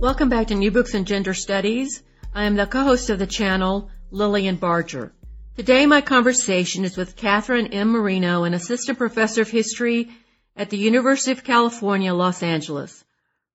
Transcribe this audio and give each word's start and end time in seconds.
Welcome 0.00 0.28
back 0.28 0.46
to 0.46 0.54
New 0.54 0.70
Books 0.70 0.94
in 0.94 1.06
Gender 1.06 1.34
Studies. 1.34 2.04
I 2.32 2.44
am 2.44 2.54
the 2.54 2.66
co-host 2.66 3.10
of 3.10 3.18
the 3.18 3.26
channel, 3.26 3.90
Lilian 4.12 4.54
Barger. 4.54 5.12
Today 5.56 5.86
my 5.86 6.02
conversation 6.02 6.84
is 6.84 6.96
with 6.96 7.16
Katherine 7.16 7.66
M. 7.72 7.88
Marino, 7.88 8.44
an 8.44 8.54
assistant 8.54 8.96
professor 8.96 9.42
of 9.42 9.50
history 9.50 10.08
at 10.54 10.70
the 10.70 10.78
University 10.78 11.32
of 11.32 11.42
California, 11.42 12.14
Los 12.14 12.44
Angeles. 12.44 13.04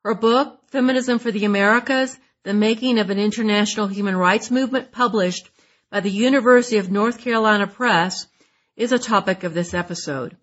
Her 0.04 0.16
book, 0.16 0.60
Feminism 0.68 1.18
for 1.20 1.32
the 1.32 1.46
Americas, 1.46 2.20
The 2.44 2.54
Making 2.54 3.00
of 3.00 3.10
an 3.10 3.20
International 3.20 3.88
Human 3.88 4.18
Rights 4.18 4.52
Movement, 4.52 4.92
published 4.92 5.50
by 5.90 6.02
the 6.02 6.12
University 6.12 6.76
of 6.76 6.92
North 6.92 7.20
Carolina 7.20 7.68
Press, 7.68 8.28
is 8.76 8.92
a 8.92 9.00
topic 9.00 9.46
of 9.46 9.54
this 9.54 9.74
episode. 9.74 10.36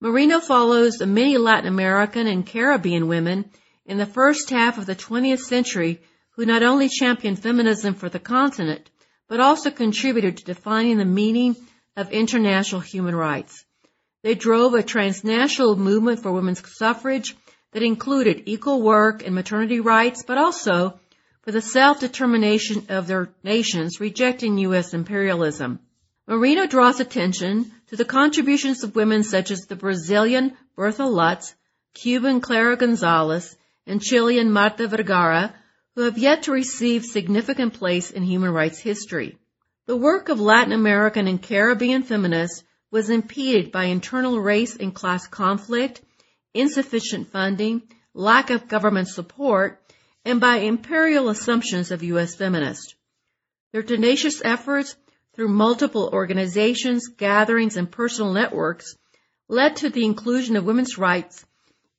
Marino 0.00 0.40
follows 0.40 0.96
the 0.96 1.06
many 1.06 1.38
Latin 1.38 1.68
American 1.68 2.26
and 2.26 2.44
Caribbean 2.44 3.06
women 3.06 3.52
in 3.88 3.98
the 3.98 4.06
first 4.06 4.50
half 4.50 4.78
of 4.78 4.86
the 4.86 4.94
20th 4.94 5.40
century 5.40 6.00
who 6.32 6.44
not 6.46 6.62
only 6.62 6.88
championed 6.88 7.42
feminism 7.42 7.94
for 7.94 8.08
the 8.08 8.20
continent, 8.20 8.90
but 9.26 9.40
also 9.40 9.70
contributed 9.70 10.36
to 10.36 10.44
defining 10.44 10.98
the 10.98 11.04
meaning 11.04 11.56
of 11.96 12.12
international 12.12 12.80
human 12.80 13.16
rights. 13.16 13.64
They 14.22 14.34
drove 14.34 14.74
a 14.74 14.82
transnational 14.82 15.74
movement 15.74 16.22
for 16.22 16.30
women's 16.30 16.62
suffrage 16.76 17.34
that 17.72 17.82
included 17.82 18.42
equal 18.46 18.82
work 18.82 19.24
and 19.24 19.34
maternity 19.34 19.80
rights, 19.80 20.22
but 20.22 20.38
also 20.38 21.00
for 21.42 21.52
the 21.52 21.62
self-determination 21.62 22.86
of 22.90 23.06
their 23.06 23.30
nations, 23.42 24.00
rejecting 24.00 24.58
U.S. 24.58 24.92
imperialism. 24.92 25.80
Marino 26.26 26.66
draws 26.66 27.00
attention 27.00 27.72
to 27.88 27.96
the 27.96 28.04
contributions 28.04 28.84
of 28.84 28.94
women 28.94 29.24
such 29.24 29.50
as 29.50 29.62
the 29.62 29.76
Brazilian 29.76 30.56
Bertha 30.76 31.04
Lutz, 31.04 31.54
Cuban 31.94 32.40
Clara 32.40 32.76
Gonzalez, 32.76 33.56
and 33.88 34.02
Chilean 34.02 34.52
Marta 34.52 34.86
Vergara, 34.86 35.54
who 35.94 36.02
have 36.02 36.18
yet 36.18 36.44
to 36.44 36.52
receive 36.52 37.04
significant 37.04 37.74
place 37.74 38.10
in 38.10 38.22
human 38.22 38.52
rights 38.52 38.78
history. 38.78 39.36
The 39.86 39.96
work 39.96 40.28
of 40.28 40.38
Latin 40.38 40.72
American 40.72 41.26
and 41.26 41.42
Caribbean 41.42 42.02
feminists 42.02 42.62
was 42.90 43.10
impeded 43.10 43.72
by 43.72 43.84
internal 43.84 44.38
race 44.38 44.76
and 44.76 44.94
class 44.94 45.26
conflict, 45.26 46.02
insufficient 46.54 47.28
funding, 47.28 47.82
lack 48.14 48.50
of 48.50 48.68
government 48.68 49.08
support, 49.08 49.82
and 50.24 50.40
by 50.40 50.56
imperial 50.56 51.30
assumptions 51.30 51.90
of 51.90 52.02
U.S. 52.02 52.34
feminists. 52.34 52.94
Their 53.72 53.82
tenacious 53.82 54.42
efforts 54.44 54.94
through 55.34 55.48
multiple 55.48 56.10
organizations, 56.12 57.08
gatherings, 57.08 57.76
and 57.76 57.90
personal 57.90 58.32
networks 58.32 58.94
led 59.48 59.76
to 59.76 59.88
the 59.88 60.04
inclusion 60.04 60.56
of 60.56 60.64
women's 60.64 60.98
rights 60.98 61.46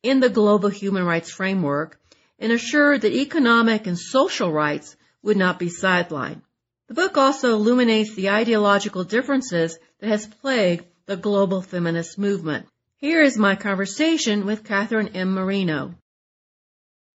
in 0.04 0.20
the 0.20 0.30
global 0.30 0.70
human 0.70 1.04
rights 1.04 1.32
framework 1.32 2.00
and 2.40 2.52
assured 2.52 3.02
that 3.02 3.14
economic 3.14 3.88
and 3.88 3.98
social 3.98 4.52
rights 4.52 4.96
would 5.22 5.38
not 5.38 5.60
be 5.60 5.68
sidelined. 5.68 6.42
The 6.88 6.94
book 6.94 7.18
also 7.18 7.54
illuminates 7.54 8.16
the 8.16 8.30
ideological 8.30 9.04
differences 9.04 9.78
that 10.00 10.08
has 10.08 10.26
plagued 10.26 10.86
the 11.06 11.18
global 11.18 11.62
feminist 11.62 12.18
movement. 12.18 12.66
Here 12.98 13.22
is 13.22 13.38
my 13.38 13.56
conversation 13.56 14.46
with 14.46 14.64
Katherine 14.64 15.10
M. 15.10 15.34
Marino. 15.34 15.96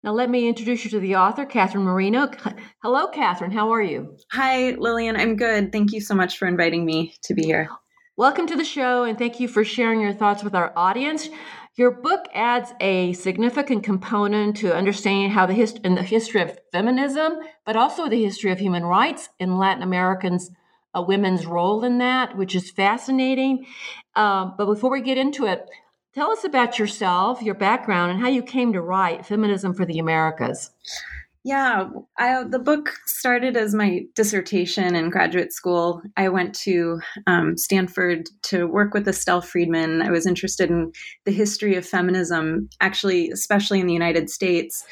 Now 0.03 0.13
let 0.13 0.31
me 0.31 0.49
introduce 0.49 0.85
you 0.85 0.91
to 0.93 1.01
the 1.01 1.17
author, 1.17 1.45
Katherine 1.45 1.85
Marino. 1.85 2.31
Hello, 2.83 3.09
Katherine. 3.09 3.51
How 3.51 3.75
are 3.75 3.83
you? 3.83 4.17
Hi, 4.33 4.71
Lilian. 4.71 5.17
I'm 5.17 5.37
good. 5.37 5.73
Thank 5.73 5.93
you 5.93 6.01
so 6.01 6.15
much 6.15 6.39
for 6.39 6.49
inviting 6.49 6.85
me 6.85 7.15
to 7.25 7.35
be 7.35 7.43
here. 7.43 7.69
Welcome 8.17 8.47
to 8.49 8.57
the 8.57 8.65
show, 8.65 9.05
and 9.05 9.19
thank 9.19 9.41
you 9.41 9.49
for 9.49 9.65
sharing 9.65 10.01
your 10.01 10.13
thoughts 10.13 10.43
with 10.43 10.55
our 10.55 10.73
audience. 10.77 11.29
Your 11.77 11.93
book 11.93 12.27
adds 12.35 12.75
a 12.81 13.13
significant 13.13 13.85
component 13.85 14.57
to 14.59 14.75
understanding 14.75 15.31
how 15.31 15.47
the 15.47 15.55
hist- 15.55 15.81
in 15.85 15.95
the 15.95 16.03
history 16.03 16.43
of 16.43 16.59
feminism, 16.73 17.39
but 17.65 17.77
also 17.77 18.09
the 18.09 18.25
history 18.25 18.51
of 18.51 18.59
human 18.59 18.85
rights 18.85 19.29
in 19.39 19.57
Latin 19.57 19.83
Americans, 19.83 20.51
uh, 20.95 21.03
women's 21.03 21.47
role 21.47 21.85
in 21.85 21.99
that, 21.99 22.37
which 22.37 22.57
is 22.57 22.73
fascinating. 22.73 23.67
Uh, 24.17 24.47
but 24.59 24.67
before 24.67 24.91
we 24.91 25.01
get 25.01 25.17
into 25.17 25.47
it, 25.47 25.65
tell 26.13 26.33
us 26.33 26.43
about 26.43 26.79
yourself, 26.79 27.41
your 27.41 27.55
background, 27.55 28.11
and 28.11 28.21
how 28.21 28.29
you 28.29 28.43
came 28.43 28.73
to 28.73 28.83
write 28.83 29.25
Feminism 29.25 29.73
for 29.73 29.87
the 29.87 30.01
Americas. 30.01 30.73
Yeah, 31.43 31.89
I, 32.19 32.45
the 32.45 32.59
book 32.59 32.91
started 33.07 33.57
as 33.57 33.75
my 33.75 34.03
dissertation 34.15 34.95
in 34.95 35.09
graduate 35.09 35.55
school. 35.55 36.03
I 36.15 36.29
went 36.29 36.55
to 36.61 37.01
um, 37.27 37.57
Stanford 37.57 38.29
to 38.45 38.67
work 38.67 38.93
with 38.93 39.09
Estelle 39.09 39.41
Freedman. 39.41 40.03
I 40.03 40.11
was 40.11 40.27
interested 40.27 40.69
in 40.69 40.93
the 41.25 41.33
history 41.33 41.77
of 41.77 41.87
feminism, 41.87 42.69
actually, 42.83 43.31
especially 43.31 43.81
in 43.81 43.87
the 43.87 43.95
United 43.95 44.29
States. 44.29 44.85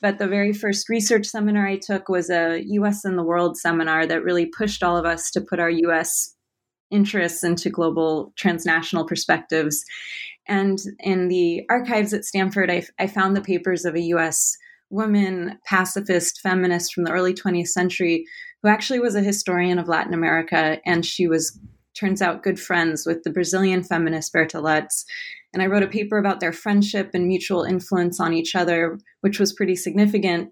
But 0.00 0.18
the 0.18 0.28
very 0.28 0.52
first 0.52 0.88
research 0.88 1.26
seminar 1.26 1.66
I 1.66 1.78
took 1.78 2.08
was 2.08 2.30
a 2.30 2.62
US 2.64 3.04
and 3.04 3.18
the 3.18 3.24
World 3.24 3.56
seminar 3.56 4.06
that 4.06 4.22
really 4.22 4.46
pushed 4.46 4.84
all 4.84 4.96
of 4.96 5.04
us 5.04 5.32
to 5.32 5.40
put 5.40 5.58
our 5.58 5.70
US 5.70 6.32
interests 6.92 7.42
into 7.42 7.70
global 7.70 8.32
transnational 8.36 9.04
perspectives. 9.04 9.84
And 10.46 10.78
in 11.00 11.26
the 11.26 11.66
archives 11.68 12.14
at 12.14 12.24
Stanford, 12.24 12.70
I, 12.70 12.86
I 13.00 13.08
found 13.08 13.36
the 13.36 13.40
papers 13.40 13.84
of 13.84 13.96
a 13.96 14.00
US 14.00 14.56
woman 14.90 15.58
pacifist 15.66 16.40
feminist 16.40 16.94
from 16.94 17.04
the 17.04 17.12
early 17.12 17.34
20th 17.34 17.68
century 17.68 18.24
who 18.62 18.68
actually 18.68 19.00
was 19.00 19.14
a 19.14 19.20
historian 19.20 19.78
of 19.78 19.88
Latin 19.88 20.14
America. 20.14 20.78
And 20.84 21.04
she 21.04 21.28
was, 21.28 21.58
turns 21.94 22.20
out, 22.20 22.42
good 22.42 22.58
friends 22.58 23.06
with 23.06 23.22
the 23.22 23.30
Brazilian 23.30 23.82
feminist 23.82 24.32
Bertha 24.32 24.60
Lutz. 24.60 25.04
And 25.52 25.62
I 25.62 25.66
wrote 25.66 25.82
a 25.82 25.88
paper 25.88 26.18
about 26.18 26.40
their 26.40 26.52
friendship 26.52 27.10
and 27.14 27.26
mutual 27.26 27.62
influence 27.62 28.20
on 28.20 28.34
each 28.34 28.54
other, 28.54 28.98
which 29.20 29.38
was 29.38 29.52
pretty 29.52 29.76
significant. 29.76 30.50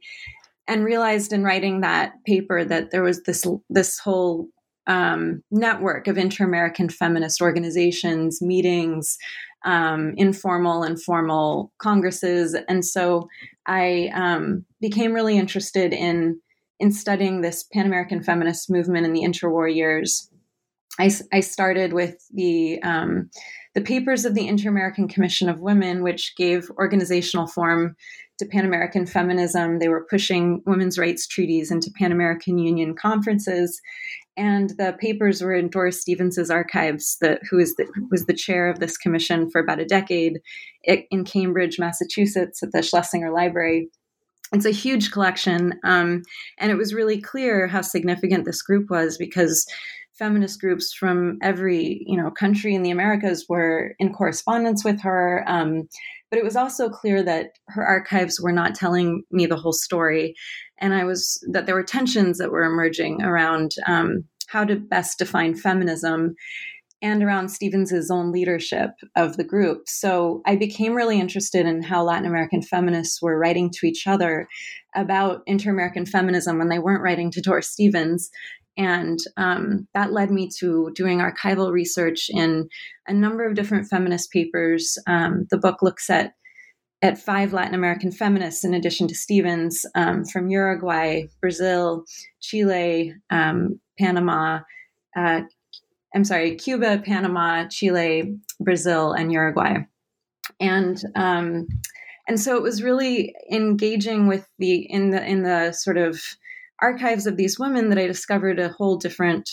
And 0.68 0.84
realized 0.84 1.32
in 1.32 1.44
writing 1.44 1.80
that 1.80 2.12
paper 2.24 2.64
that 2.64 2.90
there 2.90 3.02
was 3.02 3.22
this 3.22 3.46
this 3.70 3.98
whole 3.98 4.48
um, 4.88 5.42
network 5.50 6.08
of 6.08 6.18
inter-American 6.18 6.88
feminist 6.88 7.40
organizations, 7.40 8.40
meetings, 8.40 9.16
um, 9.64 10.14
informal 10.16 10.82
and 10.82 11.00
formal 11.00 11.72
congresses, 11.78 12.56
and 12.68 12.84
so 12.84 13.28
I 13.66 14.10
um, 14.14 14.64
became 14.80 15.12
really 15.12 15.36
interested 15.36 15.92
in 15.92 16.40
in 16.78 16.92
studying 16.92 17.40
this 17.40 17.62
Pan 17.62 17.86
American 17.86 18.22
feminist 18.22 18.70
movement 18.70 19.06
in 19.06 19.12
the 19.12 19.22
interwar 19.22 19.74
years. 19.74 20.30
I, 20.98 21.10
I 21.32 21.40
started 21.40 21.92
with 21.92 22.16
the 22.32 22.80
um, 22.82 23.30
the 23.74 23.80
papers 23.82 24.24
of 24.24 24.34
the 24.34 24.48
Inter 24.48 24.70
American 24.70 25.08
Commission 25.08 25.48
of 25.48 25.60
Women, 25.60 26.02
which 26.02 26.34
gave 26.36 26.70
organizational 26.78 27.46
form 27.46 27.96
to 28.38 28.46
Pan 28.46 28.64
American 28.64 29.06
feminism. 29.06 29.78
They 29.78 29.88
were 29.88 30.06
pushing 30.08 30.62
women's 30.66 30.98
rights 30.98 31.26
treaties 31.26 31.70
into 31.70 31.90
Pan 31.90 32.12
American 32.12 32.58
Union 32.58 32.94
conferences, 32.94 33.80
and 34.36 34.70
the 34.70 34.96
papers 35.00 35.40
were 35.42 35.54
in 35.54 35.68
Doris 35.68 36.00
Stevens's 36.00 36.50
archives, 36.50 37.16
the, 37.20 37.38
who 37.50 37.58
is 37.58 37.74
the, 37.76 37.86
was 38.10 38.26
the 38.26 38.34
chair 38.34 38.68
of 38.68 38.78
this 38.78 38.98
commission 38.98 39.50
for 39.50 39.60
about 39.60 39.80
a 39.80 39.86
decade 39.86 40.40
in 40.84 41.24
Cambridge, 41.24 41.78
Massachusetts, 41.78 42.62
at 42.62 42.72
the 42.72 42.82
Schlesinger 42.82 43.32
Library. 43.32 43.88
It's 44.52 44.66
a 44.66 44.70
huge 44.70 45.10
collection, 45.10 45.74
um, 45.82 46.22
and 46.58 46.70
it 46.70 46.76
was 46.76 46.94
really 46.94 47.20
clear 47.20 47.66
how 47.66 47.80
significant 47.80 48.44
this 48.44 48.62
group 48.62 48.90
was 48.90 49.18
because 49.18 49.66
feminist 50.16 50.60
groups 50.60 50.92
from 50.92 51.38
every 51.42 52.02
you 52.06 52.16
know 52.16 52.30
country 52.30 52.74
in 52.74 52.82
the 52.82 52.90
Americas 52.90 53.46
were 53.48 53.94
in 53.98 54.12
correspondence 54.12 54.84
with 54.84 55.00
her. 55.02 55.44
Um, 55.46 55.88
but 56.30 56.38
it 56.38 56.44
was 56.44 56.56
also 56.56 56.88
clear 56.88 57.22
that 57.22 57.52
her 57.68 57.84
archives 57.84 58.40
were 58.40 58.52
not 58.52 58.74
telling 58.74 59.22
me 59.30 59.46
the 59.46 59.56
whole 59.56 59.72
story, 59.72 60.34
and 60.78 60.94
I 60.94 61.04
was 61.04 61.44
that 61.52 61.66
there 61.66 61.74
were 61.74 61.82
tensions 61.82 62.38
that 62.38 62.50
were 62.50 62.64
emerging 62.64 63.22
around 63.22 63.72
um, 63.86 64.24
how 64.48 64.64
to 64.64 64.76
best 64.76 65.18
define 65.18 65.54
feminism 65.56 66.34
and 67.02 67.22
around 67.22 67.50
Stevens's 67.50 68.10
own 68.10 68.32
leadership 68.32 68.90
of 69.16 69.36
the 69.36 69.44
group. 69.44 69.82
So 69.86 70.40
I 70.46 70.56
became 70.56 70.94
really 70.94 71.20
interested 71.20 71.66
in 71.66 71.82
how 71.82 72.02
Latin 72.02 72.26
American 72.26 72.62
feminists 72.62 73.20
were 73.20 73.38
writing 73.38 73.70
to 73.74 73.86
each 73.86 74.06
other 74.06 74.48
about 74.94 75.42
inter 75.46 75.70
American 75.70 76.06
feminism 76.06 76.58
when 76.58 76.68
they 76.68 76.78
weren't 76.78 77.02
writing 77.02 77.30
to 77.32 77.42
Doris 77.42 77.68
Stevens. 77.68 78.30
And 78.76 79.18
um, 79.36 79.88
that 79.94 80.12
led 80.12 80.30
me 80.30 80.50
to 80.58 80.90
doing 80.94 81.18
archival 81.18 81.72
research 81.72 82.28
in 82.28 82.68
a 83.06 83.12
number 83.12 83.46
of 83.46 83.54
different 83.54 83.88
feminist 83.88 84.30
papers. 84.30 84.98
Um, 85.06 85.46
the 85.50 85.58
book 85.58 85.82
looks 85.82 86.10
at 86.10 86.34
at 87.02 87.18
five 87.18 87.52
Latin 87.52 87.74
American 87.74 88.10
feminists, 88.10 88.64
in 88.64 88.72
addition 88.72 89.06
to 89.06 89.14
Stevens, 89.14 89.84
um, 89.94 90.24
from 90.24 90.48
Uruguay, 90.48 91.24
Brazil, 91.40 92.04
Chile, 92.40 93.14
um, 93.30 93.78
Panama. 93.98 94.60
Uh, 95.14 95.42
I'm 96.14 96.24
sorry, 96.24 96.56
Cuba, 96.56 97.02
Panama, 97.04 97.66
Chile, 97.68 98.38
Brazil, 98.60 99.12
and 99.12 99.30
Uruguay. 99.30 99.80
And 100.58 101.02
um, 101.14 101.66
and 102.28 102.40
so 102.40 102.56
it 102.56 102.62
was 102.62 102.82
really 102.82 103.34
engaging 103.52 104.26
with 104.26 104.48
the 104.58 104.76
in 104.90 105.10
the 105.10 105.24
in 105.24 105.42
the 105.42 105.72
sort 105.72 105.98
of 105.98 106.20
archives 106.80 107.26
of 107.26 107.36
these 107.36 107.58
women 107.58 107.88
that 107.88 107.98
I 107.98 108.06
discovered 108.06 108.58
a 108.58 108.68
whole 108.68 108.96
different 108.96 109.48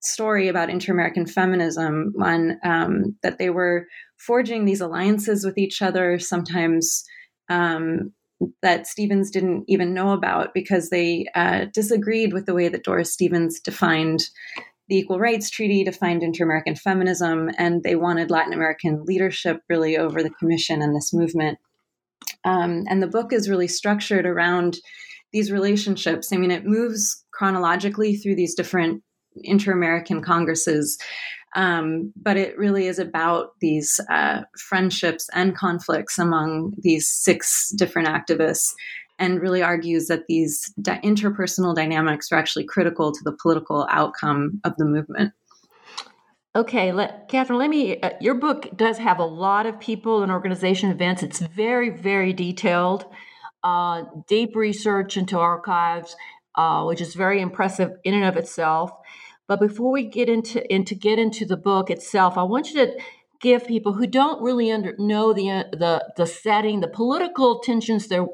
story 0.00 0.48
about 0.48 0.70
inter-American 0.70 1.26
feminism. 1.26 2.12
One 2.14 2.58
um, 2.64 3.16
that 3.22 3.38
they 3.38 3.50
were 3.50 3.86
forging 4.16 4.64
these 4.64 4.80
alliances 4.80 5.44
with 5.44 5.58
each 5.58 5.82
other, 5.82 6.18
sometimes 6.18 7.04
um, 7.48 8.12
that 8.62 8.86
Stevens 8.86 9.30
didn't 9.30 9.64
even 9.68 9.94
know 9.94 10.12
about 10.12 10.52
because 10.54 10.90
they 10.90 11.26
uh, 11.34 11.66
disagreed 11.72 12.32
with 12.32 12.46
the 12.46 12.54
way 12.54 12.68
that 12.68 12.84
Doris 12.84 13.12
Stevens 13.12 13.60
defined 13.60 14.24
the 14.88 14.98
Equal 14.98 15.18
Rights 15.18 15.48
Treaty, 15.48 15.82
defined 15.82 16.22
inter 16.22 16.44
American 16.44 16.74
feminism, 16.74 17.50
and 17.56 17.82
they 17.82 17.96
wanted 17.96 18.30
Latin 18.30 18.52
American 18.52 19.04
leadership 19.04 19.62
really 19.70 19.96
over 19.96 20.22
the 20.22 20.30
Commission 20.30 20.82
and 20.82 20.94
this 20.94 21.14
movement. 21.14 21.58
Um, 22.44 22.84
and 22.88 23.02
the 23.02 23.06
book 23.06 23.32
is 23.32 23.48
really 23.48 23.68
structured 23.68 24.26
around 24.26 24.76
these 25.34 25.50
relationships. 25.50 26.32
I 26.32 26.36
mean, 26.36 26.52
it 26.52 26.64
moves 26.64 27.22
chronologically 27.32 28.16
through 28.16 28.36
these 28.36 28.54
different 28.54 29.02
inter 29.42 29.72
American 29.72 30.22
congresses, 30.22 30.96
um, 31.56 32.12
but 32.14 32.36
it 32.36 32.56
really 32.56 32.86
is 32.86 33.00
about 33.00 33.48
these 33.60 33.98
uh, 34.08 34.42
friendships 34.56 35.28
and 35.34 35.56
conflicts 35.56 36.20
among 36.20 36.74
these 36.78 37.08
six 37.08 37.70
different 37.76 38.06
activists 38.06 38.72
and 39.18 39.40
really 39.40 39.60
argues 39.60 40.06
that 40.06 40.26
these 40.28 40.72
di- 40.80 41.00
interpersonal 41.00 41.74
dynamics 41.74 42.30
are 42.30 42.38
actually 42.38 42.64
critical 42.64 43.10
to 43.10 43.20
the 43.24 43.36
political 43.42 43.88
outcome 43.90 44.60
of 44.62 44.72
the 44.78 44.84
movement. 44.84 45.32
Okay, 46.54 46.92
let, 46.92 47.28
Katherine, 47.28 47.58
let 47.58 47.70
me. 47.70 48.00
Uh, 48.00 48.10
your 48.20 48.34
book 48.34 48.68
does 48.76 48.98
have 48.98 49.18
a 49.18 49.24
lot 49.24 49.66
of 49.66 49.80
people 49.80 50.22
and 50.22 50.30
organization 50.30 50.90
events. 50.90 51.24
It's 51.24 51.40
very, 51.40 51.90
very 51.90 52.32
detailed 52.32 53.06
uh, 53.64 54.04
deep 54.28 54.54
research 54.54 55.16
into 55.16 55.38
archives, 55.38 56.14
uh, 56.54 56.84
which 56.84 57.00
is 57.00 57.14
very 57.14 57.40
impressive 57.40 57.92
in 58.04 58.14
and 58.14 58.24
of 58.24 58.36
itself. 58.36 58.92
But 59.48 59.58
before 59.58 59.90
we 59.90 60.04
get 60.04 60.28
into 60.28 60.72
into 60.72 60.94
get 60.94 61.18
into 61.18 61.44
the 61.44 61.56
book 61.56 61.90
itself, 61.90 62.38
I 62.38 62.44
want 62.44 62.70
you 62.70 62.86
to 62.86 62.98
give 63.40 63.66
people 63.66 63.94
who 63.94 64.06
don't 64.06 64.42
really 64.42 64.70
under, 64.70 64.94
know 64.98 65.32
the 65.32 65.50
uh, 65.50 65.64
the 65.72 66.12
the 66.16 66.26
setting, 66.26 66.80
the 66.80 66.88
political 66.88 67.58
tensions 67.58 68.06
there 68.08 68.26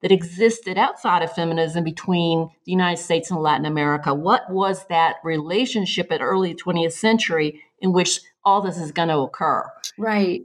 that 0.00 0.12
existed 0.12 0.78
outside 0.78 1.22
of 1.22 1.32
feminism 1.32 1.82
between 1.82 2.48
the 2.64 2.70
United 2.70 3.02
States 3.02 3.30
and 3.30 3.40
Latin 3.40 3.66
America. 3.66 4.14
What 4.14 4.48
was 4.48 4.86
that 4.86 5.16
relationship 5.24 6.12
at 6.12 6.20
early 6.20 6.54
20th 6.54 6.92
century 6.92 7.62
in 7.80 7.92
which 7.92 8.20
all 8.44 8.62
this 8.62 8.78
is 8.78 8.92
going 8.92 9.08
to 9.08 9.18
occur? 9.18 9.68
Right. 9.98 10.42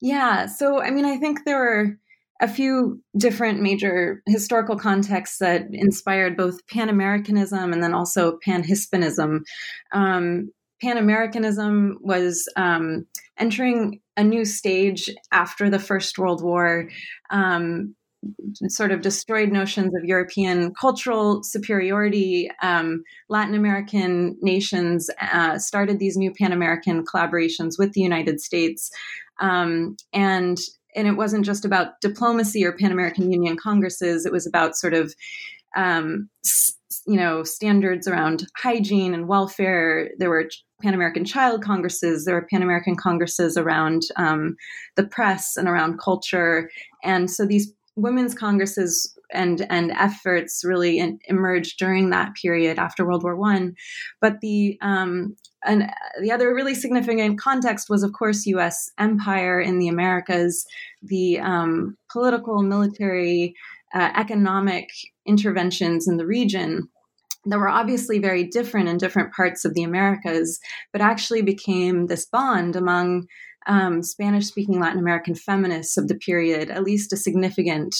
Yeah. 0.00 0.46
So, 0.46 0.82
I 0.82 0.90
mean, 0.90 1.04
I 1.04 1.18
think 1.18 1.44
there 1.44 1.58
were 1.58 1.98
a 2.40 2.48
few 2.48 3.00
different 3.16 3.60
major 3.60 4.22
historical 4.26 4.76
contexts 4.76 5.38
that 5.38 5.66
inspired 5.72 6.36
both 6.36 6.66
Pan 6.68 6.88
Americanism 6.88 7.72
and 7.72 7.82
then 7.82 7.94
also 7.94 8.38
Pan 8.44 8.62
Hispanism. 8.62 9.44
Um, 9.92 10.50
Pan 10.82 10.98
Americanism 10.98 11.98
was 12.02 12.48
um, 12.56 13.06
entering 13.38 14.00
a 14.16 14.24
new 14.24 14.44
stage 14.44 15.10
after 15.32 15.70
the 15.70 15.78
First 15.78 16.18
World 16.18 16.42
War. 16.42 16.88
Um, 17.30 17.94
sort 18.68 18.90
of 18.90 19.02
destroyed 19.02 19.50
notions 19.50 19.94
of 19.94 20.04
European 20.04 20.74
cultural 20.74 21.42
superiority. 21.42 22.50
Um, 22.62 23.04
Latin 23.28 23.54
American 23.54 24.36
nations 24.40 25.08
uh, 25.20 25.58
started 25.58 25.98
these 25.98 26.16
new 26.16 26.32
Pan 26.32 26.52
American 26.52 27.04
collaborations 27.04 27.78
with 27.78 27.92
the 27.92 28.00
United 28.00 28.40
States. 28.40 28.90
Um, 29.38 29.96
and 30.12 30.58
and 30.96 31.06
it 31.06 31.12
wasn't 31.12 31.44
just 31.44 31.64
about 31.64 32.00
diplomacy 32.00 32.64
or 32.64 32.72
Pan 32.72 32.90
American 32.90 33.30
Union 33.30 33.56
congresses. 33.56 34.26
It 34.26 34.32
was 34.32 34.46
about 34.46 34.76
sort 34.76 34.94
of, 34.94 35.14
um, 35.76 36.28
you 37.06 37.16
know, 37.16 37.44
standards 37.44 38.08
around 38.08 38.46
hygiene 38.56 39.14
and 39.14 39.28
welfare. 39.28 40.10
There 40.18 40.30
were 40.30 40.48
Pan 40.82 40.94
American 40.94 41.24
Child 41.24 41.62
Congresses. 41.62 42.24
There 42.24 42.34
were 42.34 42.48
Pan 42.50 42.62
American 42.62 42.96
Congresses 42.96 43.56
around 43.56 44.02
um, 44.16 44.56
the 44.96 45.06
press 45.06 45.56
and 45.56 45.68
around 45.68 46.00
culture. 46.00 46.70
And 47.04 47.30
so 47.30 47.46
these 47.46 47.72
women's 47.96 48.34
congresses 48.34 49.16
and 49.32 49.66
and 49.70 49.90
efforts 49.92 50.62
really 50.64 50.98
in, 50.98 51.18
emerged 51.28 51.78
during 51.78 52.10
that 52.10 52.34
period 52.40 52.78
after 52.78 53.06
World 53.06 53.22
War 53.22 53.36
One. 53.36 53.74
But 54.20 54.40
the 54.40 54.78
um, 54.80 55.36
and 55.66 55.90
the 56.20 56.32
other 56.32 56.54
really 56.54 56.74
significant 56.74 57.40
context 57.40 57.90
was, 57.90 58.02
of 58.02 58.12
course, 58.12 58.46
U.S. 58.46 58.90
empire 58.98 59.60
in 59.60 59.78
the 59.78 59.88
Americas, 59.88 60.66
the 61.02 61.38
um, 61.40 61.96
political, 62.10 62.62
military, 62.62 63.54
uh, 63.94 64.10
economic 64.14 64.90
interventions 65.26 66.08
in 66.08 66.16
the 66.16 66.26
region 66.26 66.88
that 67.46 67.58
were 67.58 67.68
obviously 67.68 68.18
very 68.18 68.44
different 68.44 68.88
in 68.88 68.98
different 68.98 69.32
parts 69.32 69.64
of 69.64 69.74
the 69.74 69.82
Americas, 69.82 70.58
but 70.92 71.00
actually 71.00 71.42
became 71.42 72.06
this 72.06 72.26
bond 72.26 72.74
among 72.76 73.26
um, 73.66 74.02
Spanish-speaking 74.02 74.80
Latin 74.80 74.98
American 74.98 75.34
feminists 75.34 75.96
of 75.96 76.08
the 76.08 76.14
period, 76.14 76.70
at 76.70 76.84
least 76.84 77.12
a 77.12 77.16
significant 77.16 77.96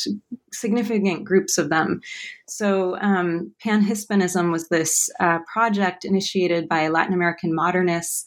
significant 0.52 1.24
groups 1.24 1.58
of 1.58 1.68
them. 1.68 2.00
So 2.48 2.96
um, 2.98 3.52
Pan-Hispanism 3.60 4.50
was 4.50 4.68
this 4.68 5.10
uh, 5.20 5.38
project 5.52 6.04
initiated 6.04 6.68
by 6.68 6.88
Latin 6.88 7.14
American 7.14 7.54
modernists 7.54 8.24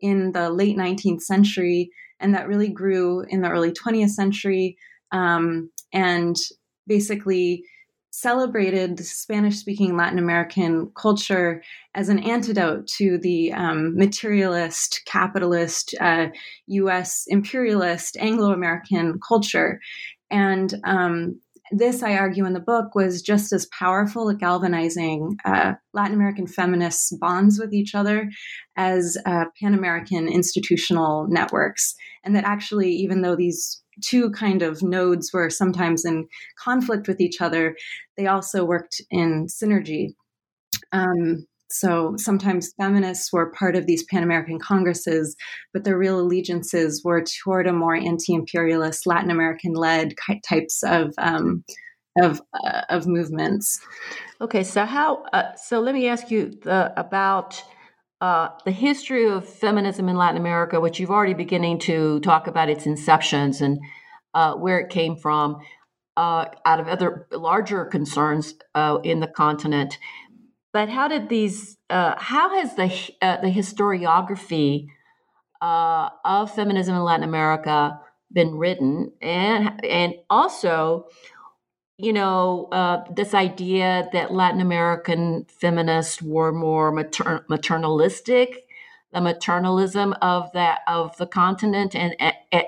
in 0.00 0.32
the 0.32 0.50
late 0.50 0.76
19th 0.76 1.22
century, 1.22 1.90
and 2.20 2.34
that 2.34 2.48
really 2.48 2.68
grew 2.68 3.24
in 3.28 3.40
the 3.40 3.48
early 3.48 3.72
20th 3.72 4.10
century, 4.10 4.76
um, 5.12 5.70
and 5.92 6.36
basically 6.86 7.64
celebrated 8.16 9.04
Spanish 9.04 9.56
speaking 9.56 9.96
Latin 9.96 10.20
American 10.20 10.90
culture 10.96 11.62
as 11.96 12.08
an 12.08 12.20
antidote 12.20 12.86
to 12.86 13.18
the 13.18 13.52
um, 13.52 13.96
materialist, 13.96 15.02
capitalist, 15.04 15.96
uh, 16.00 16.26
US 16.68 17.24
imperialist, 17.26 18.16
Anglo 18.20 18.52
American 18.52 19.18
culture. 19.26 19.80
And 20.30 20.72
um, 20.84 21.40
this, 21.72 22.04
I 22.04 22.14
argue 22.14 22.46
in 22.46 22.52
the 22.52 22.60
book, 22.60 22.94
was 22.94 23.20
just 23.20 23.52
as 23.52 23.66
powerful 23.76 24.30
at 24.30 24.38
galvanizing 24.38 25.36
uh, 25.44 25.72
Latin 25.92 26.14
American 26.14 26.46
feminists' 26.46 27.12
bonds 27.20 27.58
with 27.58 27.74
each 27.74 27.96
other 27.96 28.30
as 28.76 29.18
uh, 29.26 29.46
Pan 29.60 29.74
American 29.74 30.28
institutional 30.28 31.26
networks. 31.28 31.94
And 32.22 32.36
that 32.36 32.44
actually, 32.44 32.90
even 32.90 33.22
though 33.22 33.34
these 33.34 33.82
two 34.02 34.30
kind 34.30 34.62
of 34.62 34.82
nodes 34.82 35.32
were 35.32 35.50
sometimes 35.50 36.04
in 36.04 36.26
conflict 36.58 37.08
with 37.08 37.20
each 37.20 37.40
other, 37.40 37.76
they 38.16 38.26
also 38.26 38.64
worked 38.64 39.00
in 39.10 39.46
synergy. 39.46 40.14
Um, 40.92 41.46
so 41.70 42.14
sometimes 42.18 42.72
feminists 42.76 43.32
were 43.32 43.50
part 43.50 43.74
of 43.74 43.86
these 43.86 44.04
Pan 44.04 44.22
American 44.22 44.58
Congresses, 44.58 45.34
but 45.72 45.84
their 45.84 45.98
real 45.98 46.20
allegiances 46.20 47.02
were 47.04 47.24
toward 47.42 47.66
a 47.66 47.72
more 47.72 47.96
anti 47.96 48.34
imperialist, 48.34 49.06
Latin 49.06 49.30
American 49.30 49.72
led 49.72 50.14
types 50.46 50.82
of. 50.82 51.12
Um, 51.18 51.64
of 52.16 52.40
uh, 52.64 52.82
of 52.90 53.08
movements. 53.08 53.80
Okay, 54.40 54.62
so 54.62 54.84
how? 54.84 55.24
Uh, 55.32 55.52
so 55.56 55.80
let 55.80 55.96
me 55.96 56.06
ask 56.06 56.30
you 56.30 56.50
the, 56.62 56.92
about 56.96 57.60
uh, 58.24 58.48
the 58.64 58.70
history 58.70 59.28
of 59.28 59.46
feminism 59.46 60.08
in 60.08 60.16
Latin 60.16 60.38
America, 60.40 60.80
which 60.80 60.98
you've 60.98 61.10
already 61.10 61.34
beginning 61.34 61.78
to 61.78 62.20
talk 62.20 62.46
about 62.46 62.70
its 62.70 62.86
inceptions 62.86 63.60
and 63.60 63.78
uh, 64.32 64.54
where 64.54 64.78
it 64.80 64.88
came 64.88 65.14
from, 65.14 65.58
uh, 66.16 66.46
out 66.64 66.80
of 66.80 66.88
other 66.88 67.26
larger 67.32 67.84
concerns 67.84 68.54
uh, 68.74 68.96
in 69.04 69.20
the 69.20 69.26
continent. 69.26 69.98
But 70.72 70.88
how 70.88 71.06
did 71.06 71.28
these? 71.28 71.76
Uh, 71.90 72.14
how 72.16 72.48
has 72.58 72.74
the 72.76 72.88
the 73.20 73.52
historiography 73.52 74.86
of 75.60 76.50
feminism 76.54 76.96
in 76.96 77.02
Latin 77.02 77.28
America 77.28 78.00
been 78.32 78.54
written, 78.54 79.12
and 79.20 79.84
and 79.84 80.14
also, 80.30 81.08
you 81.96 82.12
know, 82.12 82.68
uh, 82.72 83.04
this 83.12 83.34
idea 83.34 84.08
that 84.12 84.32
Latin 84.32 84.60
American 84.60 85.46
feminists 85.48 86.20
were 86.20 86.52
more 86.52 86.90
mater- 86.90 87.44
maternalistic, 87.48 88.56
the 89.12 89.20
maternalism 89.20 90.16
of 90.20 90.50
that 90.52 90.80
of 90.88 91.16
the 91.18 91.26
continent, 91.26 91.94
and, 91.94 92.16
and 92.20 92.64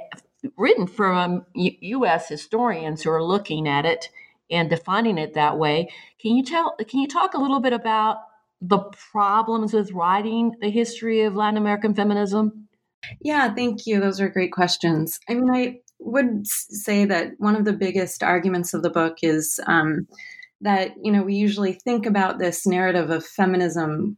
written 0.56 0.86
from 0.86 1.44
U- 1.54 1.76
U.S. 1.80 2.28
historians 2.28 3.02
who 3.02 3.10
are 3.10 3.24
looking 3.24 3.66
at 3.66 3.84
it 3.84 4.10
and 4.48 4.70
defining 4.70 5.18
it 5.18 5.34
that 5.34 5.58
way. 5.58 5.88
Can 6.20 6.36
you 6.36 6.44
tell? 6.44 6.76
Can 6.88 7.00
you 7.00 7.08
talk 7.08 7.34
a 7.34 7.40
little 7.40 7.60
bit 7.60 7.72
about 7.72 8.18
the 8.60 8.78
problems 8.78 9.72
with 9.72 9.90
writing 9.92 10.54
the 10.60 10.70
history 10.70 11.22
of 11.22 11.34
Latin 11.34 11.58
American 11.58 11.94
feminism? 11.94 12.68
Yeah, 13.20 13.52
thank 13.54 13.86
you. 13.86 14.00
Those 14.00 14.20
are 14.20 14.28
great 14.28 14.52
questions. 14.52 15.20
I 15.28 15.34
mean, 15.34 15.50
I 15.50 15.80
would 15.98 16.46
say 16.46 17.04
that 17.04 17.32
one 17.38 17.56
of 17.56 17.64
the 17.64 17.72
biggest 17.72 18.22
arguments 18.22 18.74
of 18.74 18.82
the 18.82 18.90
book 18.90 19.18
is 19.22 19.58
um, 19.66 20.06
that 20.60 20.92
you 21.02 21.12
know 21.12 21.22
we 21.22 21.34
usually 21.34 21.72
think 21.72 22.06
about 22.06 22.38
this 22.38 22.66
narrative 22.66 23.10
of 23.10 23.24
feminism 23.24 24.16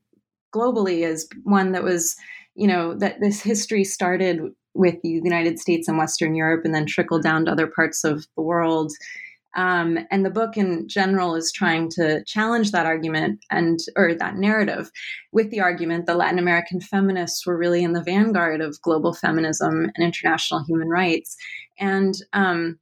globally 0.54 1.04
as 1.04 1.28
one 1.44 1.72
that 1.72 1.82
was 1.82 2.16
you 2.54 2.66
know 2.66 2.94
that 2.94 3.20
this 3.20 3.40
history 3.40 3.84
started 3.84 4.40
with 4.74 5.00
the 5.02 5.08
United 5.08 5.58
States 5.58 5.88
and 5.88 5.98
Western 5.98 6.34
Europe 6.34 6.62
and 6.64 6.74
then 6.74 6.86
trickled 6.86 7.22
down 7.22 7.44
to 7.44 7.50
other 7.50 7.66
parts 7.66 8.04
of 8.04 8.26
the 8.36 8.42
world 8.42 8.92
um, 9.56 9.98
and 10.10 10.24
the 10.24 10.30
book 10.30 10.56
in 10.56 10.86
general 10.88 11.34
is 11.34 11.50
trying 11.50 11.88
to 11.90 12.22
challenge 12.24 12.70
that 12.70 12.86
argument 12.86 13.44
and 13.50 13.80
or 13.96 14.14
that 14.14 14.36
narrative 14.36 14.90
with 15.32 15.50
the 15.50 15.60
argument 15.60 16.06
that 16.06 16.16
Latin 16.16 16.38
American 16.38 16.80
feminists 16.80 17.46
were 17.46 17.56
really 17.56 17.82
in 17.82 17.92
the 17.92 18.02
vanguard 18.02 18.60
of 18.60 18.80
global 18.82 19.14
feminism 19.14 19.90
and 19.96 20.04
international 20.04 20.64
human 20.64 20.88
rights. 20.88 21.36
And 21.78 22.14
um, 22.32 22.78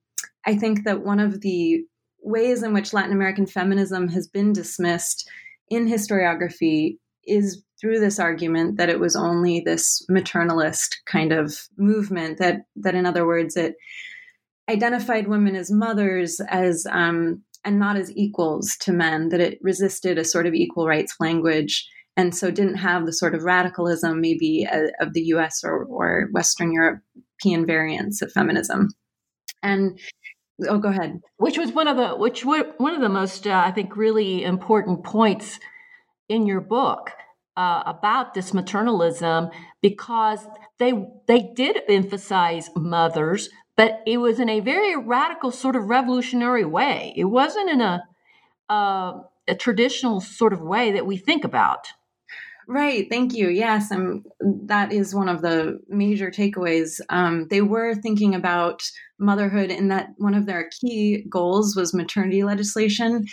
I 0.46 0.56
think 0.56 0.84
that 0.84 1.04
one 1.04 1.20
of 1.20 1.40
the 1.40 1.84
ways 2.22 2.62
in 2.62 2.72
which 2.72 2.92
Latin 2.92 3.12
American 3.12 3.46
feminism 3.46 4.08
has 4.08 4.26
been 4.26 4.52
dismissed 4.52 5.28
in 5.68 5.86
historiography 5.86 6.98
is 7.24 7.62
through 7.80 8.00
this 8.00 8.18
argument 8.18 8.76
that 8.76 8.88
it 8.88 9.00
was 9.00 9.16
only 9.16 9.60
this 9.60 10.04
maternalist 10.10 10.96
kind 11.06 11.32
of 11.32 11.68
movement 11.76 12.38
that 12.38 12.62
that 12.76 12.94
in 12.94 13.04
other 13.04 13.26
words 13.26 13.56
it 13.56 13.74
identified 14.68 15.28
women 15.28 15.54
as 15.54 15.70
mothers 15.70 16.40
as 16.48 16.86
um, 16.90 17.42
and 17.64 17.78
not 17.78 17.96
as 17.96 18.10
equals 18.12 18.76
to 18.80 18.92
men 18.92 19.28
that 19.28 19.40
it 19.40 19.58
resisted 19.60 20.18
a 20.18 20.24
sort 20.24 20.46
of 20.46 20.54
equal 20.54 20.86
rights 20.86 21.16
language 21.20 21.86
and 22.16 22.34
so 22.34 22.50
didn't 22.50 22.76
have 22.76 23.06
the 23.06 23.12
sort 23.12 23.34
of 23.34 23.42
radicalism 23.42 24.20
maybe 24.20 24.66
uh, 24.70 24.86
of 25.00 25.12
the 25.12 25.22
us 25.22 25.62
or, 25.64 25.84
or 25.84 26.28
western 26.32 26.72
european 26.72 27.66
variants 27.66 28.22
of 28.22 28.32
feminism 28.32 28.88
and 29.62 29.98
oh 30.68 30.78
go 30.78 30.88
ahead 30.88 31.20
which 31.36 31.58
was 31.58 31.72
one 31.72 31.88
of 31.88 31.96
the 31.96 32.16
which 32.16 32.44
one 32.44 32.94
of 32.94 33.00
the 33.00 33.08
most 33.08 33.46
uh, 33.46 33.62
i 33.64 33.70
think 33.70 33.96
really 33.96 34.44
important 34.44 35.04
points 35.04 35.58
in 36.28 36.46
your 36.46 36.60
book 36.60 37.10
uh, 37.56 37.82
about 37.86 38.34
this 38.34 38.52
maternalism 38.52 39.50
because 39.80 40.46
they 40.78 40.92
they 41.26 41.50
did 41.54 41.80
emphasize 41.88 42.70
mothers 42.76 43.48
but 43.76 44.02
it 44.06 44.16
was 44.18 44.40
in 44.40 44.48
a 44.48 44.60
very 44.60 44.96
radical 44.96 45.50
sort 45.50 45.76
of 45.76 45.84
revolutionary 45.84 46.64
way. 46.64 47.12
It 47.14 47.26
wasn't 47.26 47.70
in 47.70 47.80
a 47.80 48.04
uh, 48.68 49.20
a 49.48 49.54
traditional 49.54 50.20
sort 50.20 50.52
of 50.52 50.60
way 50.60 50.90
that 50.90 51.06
we 51.06 51.16
think 51.16 51.44
about. 51.44 51.86
Right. 52.68 53.06
Thank 53.08 53.32
you. 53.32 53.48
Yes, 53.48 53.92
um, 53.92 54.24
that 54.40 54.92
is 54.92 55.14
one 55.14 55.28
of 55.28 55.40
the 55.40 55.78
major 55.88 56.32
takeaways. 56.32 57.00
Um, 57.10 57.46
they 57.48 57.60
were 57.62 57.94
thinking 57.94 58.34
about 58.34 58.82
motherhood 59.20 59.70
in 59.70 59.86
that 59.88 60.08
one 60.18 60.34
of 60.34 60.46
their 60.46 60.68
key 60.80 61.24
goals 61.30 61.76
was 61.76 61.94
maternity 61.94 62.42
legislation 62.42 63.24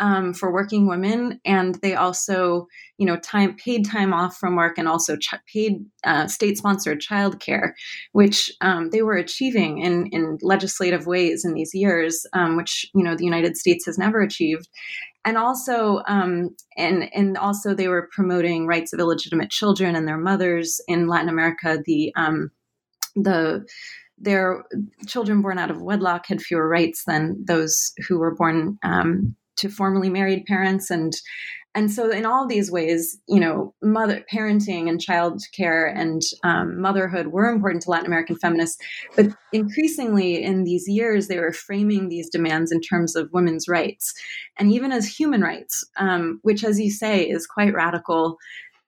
um, 0.00 0.34
for 0.34 0.52
working 0.52 0.88
women, 0.88 1.40
and 1.44 1.76
they 1.76 1.94
also, 1.94 2.66
you 2.98 3.06
know, 3.06 3.16
time 3.16 3.54
paid 3.56 3.88
time 3.88 4.12
off 4.12 4.36
from 4.36 4.56
work 4.56 4.76
and 4.76 4.88
also 4.88 5.16
ch- 5.16 5.34
paid 5.50 5.84
uh, 6.04 6.26
state-sponsored 6.26 7.00
childcare, 7.00 7.72
which 8.10 8.50
um, 8.60 8.90
they 8.90 9.02
were 9.02 9.16
achieving 9.16 9.78
in 9.78 10.08
in 10.08 10.36
legislative 10.42 11.06
ways 11.06 11.44
in 11.44 11.54
these 11.54 11.70
years, 11.74 12.26
um, 12.32 12.56
which 12.56 12.90
you 12.92 13.04
know 13.04 13.14
the 13.14 13.24
United 13.24 13.56
States 13.56 13.86
has 13.86 13.96
never 13.98 14.20
achieved 14.20 14.68
and 15.24 15.36
also 15.36 16.02
um, 16.06 16.50
and 16.76 17.10
and 17.14 17.36
also 17.36 17.74
they 17.74 17.88
were 17.88 18.08
promoting 18.12 18.66
rights 18.66 18.92
of 18.92 19.00
illegitimate 19.00 19.50
children 19.50 19.94
and 19.94 20.08
their 20.08 20.18
mothers 20.18 20.80
in 20.88 21.08
Latin 21.08 21.28
America. 21.28 21.78
The 21.84 22.12
um, 22.16 22.50
the 23.14 23.66
their 24.18 24.64
children 25.06 25.40
born 25.40 25.58
out 25.58 25.70
of 25.70 25.82
wedlock 25.82 26.26
had 26.26 26.42
fewer 26.42 26.68
rights 26.68 27.04
than 27.06 27.42
those 27.46 27.92
who 28.06 28.18
were 28.18 28.34
born 28.34 28.78
um, 28.82 29.34
to 29.60 29.68
formerly 29.68 30.10
married 30.10 30.44
parents. 30.46 30.90
And 30.90 31.14
and 31.74 31.90
so 31.90 32.10
in 32.10 32.26
all 32.26 32.46
these 32.46 32.70
ways 32.70 33.18
you 33.28 33.38
know 33.38 33.74
mother 33.82 34.24
parenting 34.32 34.88
and 34.88 35.00
child 35.00 35.42
care 35.54 35.86
and 35.86 36.22
um, 36.42 36.80
motherhood 36.80 37.28
were 37.28 37.46
important 37.46 37.82
to 37.82 37.90
latin 37.90 38.06
american 38.06 38.36
feminists. 38.36 38.82
But 39.16 39.28
increasingly 39.52 40.42
in 40.42 40.64
these 40.64 40.88
years 40.88 41.28
they 41.28 41.38
were 41.38 41.52
framing 41.52 42.08
these 42.08 42.28
demands 42.28 42.72
in 42.72 42.80
terms 42.80 43.14
of 43.16 43.30
women's 43.32 43.68
rights 43.68 44.12
and 44.58 44.72
even 44.72 44.92
as 44.92 45.06
human 45.06 45.42
rights 45.42 45.84
um, 45.96 46.40
which 46.42 46.64
as 46.64 46.80
you 46.80 46.90
say 46.90 47.22
is 47.22 47.46
quite 47.46 47.74
radical 47.74 48.36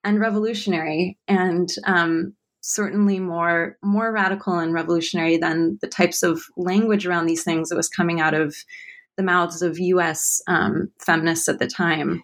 and 0.04 0.18
revolutionary 0.18 1.18
and 1.28 1.68
um, 1.86 2.34
certainly 2.62 3.18
more 3.18 3.76
more 3.82 4.12
radical 4.12 4.58
and 4.58 4.72
revolutionary 4.72 5.36
than 5.36 5.78
the 5.80 5.88
types 5.88 6.22
of 6.22 6.42
language 6.56 7.06
around 7.06 7.26
these 7.26 7.44
things 7.44 7.68
that 7.68 7.76
was 7.76 7.88
coming 7.88 8.20
out 8.20 8.34
of 8.34 8.56
the 9.22 9.26
mouths 9.32 9.62
of 9.62 9.78
U.S. 9.78 10.42
Um, 10.46 10.90
feminists 10.98 11.48
at 11.48 11.58
the 11.58 11.66
time 11.66 12.22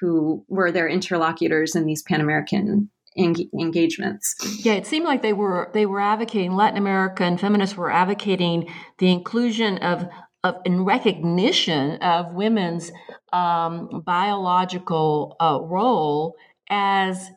who 0.00 0.44
were 0.48 0.70
their 0.70 0.88
interlocutors 0.88 1.74
in 1.74 1.86
these 1.86 2.02
Pan 2.02 2.20
American 2.20 2.90
en- 3.16 3.34
engagements. 3.58 4.34
Yeah, 4.64 4.74
it 4.74 4.86
seemed 4.86 5.06
like 5.06 5.22
they 5.22 5.32
were 5.32 5.70
they 5.74 5.86
were 5.86 6.00
advocating 6.00 6.54
Latin 6.54 6.78
American 6.78 7.36
feminists 7.38 7.76
were 7.76 7.90
advocating 7.90 8.68
the 8.98 9.10
inclusion 9.10 9.78
of 9.78 10.06
of 10.44 10.56
in 10.64 10.84
recognition 10.84 11.96
of 12.02 12.32
women's 12.34 12.92
um, 13.32 14.02
biological 14.04 15.36
uh, 15.40 15.58
role 15.62 16.36
as 16.70 17.30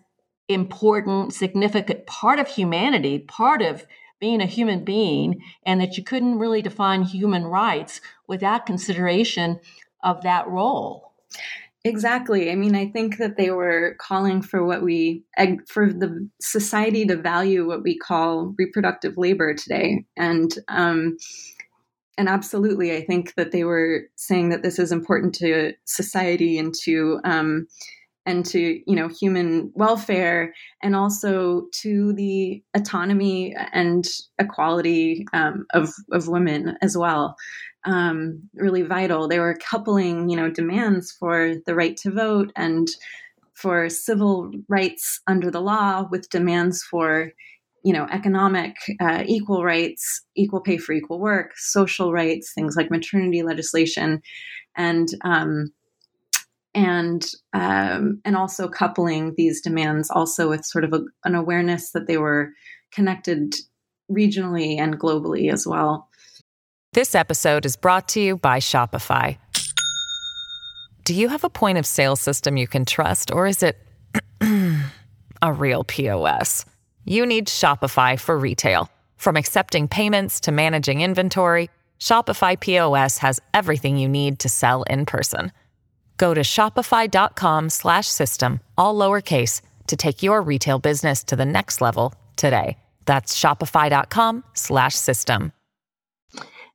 important, 0.48 1.34
significant 1.34 2.06
part 2.08 2.40
of 2.40 2.48
humanity, 2.48 3.20
part 3.20 3.62
of 3.62 3.86
being 4.20 4.42
a 4.42 4.46
human 4.46 4.84
being, 4.84 5.42
and 5.66 5.80
that 5.82 5.98
you 5.98 6.04
couldn't 6.04 6.40
really 6.40 6.62
define 6.62 7.04
human 7.04 7.46
rights 7.46 8.02
without 8.28 8.66
consideration 8.66 9.60
of 10.04 10.22
that 10.24 10.48
role. 10.48 11.14
Exactly. 11.86 12.52
I 12.52 12.56
mean, 12.56 12.76
I 12.76 12.88
think 12.88 13.18
that 13.18 13.38
they 13.38 13.52
were 13.52 13.96
calling 14.00 14.42
for 14.42 14.66
what 14.66 14.82
we, 14.82 15.24
for 15.68 15.94
the 15.94 16.30
society 16.42 17.06
to 17.06 17.16
value 17.16 17.66
what 17.66 17.84
we 17.84 17.98
call 17.98 18.54
reproductive 18.58 19.18
labor 19.18 19.54
today. 19.54 20.04
And, 20.18 20.54
um, 20.68 21.18
and 22.18 22.28
absolutely, 22.28 22.98
I 22.98 23.06
think 23.06 23.36
that 23.36 23.52
they 23.54 23.64
were 23.64 24.10
saying 24.16 24.50
that 24.50 24.62
this 24.62 24.78
is 24.78 24.92
important 24.92 25.34
to 25.36 25.74
society 25.86 26.58
and 26.58 26.76
to, 26.84 27.22
um, 27.24 27.68
and 28.30 28.46
to 28.46 28.82
you 28.86 28.96
know 28.96 29.08
human 29.08 29.72
welfare 29.74 30.54
and 30.84 30.96
also 30.96 31.64
to 31.72 32.14
the 32.14 32.64
autonomy 32.76 33.56
and 33.74 34.08
equality 34.38 35.26
um, 35.34 35.66
of 35.74 35.90
of 36.12 36.28
women 36.28 36.78
as 36.82 36.96
well 36.98 37.36
um, 37.86 38.42
really 38.54 38.82
vital. 38.82 39.28
They 39.28 39.40
were 39.40 39.58
coupling, 39.58 40.30
you 40.30 40.36
know, 40.36 40.50
demands 40.50 41.12
for 41.12 41.56
the 41.66 41.76
right 41.76 41.96
to 41.98 42.12
vote 42.12 42.52
and 42.56 42.88
for 43.54 43.90
civil 43.90 44.52
rights 44.68 45.22
under 45.28 45.52
the 45.52 45.62
law 45.62 46.08
with 46.10 46.30
demands 46.30 46.84
for, 46.84 47.32
you 47.84 47.94
know, 47.94 48.08
economic 48.12 48.76
uh, 49.00 49.24
equal 49.26 49.64
rights, 49.64 50.22
equal 50.36 50.62
pay 50.62 50.78
for 50.78 50.94
equal 50.94 51.20
work, 51.20 51.58
social 51.58 52.12
rights, 52.12 52.54
things 52.54 52.76
like 52.76 52.92
maternity 52.92 53.44
legislation, 53.44 54.22
and 54.76 55.10
um, 55.24 55.72
and 56.74 57.26
um, 57.54 58.22
and 58.26 58.36
also 58.36 58.68
coupling 58.68 59.34
these 59.38 59.62
demands 59.62 60.10
also 60.10 60.50
with 60.50 60.66
sort 60.66 60.84
of 60.84 60.94
a, 60.94 61.02
an 61.26 61.36
awareness 61.36 61.92
that 61.92 62.08
they 62.08 62.18
were 62.18 62.52
connected 62.92 63.56
regionally 64.12 64.78
and 64.78 65.00
globally 65.00 65.52
as 65.52 65.66
well. 65.66 66.08
This 66.94 67.14
episode 67.14 67.66
is 67.66 67.76
brought 67.76 68.08
to 68.10 68.22
you 68.22 68.38
by 68.38 68.60
Shopify. 68.60 69.38
Do 71.04 71.14
you 71.14 71.30
have 71.30 71.44
a 71.44 71.50
point 71.50 71.78
of 71.78 71.86
sale 71.86 72.16
system 72.16 72.58
you 72.58 72.68
can 72.68 72.86
trust, 72.86 73.32
or 73.32 73.48
is 73.48 73.64
it 73.64 73.78
a 75.42 75.54
real 75.54 75.84
POS? 75.84 76.66
You 77.06 77.26
need 77.26 77.48
Shopify 77.48 78.20
for 78.20 78.38
retail. 78.38 78.90
From 79.18 79.36
accepting 79.36 79.88
payments 79.88 80.40
to 80.42 80.52
managing 80.52 81.02
inventory, 81.02 81.70
Shopify 82.00 82.60
POS 82.60 83.18
has 83.18 83.40
everything 83.54 83.98
you 83.98 84.08
need 84.08 84.40
to 84.40 84.50
sell 84.50 84.84
in 84.84 85.06
person. 85.06 85.52
Go 86.20 86.34
to 86.34 86.42
shopify.com 86.42 87.70
slash 87.70 88.08
system, 88.08 88.60
all 88.78 88.94
lowercase 88.94 89.62
to 89.88 89.96
take 89.96 90.22
your 90.22 90.42
retail 90.42 90.78
business 90.78 91.24
to 91.24 91.36
the 91.36 91.46
next 91.46 91.82
level 91.82 92.14
today. 92.36 92.78
That's 93.06 93.40
shopify.com 93.40 94.44
slash 94.54 94.94
system. 94.96 95.54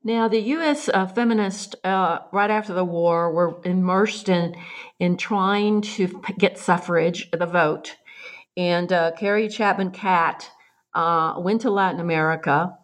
Now, 0.02 0.28
the 0.28 0.40
U.S. 0.40 0.88
Uh, 0.88 1.06
feminists, 1.06 1.74
uh, 1.84 2.18
right 2.32 2.50
after 2.50 2.74
the 2.74 2.84
war, 2.84 3.32
were 3.32 3.60
immersed 3.64 4.28
in 4.28 4.56
in 4.98 5.16
trying 5.16 5.82
to 5.82 6.22
get 6.38 6.58
suffrage, 6.58 7.30
the 7.30 7.46
vote, 7.46 7.96
and 8.56 8.92
uh, 8.92 9.12
Carrie 9.18 9.48
Chapman 9.48 9.90
Catt 9.90 10.50
uh, 10.94 11.34
went 11.38 11.62
to 11.62 11.70
Latin 11.70 12.00
America. 12.00 12.76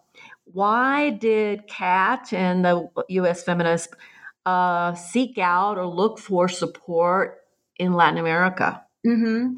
Why 0.45 1.11
did 1.11 1.67
Catt 1.69 2.33
and 2.33 2.65
the 2.65 2.89
U.S. 3.09 3.45
feminists 3.45 3.95
uh, 4.47 4.95
seek 4.95 5.39
out 5.39 5.79
or 5.79 5.87
look 5.87 6.19
for 6.19 6.49
support 6.49 7.39
in 7.77 7.93
Latin 7.93 8.19
America? 8.19 8.83
Mm-hmm. 9.07 9.57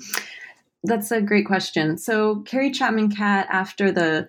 That's 0.84 1.10
a 1.10 1.20
great 1.20 1.46
question. 1.46 1.96
So, 1.98 2.40
Carrie 2.42 2.70
Chapman 2.70 3.10
Catt, 3.10 3.46
after 3.50 3.92
the 3.92 4.28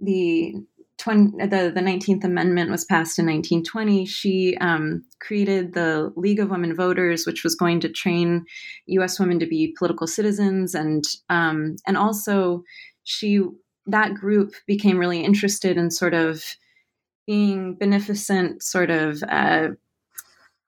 the 0.00 0.56
20, 0.98 1.46
the, 1.46 1.72
the 1.74 1.80
19th 1.80 2.24
Amendment 2.24 2.70
was 2.70 2.84
passed 2.84 3.18
in 3.18 3.26
1920, 3.26 4.06
she 4.06 4.56
um, 4.60 5.04
created 5.20 5.74
the 5.74 6.12
League 6.16 6.40
of 6.40 6.50
Women 6.50 6.74
Voters, 6.74 7.26
which 7.26 7.42
was 7.42 7.54
going 7.54 7.80
to 7.80 7.88
train 7.88 8.44
U.S. 8.86 9.18
women 9.18 9.38
to 9.40 9.46
be 9.46 9.74
political 9.78 10.06
citizens, 10.06 10.74
and 10.74 11.04
um, 11.28 11.76
and 11.86 11.96
also 11.96 12.64
she 13.04 13.42
that 13.86 14.14
group 14.14 14.54
became 14.66 14.98
really 14.98 15.22
interested 15.22 15.76
in 15.76 15.90
sort 15.90 16.14
of 16.14 16.42
being 17.26 17.74
beneficent, 17.74 18.62
sort 18.62 18.90
of 18.90 19.22
uh, 19.28 19.68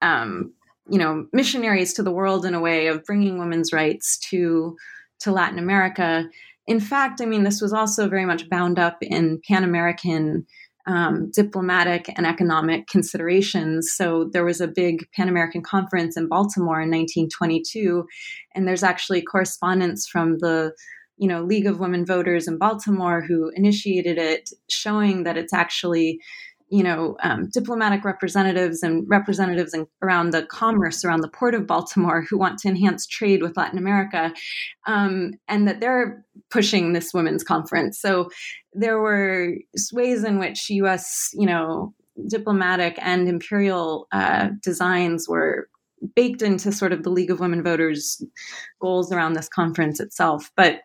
um, 0.03 0.53
you 0.89 0.99
know 0.99 1.27
missionaries 1.33 1.93
to 1.95 2.03
the 2.03 2.13
world 2.13 2.45
in 2.45 2.55
a 2.55 2.61
way 2.61 2.87
of 2.87 3.05
bringing 3.05 3.39
women's 3.39 3.73
rights 3.73 4.19
to 4.31 4.77
to 5.21 5.33
Latin 5.33 5.59
America 5.59 6.29
in 6.67 6.81
fact, 6.81 7.21
I 7.21 7.27
mean, 7.27 7.45
this 7.45 7.61
was 7.61 7.73
also 7.73 8.09
very 8.09 8.27
much 8.27 8.49
bound 8.49 8.79
up 8.79 8.99
in 9.01 9.41
Pan 9.47 9.63
American 9.63 10.47
um, 10.87 11.31
diplomatic 11.35 12.09
and 12.17 12.27
economic 12.27 12.87
considerations. 12.87 13.93
So 13.93 14.31
there 14.33 14.45
was 14.45 14.61
a 14.61 14.69
big 14.69 15.07
Pan 15.13 15.29
American 15.29 15.63
conference 15.63 16.17
in 16.17 16.29
Baltimore 16.29 16.81
in 16.81 16.91
1922, 16.91 18.07
and 18.55 18.67
there's 18.67 18.83
actually 18.83 19.23
correspondence 19.23 20.07
from 20.07 20.39
the 20.39 20.73
you 21.19 21.29
know 21.29 21.43
League 21.43 21.67
of 21.67 21.81
Women 21.81 22.05
Voters 22.05 22.47
in 22.47 22.59
Baltimore 22.59 23.21
who 23.21 23.51
initiated 23.55 24.19
it, 24.19 24.51
showing 24.69 25.23
that 25.25 25.37
it's 25.37 25.53
actually 25.53 26.21
you 26.69 26.83
know, 26.83 27.17
um, 27.23 27.49
diplomatic 27.53 28.05
representatives 28.05 28.83
and 28.83 29.09
representatives 29.09 29.73
in, 29.73 29.87
around 30.03 30.31
the 30.31 30.45
commerce 30.47 31.05
around 31.05 31.21
the 31.21 31.29
port 31.29 31.55
of 31.55 31.67
Baltimore 31.67 32.27
who 32.29 32.39
want 32.39 32.59
to 32.59 32.69
enhance 32.69 33.07
trade 33.07 33.43
with 33.43 33.57
Latin 33.57 33.79
America, 33.79 34.33
um, 34.87 35.33
and 35.49 35.69
that 35.69 35.81
they're 35.81 36.25
pushing 36.51 36.93
this 36.93 37.15
women's 37.15 37.45
conference. 37.45 38.01
So 38.01 38.31
there 38.73 38.99
were 38.99 39.55
ways 39.93 40.25
in 40.25 40.39
which 40.39 40.69
U.S. 40.71 41.31
you 41.35 41.47
know 41.47 41.95
diplomatic 42.29 42.99
and 43.01 43.29
imperial 43.29 44.09
uh, 44.11 44.49
designs 44.63 45.29
were 45.29 45.69
baked 46.15 46.43
into 46.43 46.73
sort 46.73 46.93
of 46.93 47.03
the 47.03 47.11
League 47.11 47.31
of 47.31 47.41
Women 47.41 47.63
Voters 47.63 48.23
goals 48.81 49.13
around 49.13 49.35
this 49.35 49.49
conference 49.49 50.01
itself, 50.01 50.51
but 50.57 50.81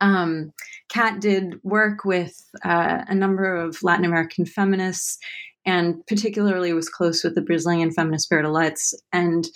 um, 0.00 0.52
Catt 0.88 1.20
did 1.20 1.54
work 1.62 2.04
with 2.04 2.34
uh, 2.64 3.04
a 3.06 3.14
number 3.14 3.54
of 3.54 3.82
Latin 3.82 4.04
American 4.04 4.44
feminists 4.46 5.18
and 5.64 6.04
particularly 6.06 6.72
was 6.72 6.88
close 6.88 7.22
with 7.22 7.34
the 7.34 7.42
Brazilian 7.42 7.92
feminist 7.92 8.28
Bertha 8.28 8.48
Lutz. 8.48 8.94
And 9.12 9.46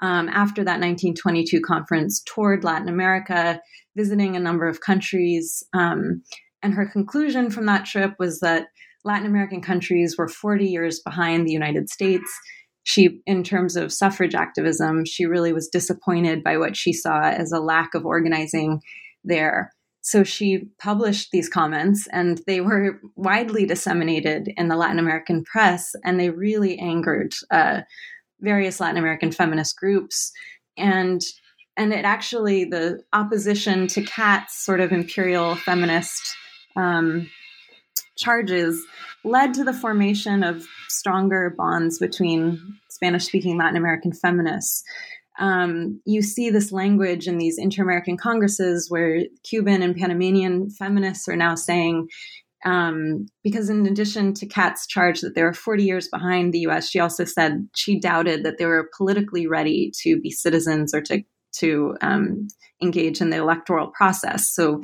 um, 0.00 0.28
after 0.28 0.64
that 0.64 0.80
1922 0.80 1.60
conference, 1.60 2.22
toured 2.22 2.64
Latin 2.64 2.88
America, 2.88 3.60
visiting 3.96 4.34
a 4.34 4.40
number 4.40 4.66
of 4.66 4.80
countries. 4.80 5.62
Um, 5.72 6.22
and 6.62 6.74
her 6.74 6.86
conclusion 6.86 7.50
from 7.50 7.66
that 7.66 7.84
trip 7.84 8.14
was 8.18 8.40
that 8.40 8.66
Latin 9.04 9.26
American 9.26 9.60
countries 9.60 10.16
were 10.18 10.28
40 10.28 10.66
years 10.66 11.00
behind 11.00 11.46
the 11.46 11.52
United 11.52 11.88
States. 11.88 12.30
She, 12.84 13.20
in 13.26 13.44
terms 13.44 13.76
of 13.76 13.92
suffrage 13.92 14.34
activism, 14.34 15.04
she 15.04 15.24
really 15.24 15.52
was 15.52 15.68
disappointed 15.68 16.42
by 16.42 16.56
what 16.56 16.76
she 16.76 16.92
saw 16.92 17.22
as 17.22 17.52
a 17.52 17.60
lack 17.60 17.94
of 17.94 18.04
organizing 18.04 18.80
there. 19.24 19.72
So 20.00 20.24
she 20.24 20.68
published 20.80 21.30
these 21.30 21.48
comments, 21.48 22.08
and 22.12 22.40
they 22.46 22.60
were 22.60 23.00
widely 23.14 23.66
disseminated 23.66 24.52
in 24.56 24.68
the 24.68 24.76
Latin 24.76 24.98
American 24.98 25.44
press, 25.44 25.94
and 26.04 26.18
they 26.18 26.30
really 26.30 26.78
angered 26.78 27.34
uh, 27.50 27.82
various 28.40 28.80
Latin 28.80 28.98
American 28.98 29.30
feminist 29.30 29.76
groups. 29.76 30.32
And 30.76 31.22
and 31.76 31.92
it 31.94 32.04
actually 32.04 32.64
the 32.64 33.02
opposition 33.14 33.86
to 33.88 34.02
Catt's 34.02 34.62
sort 34.62 34.80
of 34.80 34.92
imperial 34.92 35.54
feminist 35.54 36.20
um, 36.76 37.30
charges 38.18 38.84
led 39.24 39.54
to 39.54 39.64
the 39.64 39.72
formation 39.72 40.42
of 40.42 40.66
stronger 40.88 41.54
bonds 41.56 41.98
between 41.98 42.60
Spanish 42.90 43.24
speaking 43.24 43.56
Latin 43.56 43.76
American 43.76 44.12
feminists 44.12 44.82
um, 45.42 46.00
you 46.06 46.22
see 46.22 46.50
this 46.50 46.70
language 46.70 47.26
in 47.26 47.36
these 47.36 47.58
inter 47.58 47.82
American 47.82 48.16
congresses 48.16 48.88
where 48.88 49.24
Cuban 49.42 49.82
and 49.82 49.96
Panamanian 49.96 50.70
feminists 50.70 51.28
are 51.28 51.34
now 51.34 51.56
saying, 51.56 52.06
um, 52.64 53.26
because 53.42 53.68
in 53.68 53.84
addition 53.84 54.34
to 54.34 54.46
Catt's 54.46 54.86
charge 54.86 55.20
that 55.20 55.34
they 55.34 55.42
were 55.42 55.52
40 55.52 55.82
years 55.82 56.06
behind 56.06 56.52
the 56.52 56.60
US, 56.68 56.88
she 56.88 57.00
also 57.00 57.24
said 57.24 57.68
she 57.74 57.98
doubted 57.98 58.44
that 58.44 58.58
they 58.58 58.66
were 58.66 58.88
politically 58.96 59.48
ready 59.48 59.90
to 60.02 60.20
be 60.20 60.30
citizens 60.30 60.94
or 60.94 61.02
to 61.02 61.22
to 61.56 61.96
um, 62.00 62.46
engage 62.80 63.20
in 63.20 63.28
the 63.28 63.36
electoral 63.36 63.88
process. 63.88 64.48
So 64.54 64.80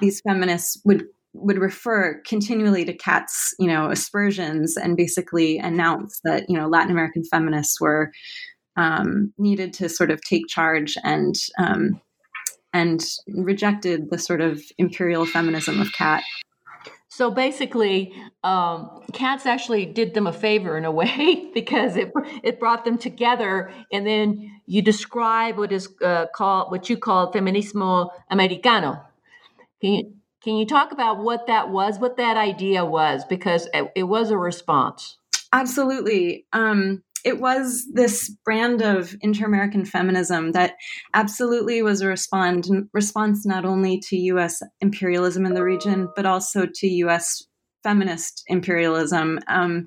these 0.00 0.20
feminists 0.20 0.80
would 0.84 1.04
would 1.32 1.58
refer 1.58 2.20
continually 2.24 2.84
to 2.84 2.92
Catt's, 2.92 3.54
you 3.58 3.66
know, 3.66 3.90
aspersions 3.90 4.76
and 4.76 4.96
basically 4.96 5.58
announce 5.58 6.20
that, 6.22 6.44
you 6.48 6.56
know, 6.56 6.68
Latin 6.68 6.92
American 6.92 7.24
feminists 7.24 7.80
were 7.80 8.12
um, 8.76 9.32
needed 9.38 9.72
to 9.74 9.88
sort 9.88 10.10
of 10.10 10.20
take 10.22 10.46
charge 10.48 10.96
and 11.02 11.34
um, 11.58 12.00
and 12.72 13.04
rejected 13.28 14.10
the 14.10 14.18
sort 14.18 14.40
of 14.40 14.60
imperial 14.78 15.24
feminism 15.24 15.80
of 15.80 15.92
Catt. 15.92 16.22
So 17.08 17.30
basically, 17.30 18.12
um, 18.42 19.02
Catt's 19.12 19.46
actually 19.46 19.86
did 19.86 20.14
them 20.14 20.26
a 20.26 20.32
favor 20.32 20.76
in 20.76 20.84
a 20.84 20.90
way 20.90 21.50
because 21.54 21.96
it 21.96 22.12
it 22.42 22.58
brought 22.58 22.84
them 22.84 22.98
together, 22.98 23.72
and 23.92 24.04
then 24.06 24.60
you 24.66 24.82
describe 24.82 25.56
what 25.56 25.70
is 25.70 25.88
uh, 26.02 26.26
called 26.34 26.72
what 26.72 26.90
you 26.90 26.96
call 26.96 27.32
feminismo 27.32 28.10
americano. 28.30 29.00
Can 29.80 29.92
you, 29.92 30.12
can 30.42 30.56
you 30.56 30.66
talk 30.66 30.92
about 30.92 31.18
what 31.18 31.46
that 31.46 31.70
was, 31.70 31.98
what 31.98 32.16
that 32.16 32.36
idea 32.36 32.84
was, 32.84 33.24
because 33.26 33.68
it, 33.72 33.92
it 33.94 34.02
was 34.04 34.30
a 34.30 34.36
response. 34.36 35.18
Absolutely. 35.52 36.46
Um, 36.52 37.02
it 37.24 37.40
was 37.40 37.86
this 37.92 38.28
brand 38.44 38.82
of 38.82 39.16
inter-American 39.22 39.86
feminism 39.86 40.52
that 40.52 40.74
absolutely 41.14 41.82
was 41.82 42.02
a 42.02 42.06
respond, 42.06 42.68
response 42.92 43.46
not 43.46 43.64
only 43.64 43.98
to 44.08 44.16
U.S. 44.16 44.62
imperialism 44.80 45.46
in 45.46 45.54
the 45.54 45.64
region, 45.64 46.08
but 46.14 46.26
also 46.26 46.66
to 46.72 46.86
U.S. 46.86 47.42
feminist 47.82 48.44
imperialism. 48.46 49.40
Um, 49.48 49.86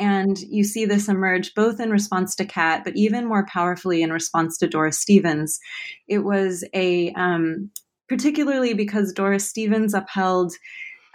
and 0.00 0.36
you 0.40 0.64
see 0.64 0.84
this 0.84 1.08
emerge 1.08 1.54
both 1.54 1.78
in 1.78 1.90
response 1.90 2.34
to 2.34 2.44
Catt, 2.44 2.82
but 2.84 2.96
even 2.96 3.28
more 3.28 3.46
powerfully 3.46 4.02
in 4.02 4.12
response 4.12 4.58
to 4.58 4.68
Doris 4.68 4.98
Stevens. 4.98 5.60
It 6.08 6.24
was 6.24 6.64
a, 6.74 7.12
um, 7.12 7.70
particularly 8.08 8.74
because 8.74 9.12
Doris 9.12 9.48
Stevens 9.48 9.94
upheld 9.94 10.52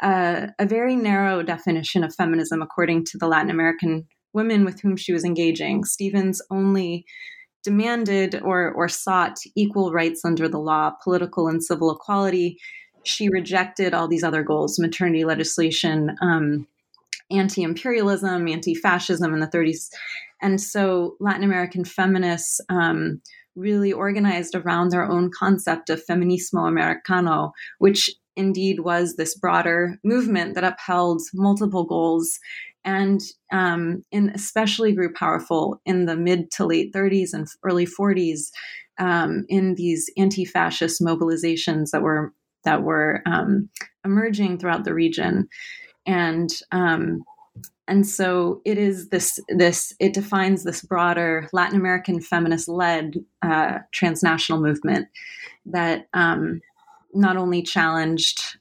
uh, 0.01 0.47
a 0.59 0.65
very 0.65 0.95
narrow 0.95 1.43
definition 1.43 2.05
of 2.05 2.15
feminism 2.15 2.61
according 2.61 3.03
to 3.03 3.17
the 3.17 3.27
Latin 3.27 3.49
American 3.49 4.07
women 4.33 4.65
with 4.65 4.81
whom 4.81 4.95
she 4.95 5.13
was 5.13 5.23
engaging. 5.23 5.83
Stevens 5.83 6.41
only 6.51 7.05
demanded 7.63 8.39
or, 8.43 8.71
or 8.71 8.87
sought 8.87 9.37
equal 9.55 9.91
rights 9.91 10.23
under 10.23 10.47
the 10.47 10.59
law, 10.59 10.91
political 11.03 11.47
and 11.47 11.63
civil 11.63 11.91
equality. 11.91 12.57
She 13.03 13.29
rejected 13.29 13.93
all 13.93 14.07
these 14.07 14.23
other 14.23 14.43
goals, 14.43 14.79
maternity 14.79 15.25
legislation, 15.25 16.15
um, 16.21 16.67
anti 17.29 17.63
imperialism, 17.63 18.47
anti 18.47 18.73
fascism 18.73 19.33
in 19.33 19.39
the 19.39 19.47
30s. 19.47 19.89
And 20.41 20.61
so 20.61 21.15
Latin 21.19 21.43
American 21.43 21.83
feminists 21.83 22.61
um, 22.69 23.21
really 23.57 23.91
organized 23.91 24.55
around 24.55 24.89
their 24.89 25.09
own 25.09 25.31
concept 25.37 25.89
of 25.89 26.05
feminismo 26.05 26.67
americano, 26.67 27.51
which 27.79 28.11
indeed 28.35 28.81
was 28.81 29.15
this 29.15 29.35
broader 29.35 29.99
movement 30.03 30.53
that 30.53 30.63
upheld 30.63 31.21
multiple 31.33 31.83
goals 31.83 32.39
and 32.87 33.21
um, 33.51 34.03
and 34.13 34.31
especially 34.33 34.93
grew 34.93 35.13
powerful 35.13 35.79
in 35.85 36.05
the 36.05 36.15
mid 36.15 36.49
to 36.51 36.65
late 36.65 36.93
30s 36.93 37.33
and 37.33 37.45
early 37.63 37.85
40s 37.85 38.49
um, 38.97 39.45
in 39.49 39.75
these 39.75 40.09
anti-fascist 40.17 41.01
mobilizations 41.01 41.91
that 41.91 42.01
were 42.01 42.33
that 42.63 42.83
were 42.83 43.21
um, 43.25 43.69
emerging 44.05 44.57
throughout 44.57 44.85
the 44.85 44.93
region, 44.93 45.49
and 46.05 46.49
um, 46.71 47.23
and 47.89 48.07
so 48.07 48.61
it 48.63 48.77
is 48.77 49.09
this 49.09 49.37
this 49.49 49.93
it 49.99 50.13
defines 50.13 50.63
this 50.63 50.81
broader 50.81 51.49
Latin 51.51 51.77
American 51.77 52.21
feminist 52.21 52.69
led 52.69 53.15
uh, 53.41 53.79
transnational 53.91 54.61
movement 54.61 55.09
that 55.65 56.07
um, 56.13 56.61
not 57.13 57.35
only 57.35 57.61
challenged 57.61 58.57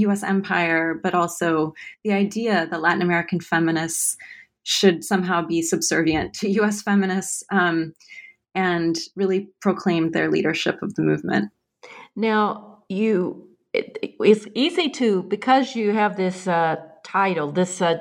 U.S. 0.00 0.22
Empire, 0.22 0.98
but 1.02 1.14
also 1.14 1.74
the 2.04 2.12
idea 2.12 2.66
that 2.70 2.80
Latin 2.80 3.02
American 3.02 3.40
feminists 3.40 4.16
should 4.62 5.04
somehow 5.04 5.42
be 5.44 5.62
subservient 5.62 6.34
to 6.34 6.50
U.S. 6.50 6.82
feminists, 6.82 7.42
um, 7.50 7.94
and 8.54 8.98
really 9.16 9.48
proclaimed 9.60 10.12
their 10.12 10.30
leadership 10.30 10.82
of 10.82 10.94
the 10.94 11.02
movement. 11.02 11.50
Now, 12.16 12.82
you 12.88 13.48
it, 13.72 13.98
it's 14.02 14.46
easy 14.54 14.88
to 14.90 15.22
because 15.24 15.76
you 15.76 15.92
have 15.92 16.16
this 16.16 16.46
uh, 16.46 16.76
title, 17.04 17.52
this 17.52 17.80
uh, 17.80 17.98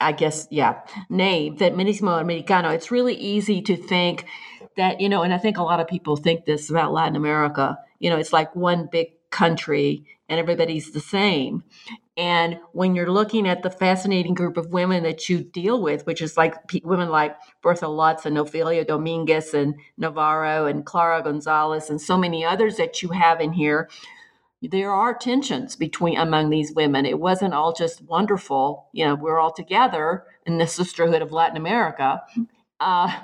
I 0.00 0.12
guess, 0.12 0.46
yeah, 0.50 0.80
name, 1.08 1.56
Feminismo 1.56 2.20
Americano. 2.20 2.70
It's 2.70 2.90
really 2.90 3.14
easy 3.14 3.62
to 3.62 3.76
think 3.76 4.26
that, 4.76 5.00
you 5.00 5.08
know, 5.08 5.22
and 5.22 5.32
I 5.32 5.38
think 5.38 5.56
a 5.56 5.62
lot 5.62 5.80
of 5.80 5.88
people 5.88 6.16
think 6.16 6.44
this 6.44 6.68
about 6.68 6.92
Latin 6.92 7.16
America. 7.16 7.78
You 7.98 8.10
know, 8.10 8.16
it's 8.16 8.32
like 8.32 8.54
one 8.54 8.88
big 8.92 9.08
country 9.30 10.04
and 10.28 10.40
everybody's 10.40 10.92
the 10.92 11.00
same. 11.00 11.62
And 12.16 12.58
when 12.72 12.94
you're 12.94 13.10
looking 13.10 13.46
at 13.46 13.62
the 13.62 13.70
fascinating 13.70 14.34
group 14.34 14.56
of 14.56 14.72
women 14.72 15.02
that 15.02 15.28
you 15.28 15.44
deal 15.44 15.82
with, 15.82 16.06
which 16.06 16.22
is 16.22 16.36
like 16.36 16.54
women 16.82 17.10
like 17.10 17.36
Bertha 17.62 17.88
Lutz 17.88 18.24
and 18.24 18.36
Ofelia 18.36 18.86
Dominguez 18.86 19.54
and 19.54 19.74
Navarro 19.98 20.66
and 20.66 20.86
Clara 20.86 21.22
Gonzalez 21.22 21.90
and 21.90 22.00
so 22.00 22.16
many 22.16 22.44
others 22.44 22.76
that 22.76 23.02
you 23.02 23.10
have 23.10 23.40
in 23.40 23.52
here, 23.52 23.88
there 24.62 24.90
are 24.90 25.14
tensions 25.14 25.76
between 25.76 26.16
among 26.16 26.48
these 26.50 26.72
women. 26.74 27.04
It 27.04 27.20
wasn't 27.20 27.54
all 27.54 27.72
just 27.74 28.02
wonderful. 28.02 28.88
You 28.92 29.04
know, 29.04 29.14
we're 29.14 29.38
all 29.38 29.52
together 29.52 30.24
in 30.46 30.58
the 30.58 30.66
sisterhood 30.66 31.22
of 31.22 31.32
Latin 31.32 31.58
America. 31.58 32.22
Uh, 32.80 33.14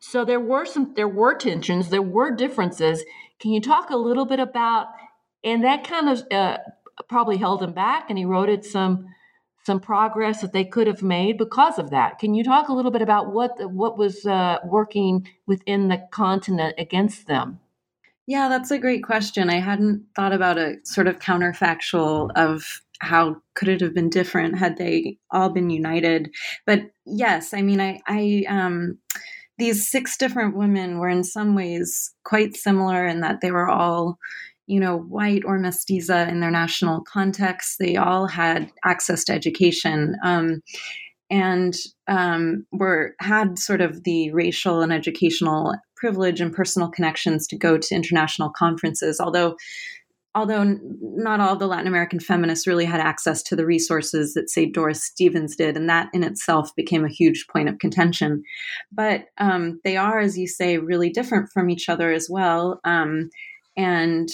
so 0.00 0.24
there 0.24 0.40
were 0.40 0.64
some, 0.64 0.94
there 0.94 1.08
were 1.08 1.34
tensions, 1.34 1.88
there 1.90 2.02
were 2.02 2.30
differences. 2.30 3.04
Can 3.40 3.52
you 3.52 3.60
talk 3.60 3.90
a 3.90 3.96
little 3.96 4.24
bit 4.24 4.40
about? 4.40 4.86
And 5.44 5.64
that 5.64 5.84
kind 5.84 6.08
of 6.08 6.22
uh, 6.30 6.58
probably 7.08 7.36
held 7.36 7.62
him 7.62 7.72
back, 7.72 8.06
and 8.08 8.18
he 8.18 8.24
wrote 8.24 8.48
it 8.48 8.64
some 8.64 9.06
some 9.64 9.80
progress 9.80 10.40
that 10.40 10.54
they 10.54 10.64
could 10.64 10.86
have 10.86 11.02
made 11.02 11.36
because 11.36 11.78
of 11.78 11.90
that. 11.90 12.18
Can 12.18 12.34
you 12.34 12.42
talk 12.42 12.68
a 12.68 12.72
little 12.72 12.90
bit 12.90 13.02
about 13.02 13.32
what 13.32 13.52
what 13.70 13.98
was 13.98 14.24
uh, 14.26 14.58
working 14.64 15.28
within 15.46 15.88
the 15.88 16.06
continent 16.10 16.74
against 16.78 17.26
them? 17.26 17.60
Yeah, 18.26 18.48
that's 18.50 18.70
a 18.70 18.78
great 18.78 19.02
question. 19.04 19.48
I 19.48 19.58
hadn't 19.58 20.04
thought 20.14 20.34
about 20.34 20.58
a 20.58 20.76
sort 20.84 21.06
of 21.06 21.18
counterfactual 21.18 22.30
of 22.36 22.82
how 23.00 23.40
could 23.54 23.68
it 23.68 23.80
have 23.80 23.94
been 23.94 24.10
different 24.10 24.58
had 24.58 24.76
they 24.76 25.18
all 25.30 25.48
been 25.48 25.70
united. 25.70 26.30
But 26.66 26.90
yes, 27.06 27.54
I 27.54 27.62
mean, 27.62 27.80
I, 27.80 28.00
I, 28.06 28.44
um, 28.48 28.98
these 29.56 29.88
six 29.88 30.16
different 30.16 30.56
women 30.56 30.98
were 30.98 31.08
in 31.08 31.24
some 31.24 31.54
ways 31.54 32.14
quite 32.24 32.54
similar 32.54 33.06
in 33.06 33.20
that 33.20 33.40
they 33.40 33.50
were 33.50 33.68
all, 33.68 34.18
you 34.68 34.78
know, 34.78 34.98
white 34.98 35.44
or 35.44 35.58
mestiza 35.58 36.28
in 36.28 36.40
their 36.40 36.50
national 36.50 37.00
context. 37.00 37.78
They 37.78 37.96
all 37.96 38.26
had 38.26 38.70
access 38.84 39.24
to 39.24 39.32
education. 39.32 40.14
Um, 40.22 40.62
and 41.30 41.74
um, 42.06 42.66
were 42.72 43.14
had 43.18 43.58
sort 43.58 43.80
of 43.80 44.04
the 44.04 44.30
racial 44.32 44.80
and 44.80 44.92
educational 44.92 45.74
privilege 45.96 46.40
and 46.40 46.54
personal 46.54 46.88
connections 46.88 47.46
to 47.48 47.56
go 47.56 47.76
to 47.76 47.94
international 47.94 48.50
conferences, 48.50 49.20
although 49.20 49.56
although 50.34 50.78
not 51.00 51.40
all 51.40 51.56
the 51.56 51.66
Latin 51.66 51.86
American 51.86 52.20
feminists 52.20 52.66
really 52.66 52.84
had 52.84 53.00
access 53.00 53.42
to 53.42 53.56
the 53.56 53.66
resources 53.66 54.34
that, 54.34 54.48
say, 54.48 54.66
Doris 54.66 55.02
Stevens 55.02 55.56
did, 55.56 55.76
and 55.76 55.88
that 55.88 56.08
in 56.12 56.22
itself 56.22 56.70
became 56.76 57.04
a 57.04 57.10
huge 57.10 57.46
point 57.50 57.68
of 57.68 57.78
contention. 57.78 58.42
But 58.92 59.24
um, 59.38 59.80
they 59.84 59.96
are, 59.96 60.20
as 60.20 60.38
you 60.38 60.46
say, 60.46 60.78
really 60.78 61.10
different 61.10 61.50
from 61.52 61.70
each 61.70 61.88
other 61.88 62.12
as 62.12 62.28
well. 62.30 62.80
Um, 62.84 63.30
and 63.76 64.28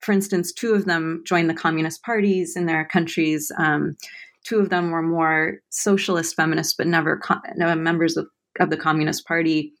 for 0.00 0.12
instance, 0.12 0.52
two 0.52 0.74
of 0.74 0.86
them 0.86 1.22
joined 1.26 1.50
the 1.50 1.54
communist 1.54 2.02
parties 2.02 2.56
in 2.56 2.66
their 2.66 2.84
countries. 2.84 3.52
Um, 3.58 3.96
two 4.44 4.58
of 4.58 4.70
them 4.70 4.90
were 4.90 5.02
more 5.02 5.60
socialist 5.70 6.34
feminists, 6.34 6.74
but 6.76 6.86
never 6.86 7.18
co- 7.18 7.40
no, 7.56 7.74
members 7.74 8.16
of, 8.16 8.26
of 8.58 8.70
the 8.70 8.76
Communist 8.76 9.26
Party. 9.26 9.72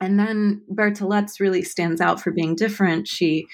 And 0.00 0.18
then 0.18 0.62
Bertha 0.68 1.06
really 1.38 1.62
stands 1.62 2.00
out 2.00 2.20
for 2.20 2.32
being 2.32 2.56
different. 2.56 3.06
She 3.06 3.46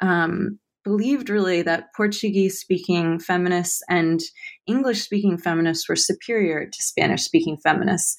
um, 0.00 0.58
believed 0.84 1.30
really 1.30 1.62
that 1.62 1.94
Portuguese 1.94 2.58
speaking 2.58 3.20
feminists 3.20 3.82
and 3.88 4.20
English 4.66 5.02
speaking 5.02 5.38
feminists 5.38 5.88
were 5.88 5.96
superior 5.96 6.66
to 6.66 6.82
Spanish 6.82 7.22
speaking 7.22 7.56
feminists 7.56 8.16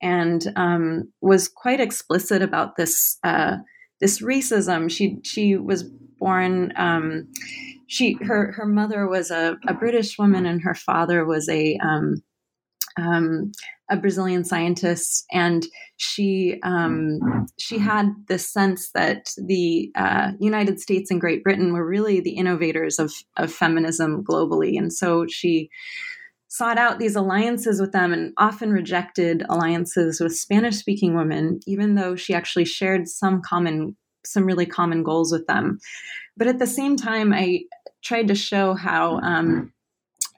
and 0.00 0.52
um, 0.56 1.12
was 1.20 1.48
quite 1.48 1.80
explicit 1.80 2.42
about 2.42 2.76
this 2.76 3.18
uh, 3.22 3.56
this 4.00 4.20
racism. 4.20 4.90
She 4.90 5.18
she 5.22 5.56
was 5.56 5.84
born 6.18 6.72
um, 6.76 7.28
she 7.86 8.14
her 8.22 8.52
her 8.52 8.66
mother 8.66 9.06
was 9.06 9.30
a, 9.30 9.56
a 9.68 9.74
British 9.74 10.18
woman 10.18 10.46
and 10.46 10.62
her 10.62 10.74
father 10.74 11.24
was 11.24 11.48
a 11.48 11.78
um, 11.78 12.22
um, 12.98 13.52
a 13.90 13.96
Brazilian 13.96 14.44
scientist, 14.44 15.24
and 15.30 15.66
she 15.96 16.58
um, 16.62 17.46
she 17.58 17.78
had 17.78 18.08
this 18.28 18.50
sense 18.50 18.90
that 18.94 19.30
the 19.36 19.90
uh, 19.94 20.32
United 20.40 20.80
States 20.80 21.10
and 21.10 21.20
Great 21.20 21.44
Britain 21.44 21.72
were 21.72 21.86
really 21.86 22.20
the 22.20 22.36
innovators 22.36 22.98
of 22.98 23.12
of 23.36 23.52
feminism 23.52 24.24
globally, 24.24 24.76
and 24.76 24.92
so 24.92 25.26
she 25.28 25.70
sought 26.48 26.78
out 26.78 26.98
these 26.98 27.16
alliances 27.16 27.80
with 27.80 27.92
them 27.92 28.12
and 28.12 28.32
often 28.38 28.70
rejected 28.70 29.44
alliances 29.48 30.20
with 30.20 30.34
Spanish 30.34 30.76
speaking 30.76 31.14
women, 31.14 31.60
even 31.66 31.96
though 31.96 32.16
she 32.16 32.32
actually 32.34 32.64
shared 32.64 33.06
some 33.08 33.42
common 33.42 33.96
some 34.26 34.44
really 34.44 34.66
common 34.66 35.02
goals 35.02 35.32
with 35.32 35.46
them. 35.46 35.78
But 36.36 36.48
at 36.48 36.58
the 36.58 36.66
same 36.66 36.96
time, 36.96 37.32
I 37.32 37.62
tried 38.02 38.28
to 38.28 38.34
show 38.34 38.74
how 38.74 39.18
um, 39.20 39.72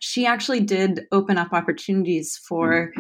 she 0.01 0.27
actually 0.27 0.61
did 0.61 1.07
open 1.13 1.39
up 1.39 1.53
opportunities 1.53 2.37
for 2.49 2.93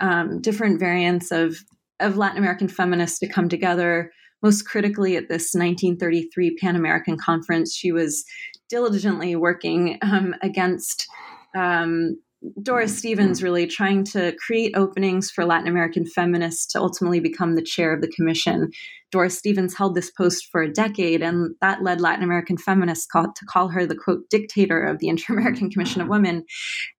um, 0.00 0.40
different 0.40 0.78
variants 0.80 1.30
of 1.30 1.56
of 2.00 2.16
Latin 2.16 2.38
American 2.38 2.68
feminists 2.68 3.18
to 3.18 3.26
come 3.26 3.48
together. 3.48 4.12
Most 4.40 4.62
critically, 4.62 5.16
at 5.16 5.28
this 5.28 5.52
1933 5.52 6.56
Pan 6.58 6.76
American 6.76 7.16
Conference, 7.18 7.74
she 7.74 7.90
was 7.90 8.24
diligently 8.68 9.34
working 9.34 9.98
um, 10.02 10.34
against 10.42 11.08
um, 11.56 12.16
Doris 12.62 12.96
Stevens 12.96 13.42
really 13.42 13.66
trying 13.66 14.04
to 14.04 14.32
create 14.44 14.76
openings 14.76 15.30
for 15.30 15.44
Latin 15.44 15.66
American 15.66 16.06
feminists 16.06 16.66
to 16.66 16.80
ultimately 16.80 17.18
become 17.18 17.54
the 17.54 17.62
chair 17.62 17.92
of 17.92 18.00
the 18.00 18.08
commission. 18.08 18.70
Doris 19.10 19.36
Stevens 19.36 19.76
held 19.76 19.94
this 19.94 20.10
post 20.10 20.46
for 20.52 20.62
a 20.62 20.72
decade, 20.72 21.20
and 21.20 21.54
that 21.60 21.82
led 21.82 22.00
Latin 22.00 22.22
American 22.22 22.56
feminists 22.56 23.06
call, 23.06 23.32
to 23.32 23.46
call 23.46 23.68
her 23.68 23.86
the 23.86 23.96
quote 23.96 24.28
dictator 24.30 24.82
of 24.82 24.98
the 24.98 25.08
Inter 25.08 25.34
American 25.34 25.68
Commission 25.68 26.00
of 26.00 26.08
Women. 26.08 26.44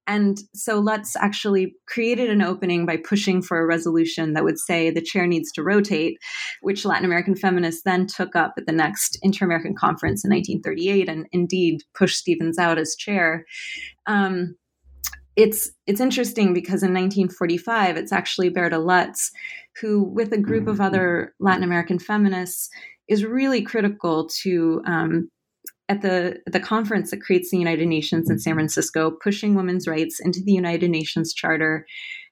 And 0.07 0.39
so 0.53 0.79
Lutz 0.79 1.15
actually 1.15 1.75
created 1.87 2.29
an 2.29 2.41
opening 2.41 2.85
by 2.85 2.97
pushing 2.97 3.41
for 3.41 3.59
a 3.59 3.65
resolution 3.65 4.33
that 4.33 4.43
would 4.43 4.59
say 4.59 4.89
the 4.89 5.01
chair 5.01 5.25
needs 5.25 5.51
to 5.53 5.63
rotate, 5.63 6.17
which 6.61 6.83
Latin 6.83 7.05
American 7.05 7.35
feminists 7.35 7.83
then 7.85 8.07
took 8.07 8.35
up 8.35 8.55
at 8.57 8.65
the 8.65 8.73
next 8.73 9.17
Inter 9.21 9.45
American 9.45 9.75
Conference 9.75 10.25
in 10.25 10.31
1938 10.31 11.07
and 11.07 11.27
indeed 11.31 11.83
pushed 11.93 12.17
Stevens 12.17 12.57
out 12.57 12.77
as 12.77 12.95
chair. 12.95 13.45
Um, 14.05 14.55
it's 15.39 15.71
it's 15.87 16.01
interesting 16.01 16.53
because 16.53 16.83
in 16.83 16.93
1945 16.93 17.95
it's 17.95 18.11
actually 18.11 18.49
Bertha 18.49 18.77
Lutz 18.77 19.31
who 19.79 20.03
with 20.03 20.33
a 20.33 20.37
group 20.37 20.67
of 20.67 20.81
other 20.81 21.33
Latin 21.39 21.63
American 21.63 21.97
feminists 21.97 22.69
is 23.07 23.23
really 23.23 23.61
critical 23.61 24.27
to 24.41 24.81
um, 24.85 25.29
at 25.87 26.01
the 26.01 26.39
at 26.45 26.51
the 26.51 26.59
conference 26.59 27.11
that 27.11 27.21
creates 27.21 27.51
the 27.51 27.57
United 27.57 27.87
Nations 27.87 28.29
in 28.29 28.37
San 28.37 28.55
Francisco 28.55 29.11
pushing 29.23 29.55
women's 29.55 29.87
rights 29.87 30.19
into 30.19 30.41
the 30.43 30.51
United 30.51 30.89
Nations 30.89 31.33
Charter 31.33 31.85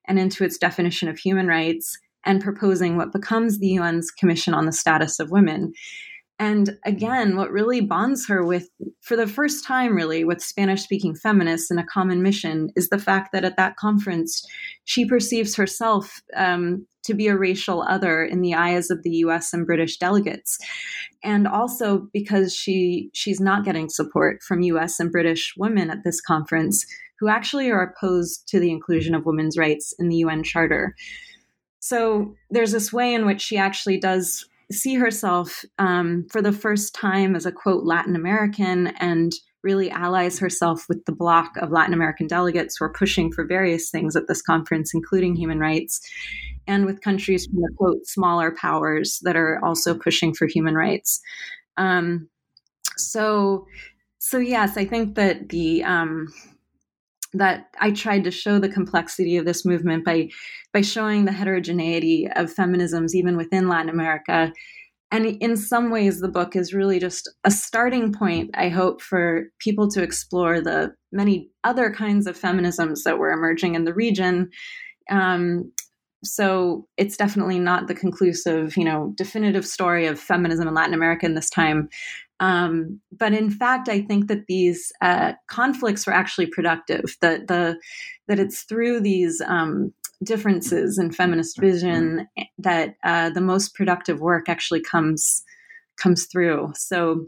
and 0.05 0.19
into 0.19 0.43
its 0.43 0.57
definition 0.57 1.07
of 1.07 1.17
human 1.17 1.47
rights 1.47 1.97
and 2.25 2.43
proposing 2.43 2.97
what 2.97 3.13
becomes 3.13 3.59
the 3.59 3.77
UN's 3.77 4.11
Commission 4.11 4.53
on 4.53 4.65
the 4.65 4.73
Status 4.73 5.17
of 5.17 5.31
Women 5.31 5.71
And 6.39 6.77
again, 6.85 7.35
what 7.35 7.51
really 7.51 7.81
bonds 7.81 8.27
her 8.27 8.45
with, 8.45 8.69
for 9.01 9.15
the 9.15 9.25
first 9.25 9.65
time, 9.65 9.95
really, 9.95 10.23
with 10.23 10.43
Spanish 10.43 10.83
speaking 10.83 11.15
feminists 11.15 11.71
in 11.71 11.79
a 11.79 11.85
common 11.85 12.21
mission 12.21 12.69
is 12.75 12.89
the 12.89 12.99
fact 12.99 13.31
that 13.31 13.43
at 13.43 13.57
that 13.57 13.75
conference, 13.75 14.45
she 14.83 15.07
perceives 15.07 15.55
herself 15.55 16.21
um, 16.35 16.85
to 17.05 17.15
be 17.15 17.27
a 17.27 17.37
racial 17.37 17.81
other 17.81 18.23
in 18.23 18.41
the 18.41 18.53
eyes 18.53 18.91
of 18.91 19.01
the 19.01 19.09
US 19.09 19.51
and 19.51 19.65
British 19.65 19.97
delegates. 19.97 20.59
And 21.23 21.47
also 21.47 22.07
because 22.13 22.53
she 22.53 23.09
she's 23.13 23.39
not 23.39 23.65
getting 23.65 23.89
support 23.89 24.43
from 24.43 24.61
US 24.61 24.99
and 24.99 25.11
British 25.11 25.55
women 25.57 25.89
at 25.89 26.03
this 26.03 26.21
conference 26.21 26.85
who 27.19 27.29
actually 27.29 27.71
are 27.71 27.81
opposed 27.81 28.47
to 28.49 28.59
the 28.59 28.71
inclusion 28.71 29.15
of 29.15 29.25
women's 29.25 29.57
rights 29.57 29.93
in 29.97 30.09
the 30.09 30.17
UN 30.17 30.43
Charter. 30.43 30.93
So 31.79 32.35
there's 32.51 32.73
this 32.73 32.93
way 32.93 33.13
in 33.13 33.25
which 33.25 33.41
she 33.41 33.57
actually 33.57 33.97
does 33.97 34.45
see 34.71 34.95
herself 34.95 35.63
um, 35.77 36.25
for 36.31 36.41
the 36.41 36.51
first 36.51 36.93
time 36.93 37.35
as 37.35 37.45
a 37.45 37.51
quote 37.51 37.83
Latin 37.83 38.15
American 38.15 38.87
and 38.99 39.33
really 39.63 39.89
allies 39.89 40.39
herself 40.39 40.85
with 40.87 41.03
the 41.05 41.11
bloc 41.11 41.55
of 41.57 41.71
Latin 41.71 41.93
American 41.93 42.27
delegates 42.27 42.77
who 42.77 42.85
are 42.85 42.93
pushing 42.93 43.31
for 43.31 43.45
various 43.45 43.89
things 43.89 44.15
at 44.15 44.27
this 44.27 44.41
conference, 44.41 44.93
including 44.93 45.35
human 45.35 45.59
rights, 45.59 45.99
and 46.67 46.85
with 46.85 47.01
countries 47.01 47.45
from 47.45 47.61
the 47.61 47.73
quote 47.77 48.05
smaller 48.05 48.51
powers 48.51 49.19
that 49.23 49.35
are 49.35 49.63
also 49.63 49.97
pushing 49.97 50.33
for 50.33 50.47
human 50.47 50.75
rights. 50.75 51.21
Um, 51.77 52.29
so, 52.97 53.67
so 54.19 54.37
yes, 54.37 54.77
I 54.77 54.85
think 54.85 55.15
that 55.15 55.49
the 55.49 55.83
um, 55.83 56.27
that 57.33 57.67
I 57.79 57.91
tried 57.91 58.23
to 58.23 58.31
show 58.31 58.59
the 58.59 58.69
complexity 58.69 59.37
of 59.37 59.45
this 59.45 59.65
movement 59.65 60.05
by 60.05 60.29
by 60.73 60.81
showing 60.81 61.25
the 61.25 61.31
heterogeneity 61.31 62.27
of 62.35 62.53
feminisms 62.53 63.13
even 63.13 63.37
within 63.37 63.67
Latin 63.67 63.89
America. 63.89 64.51
And 65.09 65.25
in 65.25 65.55
some 65.55 65.89
ways, 65.89 66.19
the 66.19 66.27
book 66.27 66.55
is 66.55 66.73
really 66.73 66.99
just 66.99 67.29
a 67.45 67.51
starting 67.51 68.11
point, 68.11 68.51
I 68.53 68.67
hope, 68.67 69.01
for 69.01 69.45
people 69.59 69.89
to 69.91 70.03
explore 70.03 70.59
the 70.59 70.93
many 71.13 71.49
other 71.63 71.91
kinds 71.93 72.27
of 72.27 72.39
feminisms 72.39 73.03
that 73.03 73.17
were 73.17 73.31
emerging 73.31 73.75
in 73.75 73.85
the 73.85 73.93
region. 73.93 74.49
Um, 75.09 75.71
so 76.25 76.87
it's 76.97 77.15
definitely 77.15 77.59
not 77.59 77.87
the 77.87 77.95
conclusive, 77.95 78.75
you 78.75 78.83
know, 78.83 79.13
definitive 79.15 79.65
story 79.65 80.07
of 80.07 80.19
feminism 80.19 80.67
in 80.67 80.73
Latin 80.73 80.93
America 80.93 81.25
in 81.25 81.35
this 81.35 81.49
time. 81.49 81.87
Um, 82.39 83.01
but 83.11 83.33
in 83.33 83.49
fact, 83.49 83.89
I 83.89 84.01
think 84.01 84.27
that 84.27 84.45
these 84.47 84.91
uh, 85.01 85.33
conflicts 85.47 86.05
were 86.05 86.13
actually 86.13 86.47
productive. 86.47 87.17
That 87.21 87.47
the 87.47 87.79
that 88.27 88.39
it's 88.39 88.63
through 88.63 89.01
these 89.01 89.41
um, 89.41 89.93
differences 90.23 90.97
in 90.97 91.11
feminist 91.11 91.59
vision 91.59 92.27
that 92.57 92.95
uh, 93.03 93.29
the 93.29 93.41
most 93.41 93.75
productive 93.75 94.19
work 94.19 94.49
actually 94.49 94.81
comes 94.81 95.43
comes 95.97 96.25
through. 96.25 96.71
So 96.75 97.27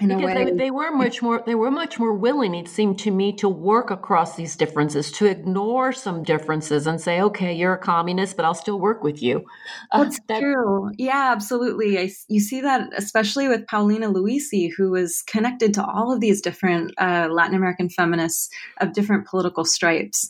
in 0.00 0.08
because 0.08 0.34
They, 0.34 0.50
they 0.50 0.70
were 0.70 0.90
much 0.90 1.22
more 1.22 1.42
they 1.44 1.54
were 1.54 1.70
much 1.70 1.98
more 1.98 2.12
willing 2.12 2.54
it 2.54 2.68
seemed 2.68 2.98
to 3.00 3.10
me 3.10 3.32
to 3.36 3.48
work 3.48 3.90
across 3.90 4.36
these 4.36 4.56
differences 4.56 5.10
to 5.12 5.26
ignore 5.26 5.92
some 5.92 6.22
differences 6.22 6.86
and 6.86 7.00
say 7.00 7.20
okay 7.22 7.52
you're 7.54 7.74
a 7.74 7.78
communist 7.78 8.36
but 8.36 8.44
i'll 8.44 8.54
still 8.54 8.78
work 8.78 9.02
with 9.02 9.22
you. 9.22 9.44
Uh, 9.92 10.04
that's 10.04 10.20
that, 10.28 10.40
true. 10.40 10.90
Yeah 10.98 11.32
absolutely. 11.32 11.98
I, 11.98 12.10
you 12.28 12.40
see 12.40 12.60
that 12.60 12.90
especially 12.96 13.48
with 13.48 13.66
paulina 13.66 14.12
luisi 14.12 14.70
who 14.76 14.90
was 14.90 15.22
connected 15.22 15.74
to 15.74 15.84
all 15.84 16.12
of 16.12 16.20
these 16.20 16.40
different 16.40 16.92
uh, 16.98 17.28
latin 17.30 17.54
american 17.54 17.88
feminists 17.88 18.50
of 18.80 18.92
different 18.92 19.26
political 19.26 19.64
stripes. 19.64 20.28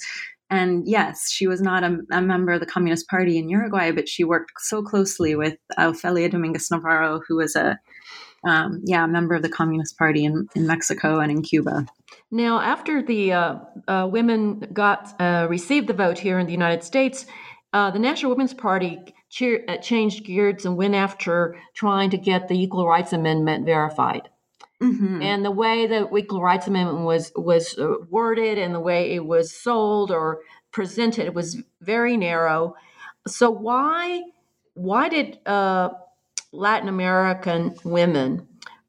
And 0.49 0.87
yes, 0.87 1.29
she 1.29 1.49
was 1.49 1.61
not 1.61 1.83
a, 1.83 1.99
a, 2.13 2.23
member 2.23 2.53
of 2.53 2.61
the 2.61 2.67
Communist 2.67 3.09
Party 3.09 3.37
in 3.37 3.49
Uruguay, 3.49 3.91
but 3.91 4.09
she 4.09 4.23
worked 4.23 4.53
so 4.59 4.81
closely 4.81 5.35
with 5.35 5.57
Ofelia 5.77 6.31
Dominguez 6.31 6.71
Navarro, 6.71 7.21
who 7.27 7.37
was 7.37 7.57
a 7.57 7.81
um, 8.47 8.81
yeah, 8.85 9.05
a 9.05 9.09
member 9.09 9.35
of 9.35 9.43
the 9.43 9.49
Communist 9.49 9.99
Party 9.99 10.25
in, 10.25 10.49
in 10.55 10.67
Mexico 10.67 11.19
and 11.19 11.31
in 11.31 11.43
Cuba. 11.43 11.87
Now, 12.31 12.61
after 12.61 13.03
the 13.03 13.33
uh, 13.33 13.55
uh, 13.89 14.09
women 14.11 14.61
got 14.73 15.21
uh, 15.21 15.47
received 15.51 15.89
the 15.89 15.93
vote 15.93 16.19
here 16.19 16.39
in 16.39 16.47
the 16.47 16.53
United 16.53 16.85
States, 16.85 17.27
uh, 17.73 17.91
the 17.91 17.99
National 17.99 18.31
Women's 18.31 18.55
Party 18.55 19.15
cheer, 19.29 19.65
uh, 19.69 19.77
changed 19.79 20.25
gears 20.25 20.65
and 20.65 20.77
went 20.77 20.95
after 20.95 21.57
trying 21.75 22.11
to 22.11 22.19
get 22.19 22.49
the 22.49 22.59
Equal 22.59 22.87
Rights 22.87 23.13
Amendment 23.13 23.67
verified. 23.67 24.29
Mm-hmm. 24.83 25.23
And 25.23 25.45
the 25.45 25.51
way 25.51 25.87
the 25.87 26.09
Equal 26.17 26.43
Rights 26.43 26.67
Amendment 26.67 27.05
was 27.05 27.33
was 27.35 27.79
uh, 27.79 27.95
worded 28.11 28.59
and 28.59 28.75
the 28.75 28.81
way 28.81 29.15
it 29.15 29.25
was 29.25 29.55
sold 29.55 30.11
or 30.11 30.41
presented 30.71 31.35
was 31.35 31.63
very 31.81 32.17
narrow. 32.17 32.77
So 33.27 33.51
why 33.51 34.23
why 34.75 35.09
did 35.09 35.39
Latin 36.57 36.89
American 36.89 37.75
women 37.85 38.47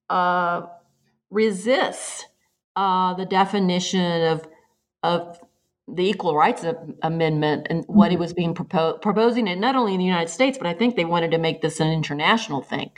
uh, 0.09 0.67
resist 1.29 2.27
uh, 2.75 3.13
the 3.13 3.25
definition 3.25 4.23
of 4.23 4.47
of 5.03 5.39
the 5.87 6.09
Equal 6.09 6.35
Rights 6.35 6.65
Amendment 7.01 7.67
and 7.69 7.85
what 7.87 8.11
it 8.11 8.19
was 8.19 8.33
being 8.33 8.53
propo- 8.53 9.01
proposing, 9.01 9.47
and 9.47 9.61
not 9.61 9.75
only 9.75 9.93
in 9.93 9.99
the 9.99 10.05
United 10.05 10.29
States, 10.29 10.57
but 10.57 10.67
I 10.67 10.73
think 10.73 10.95
they 10.95 11.05
wanted 11.05 11.31
to 11.31 11.37
make 11.37 11.61
this 11.61 11.79
an 11.79 11.87
international 11.87 12.61
thing. 12.61 12.91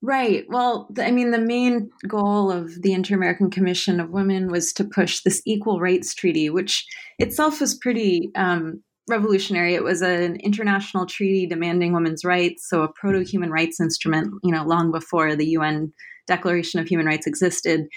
Right. 0.00 0.44
Well, 0.48 0.88
I 0.98 1.10
mean, 1.10 1.32
the 1.32 1.40
main 1.40 1.90
goal 2.06 2.52
of 2.52 2.82
the 2.82 2.92
Inter 2.92 3.16
American 3.16 3.50
Commission 3.50 3.98
of 3.98 4.10
Women 4.10 4.48
was 4.48 4.72
to 4.74 4.84
push 4.84 5.22
this 5.22 5.42
Equal 5.44 5.80
Rights 5.80 6.14
Treaty, 6.14 6.50
which 6.50 6.86
itself 7.18 7.60
was 7.60 7.74
pretty 7.74 8.30
um, 8.36 8.84
revolutionary. 9.08 9.74
It 9.74 9.84
was 9.84 10.02
an 10.02 10.36
international 10.36 11.06
treaty 11.06 11.46
demanding 11.46 11.92
women's 11.92 12.24
rights, 12.24 12.68
so 12.68 12.82
a 12.82 12.92
proto 12.92 13.20
human 13.20 13.50
rights 13.50 13.80
instrument, 13.80 14.32
you 14.42 14.52
know, 14.52 14.64
long 14.64 14.90
before 14.90 15.34
the 15.34 15.46
UN 15.50 15.92
Declaration 16.26 16.78
of 16.78 16.86
Human 16.86 17.06
Rights 17.06 17.26
existed, 17.26 17.88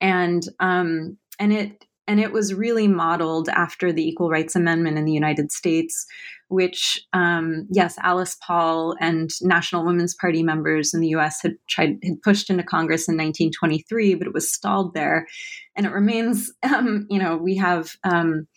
and 0.00 0.42
um, 0.60 1.16
and 1.38 1.52
it 1.52 1.84
and 2.08 2.20
it 2.20 2.32
was 2.32 2.54
really 2.54 2.86
modeled 2.86 3.48
after 3.48 3.92
the 3.92 4.06
Equal 4.06 4.30
Rights 4.30 4.54
Amendment 4.54 4.98
in 4.98 5.04
the 5.04 5.12
United 5.12 5.50
States, 5.50 6.06
which 6.48 7.04
um, 7.12 7.66
yes, 7.70 7.96
Alice 8.02 8.36
Paul 8.46 8.94
and 9.00 9.30
National 9.40 9.84
Women's 9.84 10.14
Party 10.14 10.42
members 10.42 10.94
in 10.94 11.00
the 11.00 11.08
U.S. 11.08 11.40
had 11.42 11.54
tried 11.68 11.98
had 12.04 12.22
pushed 12.22 12.50
into 12.50 12.62
Congress 12.62 13.08
in 13.08 13.14
1923, 13.14 14.14
but 14.14 14.26
it 14.26 14.34
was 14.34 14.52
stalled 14.52 14.94
there, 14.94 15.26
and 15.74 15.86
it 15.86 15.92
remains. 15.92 16.52
Um, 16.66 17.06
you 17.08 17.20
know, 17.20 17.36
we 17.36 17.56
have 17.56 17.92
um, 18.02 18.48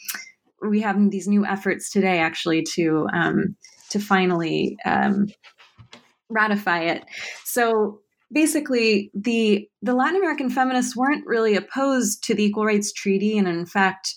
we 0.61 0.81
have 0.81 1.11
these 1.11 1.27
new 1.27 1.45
efforts 1.45 1.89
today 1.89 2.19
actually 2.19 2.63
to 2.75 3.07
um, 3.13 3.55
to 3.91 3.99
finally 3.99 4.77
um, 4.85 5.27
ratify 6.29 6.81
it. 6.81 7.05
So 7.45 7.99
basically, 8.31 9.11
the 9.13 9.67
the 9.81 9.93
Latin 9.93 10.17
American 10.17 10.49
feminists 10.49 10.95
weren't 10.95 11.25
really 11.25 11.55
opposed 11.55 12.23
to 12.25 12.35
the 12.35 12.43
Equal 12.43 12.65
Rights 12.65 12.91
Treaty, 12.93 13.37
and 13.37 13.47
in 13.47 13.65
fact, 13.65 14.15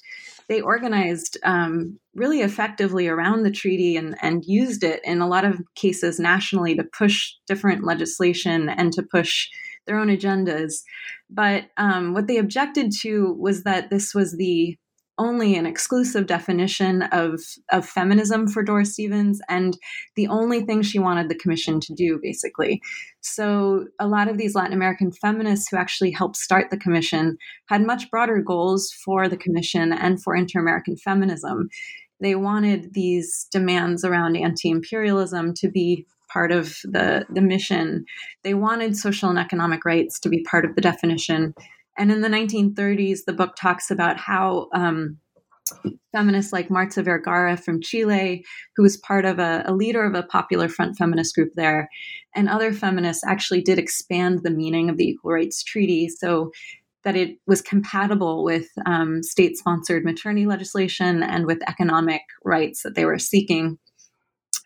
they 0.49 0.61
organized 0.61 1.39
um, 1.45 1.99
really 2.15 2.43
effectively 2.43 3.09
around 3.09 3.43
the 3.43 3.51
treaty 3.51 3.97
and, 3.97 4.17
and 4.21 4.45
used 4.45 4.85
it 4.85 5.01
in 5.05 5.21
a 5.21 5.29
lot 5.29 5.45
of 5.45 5.63
cases 5.75 6.19
nationally 6.19 6.75
to 6.75 6.85
push 6.85 7.33
different 7.47 7.85
legislation 7.85 8.69
and 8.69 8.93
to 8.93 9.03
push 9.03 9.49
their 9.87 9.99
own 9.99 10.09
agendas. 10.09 10.83
But 11.31 11.69
um, 11.77 12.13
what 12.13 12.27
they 12.27 12.39
objected 12.39 12.93
to 13.01 13.33
was 13.39 13.63
that 13.65 13.91
this 13.91 14.15
was 14.15 14.37
the 14.37 14.77
only 15.19 15.57
an 15.57 15.67
exclusive 15.67 16.27
definition 16.27 17.03
of, 17.03 17.41
of 17.71 17.87
feminism 17.87 18.49
for 18.49 18.63
Doris 18.63 18.95
Stevens 18.95 19.41
and 19.49 19.77
the 20.17 20.27
only 20.29 20.63
thing 20.65 20.83
she 20.83 20.99
wanted 20.99 21.29
the 21.29 21.35
commission 21.35 21.81
to 21.81 21.95
do, 21.95 22.19
basically. 22.23 22.81
So, 23.21 23.87
a 24.01 24.09
lot 24.09 24.29
of 24.29 24.39
these 24.39 24.55
Latin 24.55 24.73
American 24.73 25.13
feminists 25.13 25.69
who 25.71 25.77
actually 25.77 26.11
helped 26.11 26.37
start 26.37 26.71
the 26.71 26.79
commission 26.79 27.37
had 27.69 27.87
much 27.87 28.11
broader 28.11 28.41
goals 28.41 28.91
for 29.05 29.29
the 29.29 29.37
commission 29.37 29.93
and 29.93 30.23
for 30.23 30.35
inter 30.35 30.61
American 30.61 30.97
feminism. 30.97 31.69
They 32.21 32.35
wanted 32.35 32.95
these 32.95 33.47
demands 33.51 34.05
around 34.05 34.37
anti 34.37 34.71
imperialism 34.71 35.55
to 35.55 35.69
be 35.69 36.07
part 36.33 36.53
of 36.53 36.79
the, 36.85 37.27
the 37.29 37.41
mission. 37.41 38.05
They 38.43 38.55
wanted 38.55 38.97
social 38.97 39.29
and 39.29 39.39
economic 39.39 39.85
rights 39.85 40.19
to 40.21 40.29
be 40.29 40.43
part 40.45 40.65
of 40.65 40.75
the 40.75 40.81
definition. 40.81 41.55
And 41.99 42.11
in 42.11 42.21
the 42.21 42.29
1930s, 42.29 43.25
the 43.27 43.33
book 43.33 43.55
talks 43.57 43.91
about 43.91 44.19
how 44.19 44.69
um, 44.75 45.19
feminists 46.13 46.53
like 46.53 46.71
Marta 46.71 47.03
Vergara 47.03 47.57
from 47.57 47.81
Chile, 47.81 48.45
who 48.77 48.83
was 48.83 48.97
part 48.97 49.25
of 49.25 49.39
a, 49.39 49.63
a, 49.67 49.75
leader 49.75 50.05
of 50.05 50.15
a 50.15 50.23
popular 50.23 50.69
front 50.69 50.97
feminist 50.97 51.35
group 51.35 51.53
there, 51.55 51.89
and 52.35 52.49
other 52.49 52.73
feminists 52.73 53.25
actually 53.27 53.63
did 53.63 53.79
expand 53.79 54.41
the 54.43 54.51
meaning 54.51 54.89
of 54.89 54.97
the 54.97 55.09
Equal 55.09 55.33
Rights 55.33 55.63
Treaty 55.63 56.09
so 56.09 56.51
that 57.05 57.17
it 57.17 57.39
was 57.47 57.63
compatible 57.63 58.45
with 58.45 58.69
um, 58.87 59.23
state 59.23 59.57
sponsored 59.57 60.05
maternity 60.05 60.47
legislation 60.47 61.23
and 61.23 61.47
with 61.47 61.69
economic 61.69 62.23
rights 62.45 62.83
that 62.83 62.95
they 62.95 63.05
were 63.05 63.19
seeking. 63.19 63.79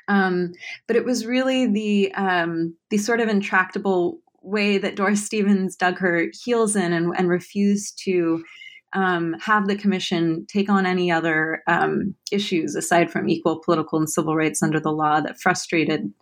Um, 0.09 0.53
but 0.87 0.97
it 0.97 1.05
was 1.05 1.27
really 1.27 1.67
the 1.67 2.13
um, 2.15 2.77
the 2.91 2.99
sort 2.99 3.21
of 3.21 3.29
intractable 3.29 4.21
way 4.47 4.79
that 4.79 4.97
Doris 4.97 5.27
Stevens 5.27 5.77
dug 5.77 5.99
her 5.99 6.27
heels 6.45 6.77
in 6.77 6.93
and, 6.93 7.13
and 7.17 7.29
refused 7.29 8.01
to 8.05 8.45
um, 8.93 9.35
have 9.41 9.67
the 9.67 9.77
commission 9.77 10.47
take 10.49 10.71
on 10.71 10.87
any 10.87 11.11
other 11.11 11.63
um, 11.67 12.15
issues 12.31 12.77
aside 12.77 13.11
from 13.11 13.29
equal 13.29 13.61
political 13.63 13.99
and 13.99 14.09
civil 14.09 14.37
rights 14.37 14.63
under 14.63 14.81
the 14.81 14.93
law 14.93 15.21
that 15.21 15.41
frustrated 15.41 16.13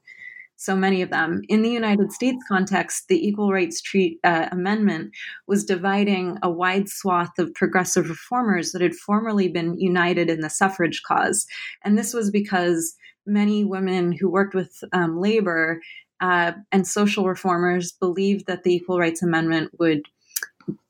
so 0.56 0.74
many 0.74 1.02
of 1.02 1.10
them. 1.10 1.42
In 1.48 1.62
the 1.62 1.70
United 1.70 2.12
States 2.12 2.42
context, 2.48 3.08
the 3.08 3.26
Equal 3.26 3.52
Rights 3.52 3.82
Treat, 3.82 4.18
uh, 4.24 4.48
Amendment 4.52 5.12
was 5.46 5.64
dividing 5.64 6.38
a 6.42 6.50
wide 6.50 6.88
swath 6.88 7.38
of 7.38 7.52
progressive 7.54 8.08
reformers 8.08 8.72
that 8.72 8.80
had 8.80 8.94
formerly 8.94 9.48
been 9.48 9.78
united 9.78 10.30
in 10.30 10.40
the 10.40 10.50
suffrage 10.50 11.02
cause. 11.02 11.46
And 11.82 11.98
this 11.98 12.14
was 12.14 12.30
because 12.30 12.96
many 13.26 13.64
women 13.64 14.12
who 14.12 14.30
worked 14.30 14.54
with 14.54 14.82
um, 14.92 15.20
labor 15.20 15.80
uh, 16.20 16.52
and 16.72 16.86
social 16.86 17.26
reformers 17.26 17.92
believed 17.92 18.46
that 18.46 18.64
the 18.64 18.74
Equal 18.74 18.98
Rights 18.98 19.22
Amendment 19.22 19.72
would 19.78 20.02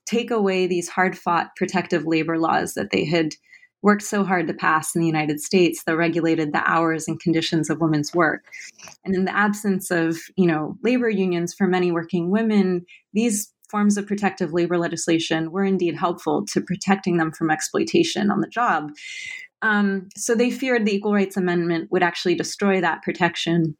take 0.06 0.30
away 0.30 0.66
these 0.66 0.88
hard 0.88 1.16
fought 1.16 1.56
protective 1.56 2.06
labor 2.06 2.38
laws 2.38 2.74
that 2.74 2.90
they 2.90 3.04
had 3.04 3.34
worked 3.82 4.02
so 4.02 4.24
hard 4.24 4.46
to 4.46 4.54
pass 4.54 4.94
in 4.94 5.00
the 5.02 5.06
United 5.06 5.40
States 5.40 5.84
that 5.84 5.96
regulated 5.96 6.52
the 6.52 6.70
hours 6.70 7.06
and 7.06 7.20
conditions 7.20 7.68
of 7.68 7.80
women's 7.80 8.14
work. 8.14 8.44
And 9.04 9.14
in 9.14 9.26
the 9.26 9.36
absence 9.36 9.90
of, 9.90 10.18
you 10.36 10.46
know, 10.46 10.78
labor 10.82 11.10
unions 11.10 11.52
for 11.52 11.66
many 11.66 11.92
working 11.92 12.30
women, 12.30 12.86
these 13.12 13.52
forms 13.68 13.98
of 13.98 14.06
protective 14.06 14.52
labor 14.52 14.78
legislation 14.78 15.50
were 15.50 15.64
indeed 15.64 15.96
helpful 15.96 16.46
to 16.46 16.62
protecting 16.62 17.18
them 17.18 17.30
from 17.30 17.50
exploitation 17.50 18.30
on 18.30 18.40
the 18.40 18.48
job. 18.48 18.90
Um, 19.60 20.08
so 20.16 20.34
they 20.34 20.50
feared 20.50 20.86
the 20.86 20.94
Equal 20.94 21.12
Rights 21.12 21.36
Amendment 21.36 21.90
would 21.90 22.02
actually 22.02 22.36
destroy 22.36 22.80
that 22.80 23.02
protection 23.02 23.76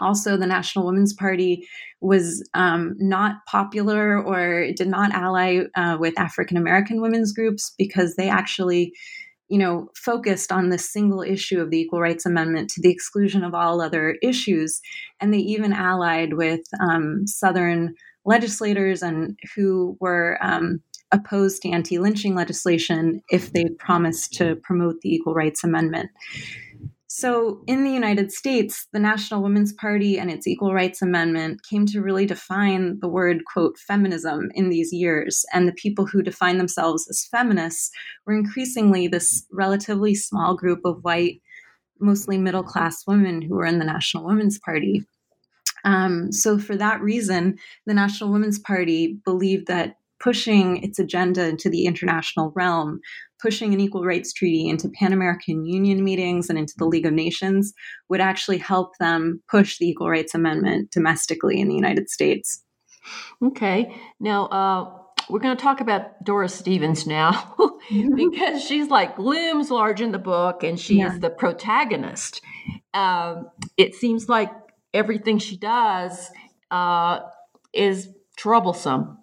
also, 0.00 0.36
the 0.36 0.46
National 0.46 0.86
Women's 0.86 1.14
Party 1.14 1.66
was 2.00 2.46
um, 2.54 2.94
not 2.98 3.36
popular 3.46 4.22
or 4.22 4.70
did 4.72 4.88
not 4.88 5.12
ally 5.12 5.60
uh, 5.74 5.96
with 5.98 6.18
African 6.18 6.56
American 6.56 7.00
women's 7.00 7.32
groups 7.32 7.74
because 7.78 8.16
they 8.16 8.28
actually, 8.28 8.92
you 9.48 9.58
know, 9.58 9.88
focused 9.96 10.52
on 10.52 10.68
the 10.68 10.78
single 10.78 11.22
issue 11.22 11.60
of 11.60 11.70
the 11.70 11.78
Equal 11.78 12.00
Rights 12.00 12.26
Amendment 12.26 12.68
to 12.70 12.82
the 12.82 12.90
exclusion 12.90 13.42
of 13.42 13.54
all 13.54 13.80
other 13.80 14.16
issues. 14.22 14.80
And 15.20 15.32
they 15.32 15.38
even 15.38 15.72
allied 15.72 16.34
with 16.34 16.60
um, 16.80 17.26
Southern 17.26 17.94
legislators 18.24 19.02
and 19.02 19.38
who 19.54 19.96
were 20.00 20.38
um, 20.42 20.80
opposed 21.12 21.62
to 21.62 21.70
anti-lynching 21.70 22.34
legislation 22.34 23.22
if 23.30 23.52
they 23.52 23.64
promised 23.78 24.34
to 24.34 24.56
promote 24.56 25.00
the 25.00 25.14
Equal 25.14 25.34
Rights 25.34 25.64
Amendment. 25.64 26.10
So, 27.18 27.62
in 27.66 27.82
the 27.82 27.90
United 27.90 28.30
States, 28.30 28.88
the 28.92 28.98
National 28.98 29.42
Women's 29.42 29.72
Party 29.72 30.18
and 30.18 30.30
its 30.30 30.46
Equal 30.46 30.74
Rights 30.74 31.00
Amendment 31.00 31.62
came 31.62 31.86
to 31.86 32.02
really 32.02 32.26
define 32.26 33.00
the 33.00 33.08
word, 33.08 33.46
quote, 33.50 33.78
feminism 33.78 34.50
in 34.54 34.68
these 34.68 34.92
years. 34.92 35.46
And 35.50 35.66
the 35.66 35.72
people 35.72 36.04
who 36.04 36.20
define 36.20 36.58
themselves 36.58 37.08
as 37.08 37.24
feminists 37.24 37.90
were 38.26 38.36
increasingly 38.36 39.08
this 39.08 39.46
relatively 39.50 40.14
small 40.14 40.54
group 40.58 40.80
of 40.84 41.02
white, 41.04 41.40
mostly 41.98 42.36
middle 42.36 42.62
class 42.62 43.06
women 43.06 43.40
who 43.40 43.54
were 43.54 43.64
in 43.64 43.78
the 43.78 43.86
National 43.86 44.26
Women's 44.26 44.58
Party. 44.58 45.02
Um, 45.86 46.30
so, 46.32 46.58
for 46.58 46.76
that 46.76 47.00
reason, 47.00 47.56
the 47.86 47.94
National 47.94 48.30
Women's 48.30 48.58
Party 48.58 49.18
believed 49.24 49.68
that 49.68 49.96
pushing 50.20 50.82
its 50.82 50.98
agenda 50.98 51.48
into 51.48 51.70
the 51.70 51.86
international 51.86 52.52
realm 52.54 53.00
pushing 53.40 53.74
an 53.74 53.80
equal 53.80 54.04
rights 54.04 54.32
treaty 54.32 54.68
into 54.68 54.88
Pan 54.88 55.12
American 55.12 55.64
Union 55.64 56.02
meetings 56.04 56.48
and 56.48 56.58
into 56.58 56.74
the 56.76 56.86
League 56.86 57.06
of 57.06 57.12
Nations 57.12 57.72
would 58.08 58.20
actually 58.20 58.58
help 58.58 58.96
them 58.98 59.42
push 59.50 59.78
the 59.78 59.88
Equal 59.88 60.10
Rights 60.10 60.34
Amendment 60.34 60.90
domestically 60.90 61.60
in 61.60 61.68
the 61.68 61.74
United 61.74 62.08
States. 62.08 62.62
Okay. 63.42 63.94
Now, 64.20 64.46
uh, 64.46 64.90
we're 65.28 65.40
going 65.40 65.56
to 65.56 65.62
talk 65.62 65.80
about 65.80 66.24
Doris 66.24 66.54
Stevens 66.54 67.06
now 67.06 67.54
because 68.16 68.62
she's 68.64 68.88
like 68.88 69.18
looms 69.18 69.70
large 69.70 70.00
in 70.00 70.12
the 70.12 70.18
book 70.18 70.62
and 70.62 70.78
she 70.78 70.98
yeah. 70.98 71.12
is 71.12 71.20
the 71.20 71.30
protagonist. 71.30 72.40
Um, 72.94 73.50
it 73.76 73.94
seems 73.94 74.28
like 74.28 74.50
everything 74.94 75.38
she 75.38 75.56
does 75.56 76.30
uh, 76.70 77.20
is 77.72 78.08
troublesome 78.36 79.18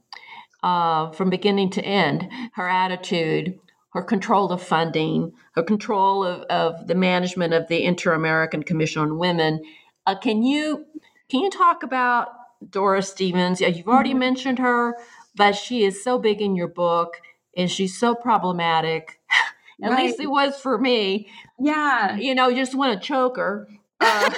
uh, 0.62 1.12
from 1.12 1.30
beginning 1.30 1.70
to 1.72 1.82
end. 1.84 2.30
Her 2.54 2.68
attitude, 2.68 3.60
her 3.94 4.02
control 4.02 4.52
of 4.52 4.62
funding, 4.62 5.32
her 5.54 5.64
control 5.64 6.26
of, 6.26 6.42
of 6.44 6.88
the 6.88 6.96
management 6.96 7.54
of 7.54 7.68
the 7.68 7.84
Inter-American 7.84 8.64
Commission 8.64 9.04
on 9.04 9.20
Women. 9.20 9.64
Uh, 10.06 10.16
can 10.18 10.44
you 10.44 10.86
can 11.30 11.42
you 11.42 11.50
talk 11.50 11.84
about 11.84 12.30
Doris 12.70 13.10
Stevens? 13.10 13.62
You've 13.62 13.88
already 13.88 14.10
mm-hmm. 14.10 14.20
mentioned 14.20 14.60
her, 14.60 14.98
but 15.36 15.56
she 15.56 15.84
is 15.84 16.04
so 16.04 16.18
big 16.20 16.42
in 16.42 16.56
your 16.56 16.68
book, 16.68 17.22
and 17.56 17.70
she's 17.70 17.98
so 17.98 18.16
problematic. 18.16 19.20
At 19.84 19.92
right. 19.92 20.06
least 20.06 20.20
it 20.20 20.30
was 20.30 20.58
for 20.58 20.78
me. 20.78 21.28
Yeah, 21.60 22.16
you 22.16 22.36
know, 22.36 22.48
you 22.48 22.58
just 22.58 22.76
want 22.76 23.00
to 23.00 23.08
choke 23.08 23.38
her. 23.38 23.68
Uh, 24.06 24.30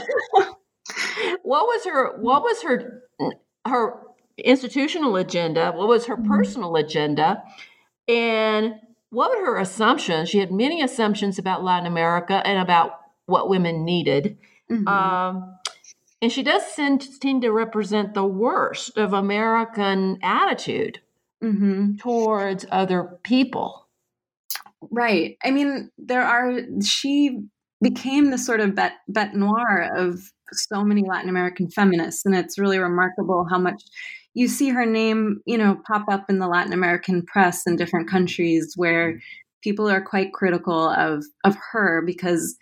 what 1.41 1.65
was 1.65 1.85
her? 1.85 2.17
What 2.19 2.43
was 2.43 2.61
her? 2.61 3.01
Her 3.65 3.99
institutional 4.37 5.15
agenda? 5.15 5.71
What 5.71 5.87
was 5.87 6.05
her 6.05 6.17
mm-hmm. 6.17 6.31
personal 6.31 6.75
agenda? 6.75 7.41
And 8.07 8.75
what 9.15 9.31
were 9.31 9.45
her 9.45 9.57
assumptions? 9.57 10.27
She 10.27 10.39
had 10.39 10.51
many 10.51 10.81
assumptions 10.81 11.39
about 11.39 11.63
Latin 11.63 11.87
America 11.87 12.41
and 12.45 12.59
about 12.59 12.99
what 13.27 13.47
women 13.47 13.85
needed. 13.85 14.37
Mm-hmm. 14.69 14.87
Um, 14.87 15.57
and 16.21 16.31
she 16.31 16.43
does 16.43 16.63
seem, 16.65 16.99
to 16.99 17.49
represent 17.49 18.13
the 18.13 18.25
worst 18.25 18.97
of 18.97 19.13
American 19.13 20.19
attitude 20.21 20.99
mm-hmm. 21.41 21.95
towards 21.95 22.65
other 22.69 23.17
people. 23.23 23.87
Right. 24.91 25.37
I 25.43 25.51
mean, 25.51 25.91
there 25.97 26.23
are, 26.23 26.59
she 26.83 27.39
became 27.81 28.31
the 28.31 28.37
sort 28.37 28.59
of 28.59 28.71
bête, 28.71 29.33
noire 29.33 29.91
of 29.95 30.19
so 30.51 30.83
many 30.83 31.03
Latin 31.07 31.29
American 31.29 31.69
feminists. 31.69 32.25
And 32.25 32.35
it's 32.35 32.59
really 32.59 32.79
remarkable 32.79 33.47
how 33.49 33.59
much 33.59 33.81
you 34.35 34.47
see 34.47 34.69
her 34.69 34.85
name, 34.85 35.41
you 35.45 35.57
know, 35.57 35.81
pop 35.87 36.05
up 36.09 36.25
in 36.29 36.39
the 36.39 36.47
Latin 36.47 36.73
American 36.73 37.25
press 37.25 37.65
in 37.65 37.77
different 37.77 38.09
countries 38.09 38.73
where 38.75 39.13
mm. 39.13 39.19
people 39.63 39.89
are 39.89 40.01
quite 40.01 40.33
critical 40.33 40.89
of 40.89 41.25
of 41.43 41.55
her 41.71 42.03
because 42.05 42.55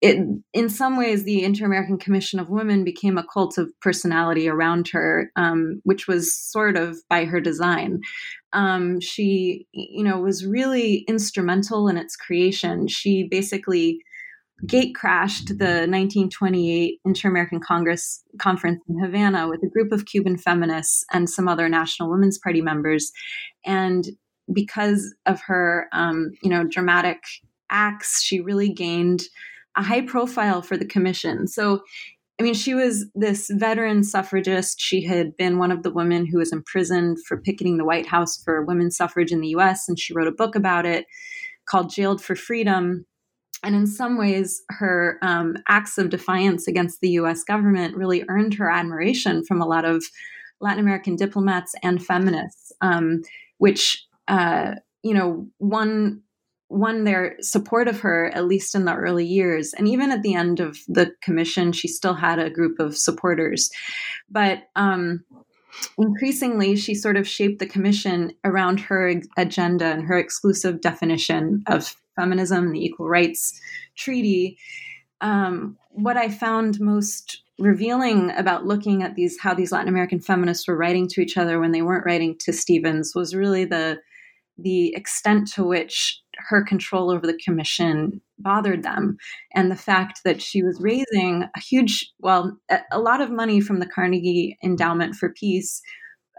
it, 0.00 0.18
in 0.52 0.68
some 0.68 0.96
ways, 0.96 1.22
the 1.22 1.44
Inter-American 1.44 1.96
Commission 1.96 2.40
of 2.40 2.50
Women 2.50 2.82
became 2.82 3.16
a 3.16 3.24
cult 3.24 3.56
of 3.56 3.70
personality 3.80 4.48
around 4.48 4.88
her, 4.88 5.30
um, 5.36 5.80
which 5.84 6.08
was 6.08 6.34
sort 6.34 6.76
of 6.76 6.96
by 7.08 7.24
her 7.24 7.40
design. 7.40 8.00
Um, 8.52 8.98
she, 8.98 9.68
you 9.70 10.02
know, 10.02 10.18
was 10.18 10.44
really 10.44 11.04
instrumental 11.06 11.86
in 11.86 11.96
its 11.96 12.16
creation. 12.16 12.88
She 12.88 13.28
basically 13.30 14.00
gate 14.66 14.94
crashed 14.94 15.48
the 15.48 15.86
1928 15.88 17.00
Inter-American 17.04 17.60
Congress 17.60 18.22
conference 18.38 18.80
in 18.88 18.98
Havana 18.98 19.48
with 19.48 19.62
a 19.62 19.68
group 19.68 19.92
of 19.92 20.06
Cuban 20.06 20.36
feminists 20.36 21.04
and 21.12 21.28
some 21.28 21.48
other 21.48 21.68
National 21.68 22.10
Women's 22.10 22.38
Party 22.38 22.62
members, 22.62 23.12
and 23.64 24.06
because 24.52 25.14
of 25.26 25.40
her, 25.42 25.88
um, 25.92 26.32
you 26.42 26.50
know, 26.50 26.64
dramatic 26.64 27.18
acts, 27.70 28.22
she 28.22 28.40
really 28.40 28.72
gained 28.72 29.24
a 29.76 29.82
high 29.82 30.02
profile 30.02 30.62
for 30.62 30.76
the 30.76 30.86
commission. 30.86 31.46
So. 31.46 31.82
I 32.40 32.44
mean, 32.44 32.54
she 32.54 32.74
was 32.74 33.06
this 33.14 33.48
veteran 33.52 34.02
suffragist. 34.02 34.80
She 34.80 35.04
had 35.04 35.36
been 35.36 35.58
one 35.58 35.70
of 35.70 35.84
the 35.84 35.92
women 35.92 36.26
who 36.26 36.38
was 36.38 36.50
imprisoned 36.50 37.18
for 37.28 37.40
picketing 37.40 37.76
the 37.76 37.84
White 37.84 38.06
House 38.06 38.42
for 38.42 38.64
women's 38.64 38.96
suffrage 38.96 39.30
in 39.30 39.42
the 39.42 39.50
US, 39.50 39.86
and 39.86 39.96
she 39.96 40.12
wrote 40.12 40.26
a 40.26 40.32
book 40.32 40.56
about 40.56 40.84
it 40.84 41.04
called 41.68 41.90
Jailed 41.90 42.20
for 42.24 42.34
Freedom 42.34 43.06
and 43.62 43.74
in 43.74 43.86
some 43.86 44.18
ways, 44.18 44.62
her 44.70 45.18
um, 45.22 45.56
acts 45.68 45.98
of 45.98 46.10
defiance 46.10 46.66
against 46.66 47.00
the 47.00 47.10
US 47.10 47.44
government 47.44 47.96
really 47.96 48.24
earned 48.28 48.54
her 48.54 48.70
admiration 48.70 49.44
from 49.44 49.60
a 49.60 49.66
lot 49.66 49.84
of 49.84 50.04
Latin 50.60 50.80
American 50.80 51.16
diplomats 51.16 51.74
and 51.82 52.04
feminists, 52.04 52.72
um, 52.80 53.22
which, 53.58 54.04
uh, 54.28 54.76
you 55.02 55.14
know, 55.14 55.46
won, 55.58 56.22
won 56.68 57.04
their 57.04 57.36
support 57.40 57.88
of 57.88 58.00
her, 58.00 58.30
at 58.34 58.46
least 58.46 58.74
in 58.74 58.84
the 58.84 58.94
early 58.94 59.26
years. 59.26 59.74
And 59.74 59.86
even 59.88 60.10
at 60.10 60.22
the 60.22 60.34
end 60.34 60.60
of 60.60 60.78
the 60.88 61.12
commission, 61.22 61.72
she 61.72 61.88
still 61.88 62.14
had 62.14 62.38
a 62.38 62.50
group 62.50 62.78
of 62.80 62.96
supporters. 62.96 63.70
But 64.30 64.64
um, 64.74 65.24
increasingly, 65.98 66.76
she 66.76 66.94
sort 66.94 67.16
of 67.16 67.28
shaped 67.28 67.58
the 67.58 67.66
commission 67.66 68.32
around 68.44 68.80
her 68.80 69.20
agenda 69.36 69.86
and 69.86 70.04
her 70.04 70.18
exclusive 70.18 70.80
definition 70.80 71.62
of 71.66 71.96
feminism 72.16 72.72
the 72.72 72.84
Equal 72.84 73.08
Rights 73.08 73.60
Treaty, 73.96 74.58
um, 75.20 75.76
what 75.90 76.16
I 76.16 76.28
found 76.28 76.80
most 76.80 77.42
revealing 77.58 78.30
about 78.32 78.66
looking 78.66 79.02
at 79.02 79.14
these 79.14 79.38
how 79.40 79.54
these 79.54 79.72
Latin 79.72 79.88
American 79.88 80.20
feminists 80.20 80.66
were 80.66 80.76
writing 80.76 81.06
to 81.08 81.20
each 81.20 81.36
other 81.36 81.60
when 81.60 81.72
they 81.72 81.82
weren't 81.82 82.06
writing 82.06 82.36
to 82.40 82.52
Stevens 82.52 83.12
was 83.14 83.34
really 83.34 83.64
the 83.64 84.00
the 84.58 84.94
extent 84.94 85.48
to 85.48 85.64
which 85.64 86.20
her 86.36 86.62
control 86.62 87.10
over 87.10 87.26
the 87.26 87.38
commission 87.44 88.20
bothered 88.38 88.82
them. 88.82 89.16
And 89.54 89.70
the 89.70 89.76
fact 89.76 90.20
that 90.24 90.42
she 90.42 90.62
was 90.62 90.80
raising 90.80 91.44
a 91.56 91.60
huge 91.60 92.10
well 92.18 92.56
a, 92.70 92.80
a 92.90 92.98
lot 92.98 93.20
of 93.20 93.30
money 93.30 93.60
from 93.60 93.80
the 93.80 93.86
carnegie 93.86 94.58
endowment 94.62 95.14
for 95.14 95.30
peace 95.30 95.80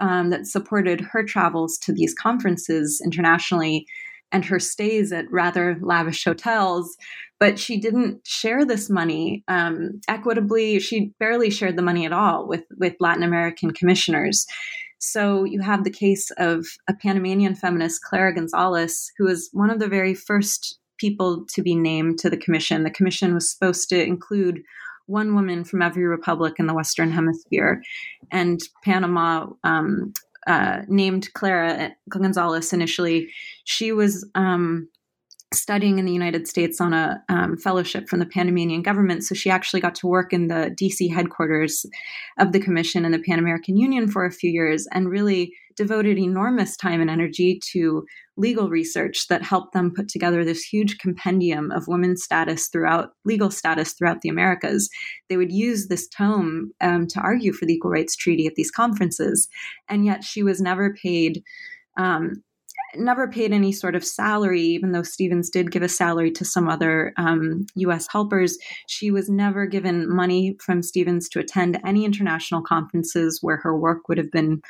um, 0.01 0.29
that 0.31 0.47
supported 0.47 1.01
her 1.01 1.23
travels 1.23 1.77
to 1.79 1.93
these 1.93 2.13
conferences 2.13 3.01
internationally 3.03 3.85
and 4.33 4.43
her 4.43 4.59
stays 4.59 5.13
at 5.13 5.31
rather 5.31 5.77
lavish 5.81 6.25
hotels. 6.25 6.97
But 7.39 7.59
she 7.59 7.79
didn't 7.79 8.25
share 8.25 8.65
this 8.65 8.89
money 8.89 9.43
um, 9.47 10.01
equitably. 10.07 10.79
She 10.79 11.11
barely 11.19 11.49
shared 11.49 11.77
the 11.77 11.81
money 11.81 12.05
at 12.05 12.13
all 12.13 12.47
with, 12.47 12.63
with 12.77 12.95
Latin 12.99 13.23
American 13.23 13.71
commissioners. 13.71 14.45
So 14.99 15.43
you 15.43 15.59
have 15.61 15.83
the 15.83 15.91
case 15.91 16.31
of 16.37 16.65
a 16.89 16.93
Panamanian 16.93 17.55
feminist, 17.55 18.01
Clara 18.03 18.33
Gonzalez, 18.33 19.11
who 19.17 19.25
was 19.25 19.49
one 19.51 19.69
of 19.69 19.79
the 19.79 19.89
very 19.89 20.13
first 20.13 20.79
people 20.97 21.45
to 21.53 21.61
be 21.61 21.75
named 21.75 22.19
to 22.19 22.29
the 22.29 22.37
commission. 22.37 22.83
The 22.83 22.89
commission 22.89 23.33
was 23.33 23.51
supposed 23.51 23.89
to 23.89 24.01
include 24.01 24.63
one 25.07 25.35
woman 25.35 25.65
from 25.65 25.81
every 25.81 26.05
republic 26.05 26.53
in 26.59 26.67
the 26.67 26.73
Western 26.73 27.11
Hemisphere. 27.11 27.81
And 28.31 28.61
Panama 28.85 29.47
um, 29.65 30.13
uh, 30.47 30.81
named 30.87 31.33
Clara 31.33 31.91
Gonzalez 32.09 32.73
initially. 32.73 33.29
She 33.63 33.91
was 33.91 34.27
um, 34.35 34.87
studying 35.53 35.99
in 35.99 36.05
the 36.05 36.13
United 36.13 36.47
States 36.47 36.81
on 36.81 36.93
a 36.93 37.23
um, 37.29 37.57
fellowship 37.57 38.09
from 38.09 38.19
the 38.19 38.25
Panamanian 38.25 38.81
government. 38.81 39.23
So 39.23 39.35
she 39.35 39.49
actually 39.49 39.81
got 39.81 39.95
to 39.95 40.07
work 40.07 40.33
in 40.33 40.47
the 40.47 40.75
DC 40.79 41.13
headquarters 41.13 41.85
of 42.39 42.51
the 42.51 42.59
Commission 42.59 43.05
and 43.05 43.13
the 43.13 43.19
Pan 43.19 43.39
American 43.39 43.77
Union 43.77 44.09
for 44.09 44.25
a 44.25 44.31
few 44.31 44.49
years 44.49 44.87
and 44.91 45.09
really 45.09 45.53
devoted 45.75 46.17
enormous 46.17 46.75
time 46.77 47.01
and 47.01 47.09
energy 47.09 47.59
to 47.71 48.05
legal 48.35 48.69
research 48.69 49.27
that 49.27 49.43
helped 49.43 49.73
them 49.73 49.93
put 49.93 50.07
together 50.07 50.43
this 50.43 50.63
huge 50.63 50.97
compendium 50.97 51.71
of 51.71 51.87
women's 51.87 52.23
status 52.23 52.67
throughout 52.67 53.11
legal 53.25 53.51
status 53.51 53.93
throughout 53.93 54.21
the 54.21 54.29
Americas. 54.29 54.89
They 55.29 55.37
would 55.37 55.51
use 55.51 55.87
this 55.87 56.07
tome 56.07 56.71
um, 56.81 57.07
to 57.07 57.19
argue 57.19 57.53
for 57.53 57.65
the 57.65 57.73
Equal 57.73 57.91
Rights 57.91 58.15
Treaty 58.15 58.47
at 58.47 58.55
these 58.55 58.71
conferences, 58.71 59.47
and 59.87 60.05
yet 60.05 60.23
she 60.23 60.43
was 60.43 60.61
never 60.61 60.93
paid. 60.93 61.43
Um, 61.97 62.43
never 62.95 63.27
paid 63.27 63.51
any 63.51 63.71
sort 63.71 63.95
of 63.95 64.05
salary, 64.05 64.61
even 64.61 64.91
though 64.91 65.03
Stevens 65.03 65.49
did 65.49 65.71
give 65.71 65.81
a 65.81 65.89
salary 65.89 66.31
to 66.31 66.45
some 66.45 66.69
other 66.69 67.11
um, 67.17 67.65
U.S. 67.75 68.07
helpers. 68.11 68.57
She 68.87 69.09
was 69.09 69.29
never 69.29 69.65
given 69.65 70.07
money 70.07 70.55
from 70.59 70.83
Stevens 70.83 71.27
to 71.29 71.39
attend 71.39 71.79
any 71.85 72.05
international 72.05 72.61
conferences 72.61 73.39
where 73.41 73.57
her 73.57 73.75
work 73.75 74.07
would 74.07 74.19
have 74.19 74.31
been 74.31 74.61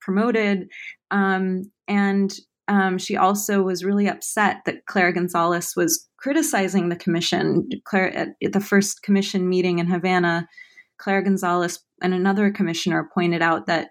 promoted. 0.00 0.68
Um, 1.10 1.62
and 1.88 2.38
um, 2.70 2.98
she 2.98 3.16
also 3.16 3.62
was 3.62 3.84
really 3.84 4.06
upset 4.06 4.58
that 4.64 4.86
Clara 4.86 5.12
Gonzalez 5.12 5.74
was 5.76 6.08
criticizing 6.18 6.88
the 6.88 6.96
commission. 6.96 7.68
At, 7.92 8.28
the 8.40 8.60
first 8.60 9.02
commission 9.02 9.48
meeting 9.48 9.80
in 9.80 9.88
Havana, 9.88 10.48
Clara 10.96 11.24
Gonzalez 11.24 11.80
and 12.00 12.14
another 12.14 12.52
commissioner 12.52 13.10
pointed 13.12 13.42
out 13.42 13.66
that 13.66 13.88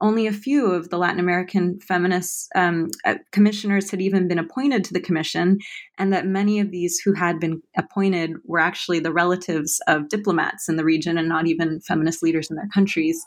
only 0.00 0.26
a 0.26 0.32
few 0.32 0.66
of 0.72 0.88
the 0.88 0.96
Latin 0.96 1.20
American 1.20 1.78
feminist 1.80 2.48
um, 2.54 2.88
uh, 3.04 3.16
commissioners 3.32 3.90
had 3.90 4.00
even 4.00 4.28
been 4.28 4.38
appointed 4.38 4.82
to 4.84 4.94
the 4.94 5.00
commission, 5.00 5.58
and 5.98 6.10
that 6.12 6.26
many 6.26 6.58
of 6.58 6.70
these 6.70 6.98
who 7.04 7.12
had 7.12 7.38
been 7.38 7.60
appointed 7.76 8.32
were 8.46 8.58
actually 8.58 8.98
the 8.98 9.12
relatives 9.12 9.78
of 9.86 10.08
diplomats 10.08 10.70
in 10.70 10.76
the 10.76 10.84
region 10.84 11.18
and 11.18 11.28
not 11.28 11.46
even 11.46 11.82
feminist 11.86 12.22
leaders 12.22 12.50
in 12.50 12.56
their 12.56 12.68
countries. 12.72 13.22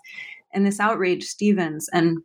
And 0.51 0.65
this 0.65 0.79
outraged 0.79 1.27
Stevens. 1.27 1.87
And 1.93 2.17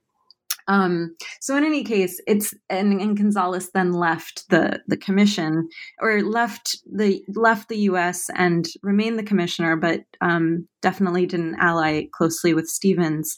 um, 0.70 1.16
so 1.40 1.56
in 1.56 1.64
any 1.64 1.82
case, 1.82 2.20
it's 2.28 2.54
and, 2.68 3.00
and, 3.00 3.16
Gonzalez 3.16 3.70
then 3.74 3.92
left 3.92 4.48
the 4.50 4.80
the 4.86 4.96
commission 4.96 5.68
or 6.00 6.22
left 6.22 6.78
the 6.86 7.24
left 7.34 7.68
the 7.68 7.78
U.S. 7.90 8.30
and 8.36 8.68
remained 8.84 9.18
the 9.18 9.24
commissioner, 9.24 9.74
but 9.74 10.02
um, 10.20 10.68
definitely 10.80 11.26
didn't 11.26 11.56
ally 11.58 12.04
closely 12.12 12.54
with 12.54 12.68
Stevens. 12.68 13.36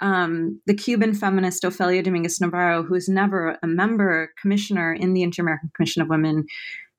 Um, 0.00 0.60
the 0.66 0.74
Cuban 0.74 1.14
feminist 1.14 1.62
Ofelia 1.62 2.02
Dominguez 2.02 2.40
Navarro, 2.40 2.82
who 2.82 2.94
was 2.94 3.08
never 3.08 3.56
a 3.62 3.66
member 3.68 4.32
commissioner 4.40 4.92
in 4.92 5.12
the 5.12 5.22
Inter 5.22 5.42
American 5.42 5.70
Commission 5.76 6.02
of 6.02 6.08
Women, 6.08 6.44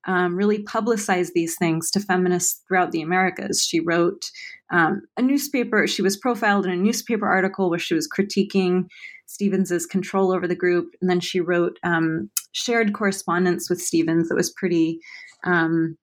um, 0.07 0.37
really 0.37 0.63
publicized 0.63 1.33
these 1.35 1.57
things 1.57 1.91
to 1.91 1.99
feminists 1.99 2.61
throughout 2.65 2.91
the 2.91 3.01
Americas. 3.01 3.65
She 3.65 3.81
wrote 3.81 4.31
um, 4.71 5.01
a 5.17 5.21
newspaper, 5.21 5.85
she 5.85 6.01
was 6.01 6.15
profiled 6.15 6.65
in 6.65 6.71
a 6.71 6.77
newspaper 6.77 7.27
article 7.27 7.69
where 7.69 7.79
she 7.79 7.93
was 7.93 8.07
critiquing 8.07 8.85
Stevens's 9.29 9.85
control 9.85 10.31
over 10.31 10.47
the 10.47 10.55
group. 10.55 10.95
And 10.99 11.09
then 11.09 11.19
she 11.19 11.39
wrote 11.39 11.77
um, 11.83 12.31
shared 12.51 12.93
correspondence 12.93 13.69
with 13.69 13.79
Stevens 13.79 14.27
that 14.27 14.35
was 14.35 14.49
pretty, 14.49 14.99
um, 15.43 15.95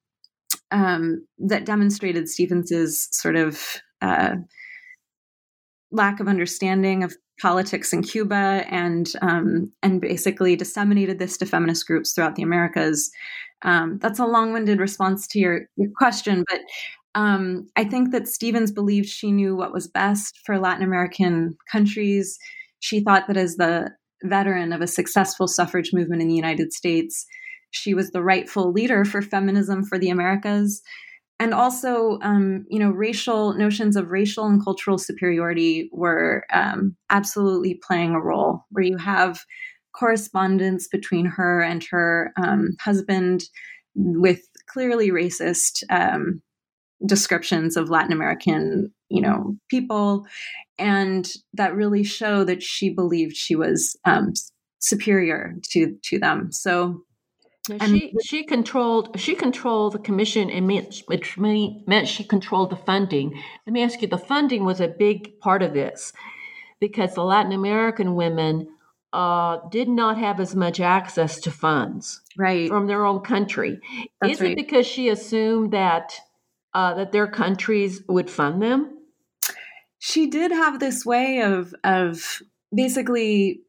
um, 0.71 1.27
that 1.39 1.67
demonstrated 1.67 2.29
Stevens's 2.29 3.09
sort 3.11 3.35
of 3.35 3.83
uh, 4.01 4.37
lack 5.91 6.21
of 6.21 6.29
understanding 6.29 7.03
of 7.03 7.17
politics 7.41 7.93
in 7.93 8.03
Cuba 8.03 8.65
and 8.71 9.13
um, 9.23 9.73
and 9.83 10.01
basically 10.01 10.57
disseminated 10.57 11.19
this 11.19 11.37
to 11.39 11.47
feminist 11.47 11.87
groups 11.87 12.13
throughout 12.13 12.37
the 12.37 12.43
Americas. 12.43 13.11
Um, 13.63 13.99
that's 14.01 14.21
a 14.21 14.27
long-winded 14.27 14.79
response 14.79 15.27
to 15.29 15.39
your, 15.39 15.63
your 15.77 15.91
question, 15.97 16.45
but 16.49 16.61
um, 17.17 17.67
I 17.75 17.85
think 17.85 18.13
that 18.13 18.29
Stevens 18.29 18.71
believed 18.71 19.09
she 19.09 19.33
knew 19.33 19.57
what 19.57 19.73
was 19.73 19.89
best 19.89 20.39
for 20.45 20.59
Latin 20.59 20.85
American 20.85 21.57
countries. 21.73 22.39
She 22.81 23.03
thought 23.03 23.27
that 23.29 23.37
as 23.37 23.57
the 23.57 23.91
veteran 24.25 24.73
of 24.73 24.81
a 24.81 24.87
successful 24.87 25.47
suffrage 25.49 25.93
movement 25.93 26.23
in 26.23 26.29
the 26.29 26.35
United 26.35 26.73
States, 26.73 27.27
she 27.71 27.95
was 27.95 28.11
the 28.11 28.23
rightful 28.23 28.73
leader 28.73 29.05
for 29.05 29.23
feminism 29.23 29.85
for 29.85 29.99
the 29.99 30.11
Americas. 30.11 30.83
And 31.39 31.53
also 31.53 32.19
um, 32.23 32.65
you 32.69 32.79
know 32.79 32.91
racial 32.91 33.53
notions 33.55 33.97
of 33.97 34.11
racial 34.11 34.47
and 34.47 34.63
cultural 34.63 34.99
superiority 34.99 35.91
were 35.93 36.47
um, 36.53 36.97
absolutely 37.11 37.79
playing 37.87 38.13
a 38.13 38.21
role 38.21 38.65
where 38.71 38.85
you 38.85 38.97
have 38.97 39.41
correspondence 39.95 40.89
between 40.89 41.27
her 41.27 41.61
and 41.61 41.85
her 41.91 42.33
um, 42.43 42.71
husband 42.81 43.45
with 43.95 44.41
clearly 44.69 45.11
racist 45.11 45.83
um, 45.91 46.43
descriptions 47.05 47.77
of 47.77 47.91
latin 47.91 48.13
american 48.13 48.91
you 49.11 49.21
know 49.21 49.55
people 49.71 50.27
and 50.79 51.33
that 51.55 51.75
really 51.75 52.03
show 52.03 52.45
that 52.45 52.63
she 52.63 52.91
believed 52.91 53.37
she 53.37 53.57
was 53.57 53.97
um, 54.05 54.33
superior 54.79 55.55
to 55.63 55.97
to 56.03 56.19
them 56.19 56.51
so 56.53 57.03
now 57.69 57.87
she 57.87 58.13
she 58.25 58.45
controlled 58.45 59.19
she 59.19 59.35
controlled 59.35 59.95
the 59.95 59.99
commission 59.99 60.51
and 60.51 60.67
meant, 60.67 61.03
which 61.07 61.37
meant 61.37 62.09
she 62.09 62.25
controlled 62.25 62.71
the 62.71 62.77
funding. 62.77 63.35
Let 63.67 63.73
me 63.73 63.83
ask 63.83 64.01
you: 64.01 64.09
the 64.09 64.19
funding 64.19 64.65
was 64.65 64.81
a 64.81 64.89
big 64.89 65.41
part 65.41 65.63
of 65.63 65.75
this 65.75 66.13
because 66.81 67.15
the 67.15 67.25
Latin 67.25 67.53
American 67.53 68.15
women 68.15 68.69
uh, 69.13 69.59
did 69.71 69.89
not 69.89 70.19
have 70.19 70.41
as 70.41 70.55
much 70.55 70.81
access 70.81 71.41
to 71.41 71.51
funds 71.51 72.21
right. 72.37 72.69
from 72.69 72.87
their 72.87 73.05
own 73.05 73.21
country. 73.21 73.81
That's 74.21 74.35
Is 74.35 74.41
right. 74.41 74.51
it 74.53 74.57
because 74.57 74.87
she 74.87 75.09
assumed 75.09 75.73
that 75.73 76.15
uh, 76.75 76.95
that 76.95 77.13
their 77.13 77.27
countries 77.27 78.03
would 78.09 78.31
fund 78.31 78.63
them? 78.63 78.96
She 80.09 80.29
did 80.29 80.53
have 80.53 80.79
this 80.79 81.05
way 81.05 81.41
of 81.41 81.75
of 81.83 82.41
basically 82.73 83.63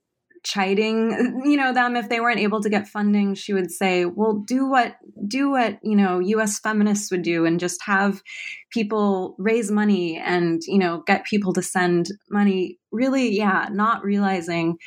chiding 0.43 1.41
you 1.43 1.57
know 1.57 1.73
them. 1.73 1.95
If 1.95 2.09
they 2.09 2.19
weren't 2.19 2.39
able 2.39 2.61
to 2.61 2.69
get 2.69 2.87
funding 2.87 3.33
she 3.33 3.53
would 3.53 3.71
say 3.71 4.05
well 4.05 4.33
do 4.33 4.69
what 4.69 4.97
do 5.27 5.49
what 5.49 5.79
you 5.81 5.95
know 5.95 6.21
us 6.21 6.59
feminists 6.59 7.09
would 7.09 7.23
do 7.23 7.47
and 7.47 7.59
just 7.59 7.81
have 7.83 8.21
people 8.71 9.35
raise 9.39 9.71
money 9.71 10.17
and 10.17 10.61
you 10.67 10.77
know 10.77 11.01
get 11.07 11.25
people 11.25 11.53
to 11.53 11.63
send 11.63 12.11
money. 12.29 12.77
Really 12.91 13.35
yeah 13.35 13.69
not 13.71 14.03
realizing 14.03 14.77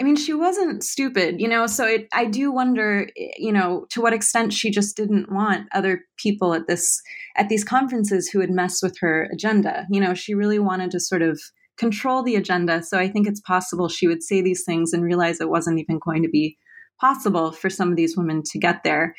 I 0.00 0.04
mean, 0.04 0.14
she 0.14 0.32
wasn't 0.32 0.84
stupid, 0.84 1.40
you 1.40 1.48
know. 1.48 1.66
So 1.66 1.84
it, 1.84 2.06
I 2.12 2.24
do 2.26 2.52
wonder, 2.52 3.08
eh, 3.16 3.30
you 3.36 3.52
know, 3.52 3.86
to 3.90 4.00
what 4.00 4.12
extent 4.12 4.52
she 4.52 4.70
just 4.70 4.96
didn't 4.96 5.32
want 5.32 5.68
other 5.72 6.02
people 6.16 6.54
at 6.54 6.68
this 6.68 7.02
at 7.36 7.48
these 7.48 7.64
conferences 7.64 8.28
who 8.28 8.38
would 8.38 8.50
mess 8.50 8.82
with 8.82 8.96
her 9.00 9.28
agenda. 9.32 9.86
You 9.90 10.00
know, 10.00 10.14
she 10.14 10.34
really 10.34 10.58
wanted 10.60 10.92
to 10.92 11.00
sort 11.00 11.22
of 11.22 11.40
control 11.76 12.22
the 12.22 12.36
agenda. 12.36 12.82
So 12.82 12.98
I 12.98 13.08
think 13.08 13.26
it's 13.26 13.40
possible 13.40 13.88
she 13.88 14.08
would 14.08 14.22
say 14.22 14.40
these 14.40 14.64
things 14.64 14.92
and 14.92 15.02
realize 15.02 15.40
it 15.40 15.50
wasn't 15.50 15.80
even 15.80 15.98
going 15.98 16.22
to 16.22 16.28
be 16.28 16.56
possible 17.00 17.52
for 17.52 17.70
some 17.70 17.90
of 17.90 17.96
these 17.96 18.16
women 18.16 18.42
to 18.50 18.58
get 18.58 18.82
there. 18.82 19.14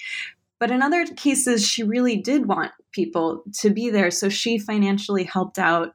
But 0.59 0.71
in 0.71 0.81
other 0.81 1.05
cases, 1.05 1.65
she 1.65 1.83
really 1.83 2.17
did 2.17 2.47
want 2.47 2.71
people 2.91 3.43
to 3.61 3.69
be 3.69 3.89
there. 3.89 4.11
So 4.11 4.27
she 4.27 4.59
financially 4.59 5.23
helped 5.23 5.57
out 5.57 5.93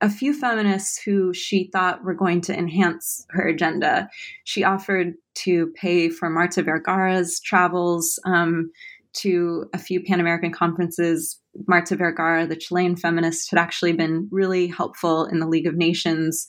a 0.00 0.08
few 0.08 0.32
feminists 0.32 1.00
who 1.02 1.34
she 1.34 1.68
thought 1.72 2.04
were 2.04 2.14
going 2.14 2.40
to 2.42 2.56
enhance 2.56 3.26
her 3.30 3.48
agenda. 3.48 4.08
She 4.44 4.62
offered 4.62 5.14
to 5.36 5.72
pay 5.74 6.08
for 6.08 6.30
Marta 6.30 6.62
Vergara's 6.62 7.40
travels 7.40 8.18
um, 8.24 8.70
to 9.14 9.66
a 9.74 9.78
few 9.78 10.02
Pan 10.02 10.20
American 10.20 10.52
conferences 10.52 11.40
Marta 11.66 11.96
Vergara, 11.96 12.46
the 12.46 12.56
Chilean 12.56 12.96
feminist, 12.96 13.50
had 13.50 13.58
actually 13.58 13.92
been 13.92 14.28
really 14.30 14.68
helpful 14.68 15.24
in 15.24 15.40
the 15.40 15.48
League 15.48 15.66
of 15.66 15.74
Nations 15.74 16.46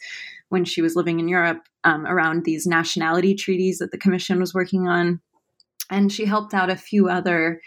when 0.50 0.66
she 0.66 0.82
was 0.82 0.96
living 0.96 1.20
in 1.20 1.28
Europe 1.28 1.64
um, 1.84 2.06
around 2.06 2.44
these 2.44 2.68
nationality 2.68 3.34
treaties 3.34 3.80
that 3.80 3.92
the 3.92 3.98
Commission 3.98 4.40
was 4.40 4.54
working 4.54 4.88
on. 4.88 5.20
And 5.90 6.12
she 6.12 6.26
helped 6.26 6.54
out 6.54 6.70
a 6.70 6.76
few 6.76 7.10
other 7.10 7.62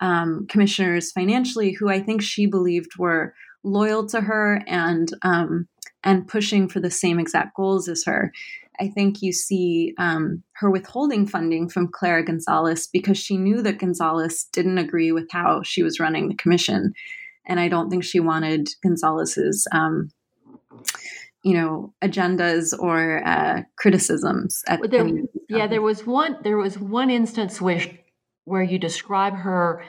um, 0.00 0.46
commissioners 0.48 1.12
financially 1.12 1.72
who 1.72 1.88
I 1.88 2.00
think 2.00 2.22
she 2.22 2.46
believed 2.46 2.98
were 2.98 3.34
loyal 3.62 4.06
to 4.06 4.20
her 4.20 4.62
and 4.66 5.10
um, 5.22 5.68
and 6.02 6.26
pushing 6.26 6.68
for 6.68 6.80
the 6.80 6.90
same 6.90 7.18
exact 7.18 7.56
goals 7.56 7.88
as 7.88 8.04
her. 8.04 8.32
I 8.80 8.88
think 8.88 9.20
you 9.20 9.32
see 9.32 9.94
um, 9.98 10.42
her 10.52 10.70
withholding 10.70 11.26
funding 11.26 11.68
from 11.68 11.88
Clara 11.92 12.24
Gonzalez 12.24 12.88
because 12.90 13.18
she 13.18 13.36
knew 13.36 13.60
that 13.62 13.78
Gonzalez 13.78 14.44
didn't 14.52 14.78
agree 14.78 15.12
with 15.12 15.28
how 15.30 15.62
she 15.62 15.82
was 15.82 16.00
running 16.00 16.28
the 16.28 16.34
commission. 16.34 16.94
And 17.46 17.60
I 17.60 17.68
don't 17.68 17.90
think 17.90 18.04
she 18.04 18.20
wanted 18.20 18.70
Gonzalez's. 18.82 19.66
um, 19.72 20.10
you 21.42 21.54
know, 21.54 21.94
agendas 22.02 22.78
or 22.78 23.26
uh, 23.26 23.62
criticisms. 23.76 24.62
At 24.68 24.90
there, 24.90 25.08
yeah, 25.48 25.66
there 25.66 25.82
was 25.82 26.06
one. 26.06 26.36
There 26.42 26.58
was 26.58 26.78
one 26.78 27.10
instance 27.10 27.60
where 27.60 27.82
where 28.44 28.62
you 28.62 28.78
describe 28.78 29.34
her 29.34 29.82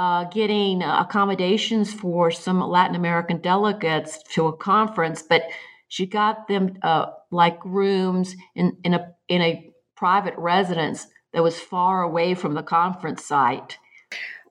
uh, 0.00 0.24
getting 0.24 0.82
accommodations 0.82 1.92
for 1.92 2.30
some 2.30 2.58
Latin 2.58 2.96
American 2.96 3.36
delegates 3.36 4.22
to 4.22 4.46
a 4.46 4.56
conference, 4.56 5.22
but 5.22 5.42
she 5.88 6.06
got 6.06 6.48
them 6.48 6.78
uh, 6.82 7.04
like 7.30 7.62
rooms 7.66 8.34
in, 8.54 8.78
in 8.82 8.94
a 8.94 9.12
in 9.28 9.42
a 9.42 9.70
private 9.96 10.32
residence 10.38 11.06
that 11.34 11.42
was 11.42 11.60
far 11.60 12.02
away 12.02 12.34
from 12.34 12.54
the 12.54 12.62
conference 12.62 13.26
site. 13.26 13.76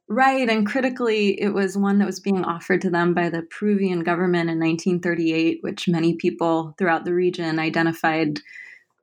Right, 0.07 0.47
and 0.47 0.67
critically, 0.67 1.41
it 1.41 1.49
was 1.49 1.75
one 1.75 1.97
that 1.97 2.05
was 2.05 2.19
being 2.19 2.43
offered 2.43 2.81
to 2.81 2.91
them 2.91 3.15
by 3.15 3.29
the 3.29 3.41
Peruvian 3.41 4.03
government 4.03 4.51
in 4.51 4.59
1938, 4.59 5.59
which 5.61 5.87
many 5.87 6.13
people 6.13 6.75
throughout 6.77 7.05
the 7.05 7.13
region 7.15 7.57
identified 7.57 8.39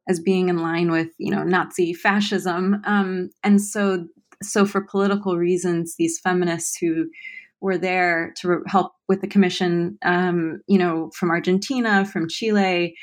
as 0.09 0.21
being 0.21 0.49
in 0.49 0.59
line 0.59 0.93
with, 0.93 1.09
you 1.19 1.33
know, 1.33 1.43
Nazi 1.43 1.93
fascism. 1.93 2.83
Um, 2.85 3.31
and 3.43 3.61
so, 3.61 4.07
so 4.43 4.67
for 4.67 4.81
political 4.81 5.37
reasons, 5.37 5.97
these 5.97 6.19
feminists 6.19 6.77
who 6.77 7.09
were 7.61 7.79
there 7.79 8.35
to 8.39 8.63
help 8.67 8.93
with 9.09 9.21
the 9.21 9.27
commission, 9.27 9.99
um, 10.03 10.61
you 10.67 10.79
know, 10.79 11.11
from 11.15 11.31
Argentina, 11.31 12.05
from 12.05 12.29
Chile, 12.29 12.95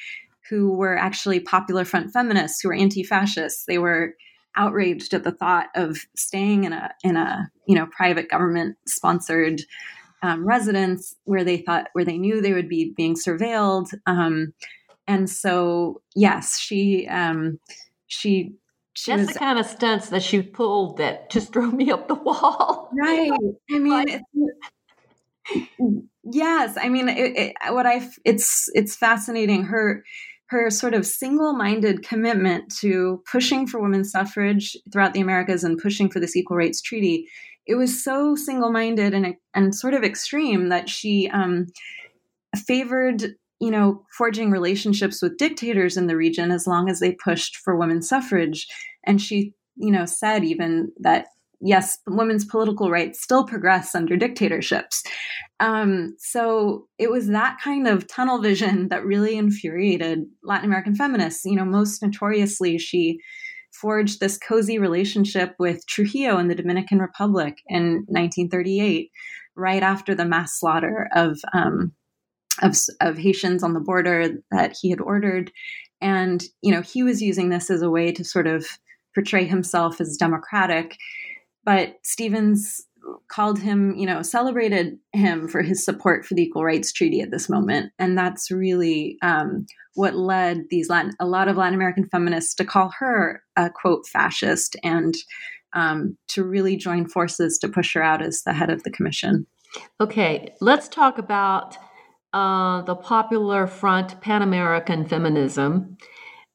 who 0.49 0.73
were 0.73 0.97
actually 0.97 1.39
Popular 1.39 1.85
Front 1.85 2.11
feminists, 2.11 2.61
who 2.61 2.69
were 2.69 2.75
anti-fascists. 2.75 3.65
They 3.65 3.77
were 3.77 4.13
outraged 4.55 5.13
at 5.13 5.23
the 5.23 5.31
thought 5.31 5.67
of 5.75 5.97
staying 6.15 6.65
in 6.65 6.73
a 6.73 6.91
in 7.03 7.17
a 7.17 7.49
you 7.67 7.75
know 7.75 7.87
private 7.87 8.29
government 8.29 8.77
sponsored 8.87 9.61
um, 10.21 10.47
residence 10.47 11.15
where 11.25 11.43
they 11.43 11.57
thought 11.57 11.89
where 11.93 12.05
they 12.05 12.17
knew 12.17 12.41
they 12.41 12.53
would 12.53 12.69
be 12.69 12.93
being 12.95 13.15
surveilled. 13.15 13.93
Um, 14.05 14.53
and 15.07 15.29
so, 15.29 16.01
yes, 16.15 16.59
she 16.59 17.07
um, 17.07 17.59
she 18.07 18.53
she 18.93 19.11
That's 19.11 19.27
was, 19.27 19.33
the 19.33 19.39
kind 19.39 19.59
of 19.59 19.65
stunts 19.65 20.09
that 20.09 20.23
she 20.23 20.41
pulled 20.41 20.97
that 20.97 21.29
just 21.29 21.51
drove 21.53 21.73
me 21.73 21.91
up 21.91 22.07
the 22.07 22.15
wall. 22.15 22.89
Right. 22.93 23.31
I 23.71 23.79
mean, 23.79 24.23
yes. 26.23 26.77
I 26.79 26.89
mean, 26.89 27.09
it, 27.09 27.37
it, 27.37 27.73
what 27.73 27.85
I 27.85 28.07
it's 28.23 28.69
it's 28.73 28.95
fascinating. 28.95 29.63
Her 29.65 30.03
her 30.47 30.69
sort 30.69 30.93
of 30.93 31.05
single-minded 31.05 32.03
commitment 32.03 32.71
to 32.75 33.23
pushing 33.31 33.65
for 33.65 33.81
women's 33.81 34.11
suffrage 34.11 34.77
throughout 34.91 35.13
the 35.13 35.21
Americas 35.21 35.63
and 35.63 35.79
pushing 35.79 36.11
for 36.11 36.19
this 36.19 36.35
equal 36.35 36.57
rights 36.57 36.79
treaty. 36.79 37.27
It 37.65 37.75
was 37.75 38.03
so 38.03 38.35
single-minded 38.35 39.13
and 39.15 39.35
and 39.55 39.73
sort 39.73 39.95
of 39.95 40.03
extreme 40.03 40.69
that 40.69 40.89
she 40.89 41.29
um, 41.29 41.67
favored 42.67 43.35
you 43.63 43.71
know, 43.71 44.03
forging 44.17 44.51
relationships 44.51 45.21
with 45.21 45.37
dictators 45.37 45.95
in 45.95 46.07
the 46.07 46.17
region 46.17 46.51
as 46.51 46.67
long 46.67 46.89
as 46.89 46.99
they 46.99 47.13
pushed 47.13 47.55
for 47.55 47.77
women's 47.77 48.09
suffrage. 48.09 48.67
And 49.05 49.21
she, 49.21 49.53
you 49.77 49.89
know, 49.89 50.05
said 50.05 50.43
even 50.43 50.91
that 50.99 51.27
yes, 51.61 51.97
women's 52.05 52.43
political 52.43 52.91
rights 52.91 53.23
still 53.23 53.45
progress 53.45 53.95
under 53.95 54.17
dictatorships. 54.17 55.01
Um, 55.61 56.13
so 56.19 56.89
it 56.97 57.09
was 57.09 57.27
that 57.27 57.57
kind 57.63 57.87
of 57.87 58.05
tunnel 58.05 58.41
vision 58.41 58.89
that 58.89 59.05
really 59.05 59.37
infuriated 59.37 60.25
Latin 60.43 60.65
American 60.65 60.93
feminists. 60.93 61.45
You 61.45 61.55
know, 61.55 61.63
most 61.63 62.03
notoriously, 62.03 62.77
she 62.77 63.17
forged 63.71 64.19
this 64.19 64.37
cozy 64.37 64.77
relationship 64.77 65.55
with 65.57 65.87
Trujillo 65.87 66.37
in 66.37 66.49
the 66.49 66.55
Dominican 66.55 66.99
Republic 66.99 67.59
in 67.67 68.03
1938, 68.09 69.09
right 69.55 69.83
after 69.83 70.13
the 70.13 70.25
mass 70.25 70.59
slaughter 70.59 71.07
of 71.15 71.39
um, 71.53 71.93
of, 72.61 72.75
of 73.01 73.17
Haitians 73.17 73.63
on 73.63 73.73
the 73.73 73.79
border 73.79 74.29
that 74.51 74.75
he 74.79 74.89
had 74.89 75.01
ordered. 75.01 75.51
And, 76.01 76.43
you 76.61 76.71
know, 76.71 76.81
he 76.81 77.03
was 77.03 77.21
using 77.21 77.49
this 77.49 77.69
as 77.69 77.81
a 77.81 77.89
way 77.89 78.11
to 78.11 78.23
sort 78.23 78.47
of 78.47 78.65
portray 79.13 79.45
himself 79.45 80.01
as 80.01 80.17
democratic. 80.17 80.97
But 81.63 81.95
Stevens 82.03 82.81
called 83.29 83.59
him, 83.59 83.95
you 83.95 84.05
know, 84.05 84.21
celebrated 84.21 84.97
him 85.11 85.47
for 85.47 85.61
his 85.61 85.83
support 85.83 86.25
for 86.25 86.33
the 86.33 86.43
Equal 86.43 86.63
Rights 86.63 86.91
Treaty 86.91 87.21
at 87.21 87.31
this 87.31 87.49
moment. 87.49 87.91
And 87.99 88.17
that's 88.17 88.51
really 88.51 89.17
um, 89.21 89.65
what 89.95 90.15
led 90.15 90.63
these 90.69 90.89
Latin, 90.89 91.13
a 91.19 91.25
lot 91.25 91.47
of 91.47 91.57
Latin 91.57 91.73
American 91.73 92.07
feminists 92.09 92.53
to 92.55 92.65
call 92.65 92.93
her 92.99 93.43
a 93.55 93.69
quote 93.69 94.07
fascist 94.07 94.75
and 94.83 95.15
um, 95.73 96.17
to 96.29 96.43
really 96.43 96.75
join 96.75 97.07
forces 97.07 97.57
to 97.59 97.67
push 97.67 97.93
her 97.93 98.03
out 98.03 98.21
as 98.21 98.43
the 98.43 98.53
head 98.53 98.69
of 98.69 98.83
the 98.83 98.91
commission. 98.91 99.47
Okay, 99.99 100.53
let's 100.61 100.87
talk 100.87 101.17
about 101.17 101.77
uh, 102.33 102.81
the 102.81 102.95
Popular 102.95 103.67
Front 103.67 104.19
Pan 104.21 104.41
American 104.41 105.05
Feminism 105.07 105.97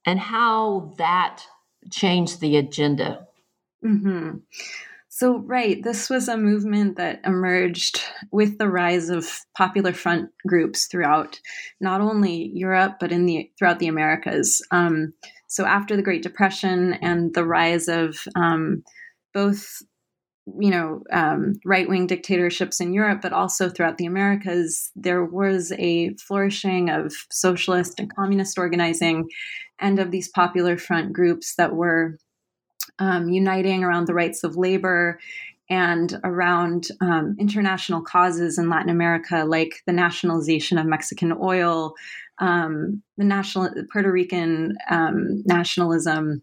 and 0.04 0.18
how 0.18 0.94
that 0.98 1.42
changed 1.90 2.40
the 2.40 2.56
agenda. 2.56 3.26
Mm-hmm. 3.84 4.38
So, 5.08 5.38
right, 5.38 5.82
this 5.82 6.08
was 6.08 6.28
a 6.28 6.36
movement 6.36 6.96
that 6.96 7.20
emerged 7.24 8.00
with 8.30 8.58
the 8.58 8.68
rise 8.68 9.08
of 9.08 9.26
Popular 9.56 9.92
Front 9.92 10.30
groups 10.46 10.86
throughout 10.86 11.40
not 11.80 12.00
only 12.00 12.52
Europe 12.54 12.98
but 13.00 13.10
in 13.10 13.26
the 13.26 13.50
throughout 13.58 13.78
the 13.80 13.88
Americas. 13.88 14.64
Um, 14.70 15.14
so, 15.48 15.64
after 15.66 15.96
the 15.96 16.02
Great 16.02 16.22
Depression 16.22 16.94
and 16.94 17.34
the 17.34 17.44
rise 17.44 17.88
of 17.88 18.16
um, 18.36 18.84
both 19.34 19.82
you 20.58 20.70
know, 20.70 21.02
um, 21.12 21.54
right 21.64 21.88
wing 21.88 22.06
dictatorships 22.06 22.80
in 22.80 22.92
Europe, 22.92 23.20
but 23.22 23.32
also 23.32 23.68
throughout 23.68 23.98
the 23.98 24.06
Americas, 24.06 24.90
there 24.96 25.24
was 25.24 25.72
a 25.78 26.14
flourishing 26.14 26.90
of 26.90 27.12
socialist 27.30 27.98
and 27.98 28.14
communist 28.14 28.58
organizing 28.58 29.28
and 29.78 29.98
of 29.98 30.10
these 30.10 30.28
popular 30.28 30.76
front 30.76 31.12
groups 31.12 31.54
that 31.56 31.74
were 31.74 32.18
um, 32.98 33.28
uniting 33.28 33.84
around 33.84 34.06
the 34.06 34.14
rights 34.14 34.42
of 34.44 34.56
labor 34.56 35.18
and 35.70 36.18
around 36.24 36.88
um, 37.00 37.36
international 37.38 38.00
causes 38.00 38.58
in 38.58 38.70
Latin 38.70 38.88
America, 38.88 39.44
like 39.46 39.82
the 39.86 39.92
nationalization 39.92 40.78
of 40.78 40.86
Mexican 40.86 41.32
oil, 41.40 41.94
um, 42.38 43.02
the 43.18 43.24
national 43.24 43.70
Puerto 43.92 44.10
Rican 44.10 44.76
um, 44.90 45.42
nationalism 45.44 46.42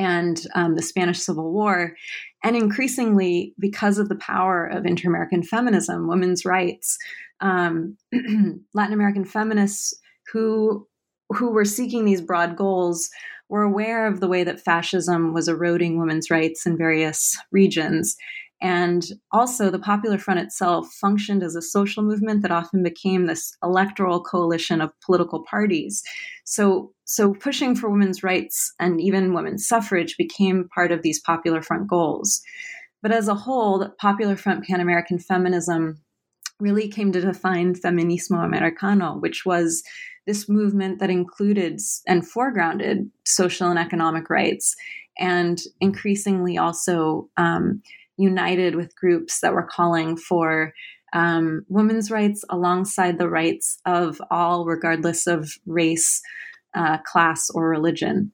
and 0.00 0.46
um, 0.54 0.76
the 0.76 0.82
Spanish 0.82 1.20
Civil 1.20 1.52
War. 1.52 1.94
And 2.42 2.56
increasingly, 2.56 3.54
because 3.58 3.98
of 3.98 4.08
the 4.08 4.16
power 4.16 4.66
of 4.66 4.86
inter 4.86 5.08
American 5.08 5.42
feminism, 5.42 6.08
women's 6.08 6.46
rights, 6.46 6.96
um, 7.40 7.98
Latin 8.74 8.94
American 8.94 9.26
feminists 9.26 9.94
who, 10.32 10.88
who 11.28 11.50
were 11.50 11.66
seeking 11.66 12.06
these 12.06 12.22
broad 12.22 12.56
goals 12.56 13.10
were 13.50 13.62
aware 13.62 14.06
of 14.06 14.20
the 14.20 14.28
way 14.28 14.42
that 14.42 14.60
fascism 14.60 15.34
was 15.34 15.48
eroding 15.48 15.98
women's 15.98 16.30
rights 16.30 16.64
in 16.64 16.78
various 16.78 17.36
regions 17.52 18.16
and 18.62 19.04
also, 19.32 19.70
the 19.70 19.78
Popular 19.78 20.18
Front 20.18 20.40
itself 20.40 20.92
functioned 20.92 21.42
as 21.42 21.56
a 21.56 21.62
social 21.62 22.02
movement 22.02 22.42
that 22.42 22.50
often 22.50 22.82
became 22.82 23.26
this 23.26 23.56
electoral 23.62 24.22
coalition 24.22 24.82
of 24.82 24.92
political 25.00 25.42
parties. 25.44 26.02
So, 26.44 26.92
so 27.10 27.34
pushing 27.34 27.74
for 27.74 27.90
women's 27.90 28.22
rights 28.22 28.72
and 28.78 29.00
even 29.00 29.34
women's 29.34 29.66
suffrage 29.66 30.16
became 30.16 30.68
part 30.72 30.92
of 30.92 31.02
these 31.02 31.18
Popular 31.18 31.60
Front 31.60 31.88
goals. 31.88 32.40
But 33.02 33.10
as 33.10 33.26
a 33.26 33.34
whole, 33.34 33.88
Popular 34.00 34.36
Front 34.36 34.64
Pan 34.64 34.80
American 34.80 35.18
feminism 35.18 36.00
really 36.60 36.86
came 36.86 37.10
to 37.10 37.20
define 37.20 37.74
Feminismo 37.74 38.44
Americano, 38.44 39.16
which 39.18 39.44
was 39.44 39.82
this 40.28 40.48
movement 40.48 41.00
that 41.00 41.10
included 41.10 41.80
and 42.06 42.22
foregrounded 42.22 43.10
social 43.24 43.68
and 43.68 43.78
economic 43.78 44.30
rights, 44.30 44.76
and 45.18 45.62
increasingly 45.80 46.58
also 46.58 47.28
um, 47.36 47.82
united 48.18 48.76
with 48.76 48.94
groups 48.94 49.40
that 49.40 49.52
were 49.52 49.66
calling 49.68 50.16
for 50.16 50.72
um, 51.12 51.66
women's 51.68 52.08
rights 52.08 52.44
alongside 52.50 53.18
the 53.18 53.28
rights 53.28 53.80
of 53.84 54.22
all, 54.30 54.64
regardless 54.64 55.26
of 55.26 55.50
race, 55.66 56.22
uh, 56.74 56.98
class, 56.98 57.50
or 57.50 57.68
religion. 57.68 58.32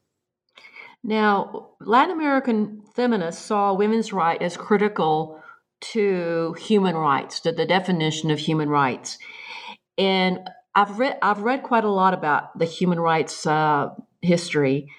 Now, 1.03 1.71
Latin 1.81 2.15
American 2.15 2.83
feminists 2.95 3.45
saw 3.45 3.75
women's 3.75 4.13
rights 4.13 4.43
as 4.43 4.57
critical 4.57 5.41
to 5.81 6.55
human 6.59 6.97
rights, 6.97 7.41
to 7.41 7.53
the 7.53 7.67
definition 7.67 8.31
of 8.31 8.39
human 8.39 8.69
rights. 8.69 9.19
And 9.99 10.41
I've 10.75 10.99
read 10.99 11.17
I've 11.23 11.43
read 11.43 11.63
quite 11.63 11.85
a 11.85 11.91
lot 11.91 12.13
about 12.13 12.59
the 12.59 12.65
human 12.65 13.01
rights 13.01 13.47
uh, 13.47 13.91
history, 14.21 14.91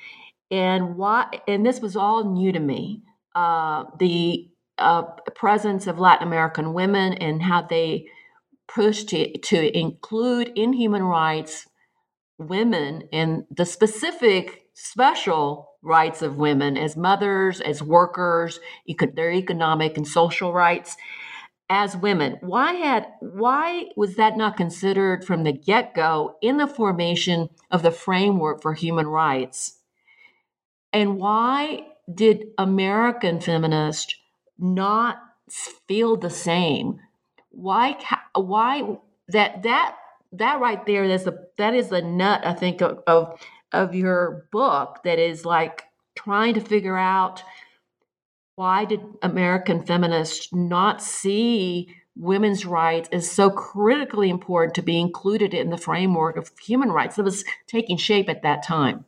and 0.49 0.95
why. 0.95 1.41
And 1.47 1.65
this 1.65 1.79
was 1.79 1.95
all 1.95 2.33
new 2.33 2.51
to 2.51 2.59
me. 2.59 3.03
Uh, 3.35 3.85
the 3.99 4.49
uh, 4.77 5.03
presence 5.35 5.87
of 5.87 5.99
Latin 5.99 6.27
American 6.27 6.73
women 6.73 7.13
and 7.13 7.41
how 7.41 7.61
they 7.61 8.07
pushed 8.67 9.09
to, 9.09 9.37
to 9.39 9.77
include 9.77 10.51
in 10.55 10.73
human 10.73 11.03
rights 11.03 11.67
women 12.37 13.09
and 13.11 13.45
the 13.49 13.65
specific 13.65 14.67
special 14.73 15.71
rights 15.81 16.21
of 16.21 16.37
women 16.37 16.77
as 16.77 16.95
mothers, 16.95 17.61
as 17.61 17.81
workers, 17.81 18.59
their 19.15 19.31
economic 19.31 19.97
and 19.97 20.07
social 20.07 20.53
rights 20.53 20.95
as 21.69 21.97
women. 21.97 22.37
Why 22.41 22.73
had 22.73 23.07
why 23.19 23.87
was 23.95 24.15
that 24.15 24.37
not 24.37 24.57
considered 24.57 25.25
from 25.25 25.43
the 25.43 25.51
get-go 25.51 26.37
in 26.41 26.57
the 26.57 26.67
formation 26.67 27.49
of 27.71 27.81
the 27.83 27.91
framework 27.91 28.61
for 28.61 28.73
human 28.73 29.07
rights? 29.07 29.79
And 30.93 31.17
why 31.17 31.87
did 32.13 32.47
American 32.57 33.41
feminists 33.41 34.15
not 34.57 35.17
feel 35.87 36.15
the 36.15 36.29
same? 36.29 36.99
Why 37.49 37.97
why 38.33 38.97
that 39.27 39.63
that 39.63 39.97
that 40.33 40.59
right 40.59 40.85
there 40.85 41.03
is 41.03 41.27
a 41.27 41.37
that 41.57 41.73
is 41.73 41.89
the 41.89 42.01
nut 42.01 42.45
I 42.45 42.53
think 42.53 42.81
of, 42.81 43.03
of 43.07 43.39
of 43.71 43.95
your 43.95 44.47
book 44.51 44.99
that 45.03 45.19
is 45.19 45.45
like 45.45 45.83
trying 46.15 46.53
to 46.55 46.61
figure 46.61 46.97
out 46.97 47.43
why 48.55 48.85
did 48.85 49.01
American 49.21 49.85
feminists 49.85 50.51
not 50.51 51.01
see 51.01 51.95
women's 52.15 52.65
rights 52.65 53.07
as 53.11 53.29
so 53.29 53.51
critically 53.51 54.29
important 54.29 54.73
to 54.75 54.81
be 54.81 54.99
included 54.99 55.53
in 55.53 55.69
the 55.69 55.77
framework 55.77 56.37
of 56.37 56.51
human 56.59 56.89
rights 56.89 57.15
that 57.15 57.23
was 57.23 57.45
taking 57.67 57.97
shape 57.97 58.27
at 58.29 58.41
that 58.41 58.63
time? 58.63 59.05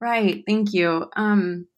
Right. 0.00 0.42
Thank 0.46 0.72
you. 0.72 1.08
Um, 1.14 1.68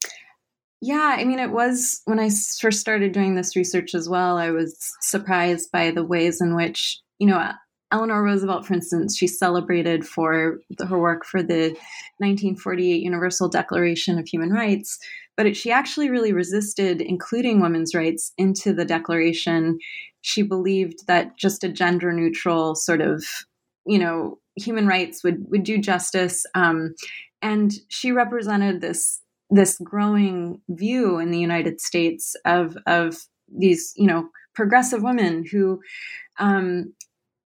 yeah, 0.80 1.14
I 1.16 1.24
mean, 1.24 1.39
it 1.39 1.51
was 1.51 2.01
when 2.07 2.18
I 2.18 2.30
first 2.61 2.80
started 2.80 3.12
doing 3.12 3.35
this 3.35 3.55
research 3.55 3.95
as 3.95 4.09
well, 4.09 4.39
I 4.39 4.51
was 4.51 4.93
surprised 5.01 5.70
by 5.70 5.91
the 5.91 6.05
ways 6.05 6.41
in 6.41 6.57
which, 6.57 6.99
you 7.18 7.26
know, 7.26 7.53
Eleanor 7.93 8.22
Roosevelt, 8.22 8.66
for 8.66 8.74
instance, 8.74 9.16
she 9.16 9.26
celebrated 9.26 10.07
for 10.07 10.59
her 10.80 10.99
work 10.99 11.24
for 11.24 11.43
the 11.43 11.68
1948 12.18 13.03
Universal 13.03 13.51
Declaration 13.51 14.18
of 14.18 14.26
Human 14.26 14.51
Rights, 14.51 14.99
but 15.36 15.47
it, 15.47 15.57
she 15.57 15.70
actually 15.70 16.09
really 16.11 16.32
resisted 16.32 17.03
including 17.03 17.61
women's 17.61 17.95
rights 17.95 18.32
into 18.38 18.72
the 18.72 18.86
Declaration. 18.86 19.78
She 20.22 20.43
believed 20.43 21.07
that 21.07 21.36
just 21.36 21.62
a 21.64 21.68
gender 21.68 22.12
neutral 22.12 22.74
sort 22.74 23.03
of, 23.03 23.24
you 23.86 23.99
know, 23.99 24.38
human 24.57 24.86
rights 24.86 25.22
would 25.22 25.45
would 25.51 25.62
do 25.62 25.78
justice, 25.78 26.47
um, 26.55 26.95
and 27.43 27.72
she 27.88 28.11
represented 28.11 28.80
this 28.80 29.20
this 29.51 29.78
growing 29.84 30.61
view 30.70 31.18
in 31.18 31.30
the 31.30 31.38
United 31.38 31.80
States 31.80 32.34
of 32.47 32.76
of 32.86 33.26
these, 33.55 33.93
you 33.97 34.07
know, 34.07 34.28
progressive 34.55 35.03
women 35.03 35.45
who 35.51 35.80
um, 36.38 36.93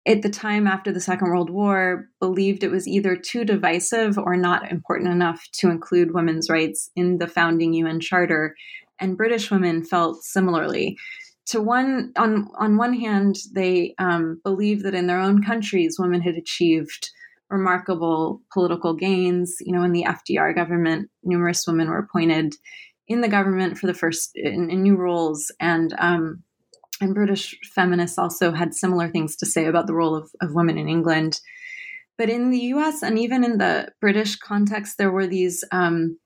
at 0.05 0.23
the 0.23 0.31
time 0.31 0.67
after 0.67 0.93
the 0.93 1.01
Second 1.01 1.29
World 1.29 1.51
War, 1.51 2.09
believed 2.19 2.65
it 2.65 2.71
was 2.71 2.89
either 2.89 3.17
too 3.17 3.45
divisive 3.45 4.19
or 4.19 4.37
not 4.37 4.71
important 4.71 5.11
enough 5.11 5.47
to 5.61 5.71
include 5.71 6.13
women's 6.13 6.51
rights 6.51 6.91
in 6.97 7.19
the 7.19 7.29
founding 7.29 7.73
UN 7.75 8.01
Charter. 8.01 8.57
And 8.99 9.17
British 9.17 9.51
women 9.51 9.85
felt 9.85 10.23
similarly. 10.23 10.97
To 11.47 11.61
one, 11.61 12.13
on 12.17 12.49
on 12.59 12.77
one 12.77 12.95
hand, 12.95 13.37
they 13.55 13.95
um, 13.99 14.41
believed 14.45 14.85
that 14.85 14.95
in 14.95 15.07
their 15.07 15.21
own 15.21 15.43
countries, 15.43 15.97
women 15.99 16.21
had 16.21 16.35
achieved 16.35 17.11
remarkable 17.51 18.43
political 18.53 18.95
gains. 18.95 19.57
You 19.61 19.73
know, 19.73 19.83
in 19.83 19.93
the 19.93 20.05
FDR 20.05 20.55
government, 20.55 21.11
numerous 21.23 21.65
women 21.67 21.89
were 21.89 21.99
appointed 21.99 22.55
in 23.09 23.21
the 23.21 23.29
government 23.29 23.77
for 23.77 23.87
the 23.87 23.95
first 23.95 24.31
in, 24.35 24.71
in 24.71 24.83
new 24.83 24.97
roles, 24.97 25.53
and 25.61 25.95
um, 25.99 26.43
and 27.03 27.15
British 27.15 27.59
feminists 27.75 28.17
also 28.17 28.53
had 28.53 28.75
similar 28.75 29.09
things 29.09 29.35
to 29.37 29.47
say 29.47 29.67
about 29.67 29.87
the 29.87 29.95
role 29.95 30.15
of, 30.15 30.31
of 30.41 30.55
women 30.55 30.79
in 30.79 30.89
England. 30.89 31.41
But 32.17 32.31
in 32.31 32.51
the 32.51 32.61
US 32.75 33.03
and 33.03 33.19
even 33.19 33.43
in 33.43 33.59
the 33.59 33.89
British 34.01 34.37
context, 34.37 34.99
there 34.99 35.11
were 35.11 35.27
these 35.27 35.65
um, 35.73 36.19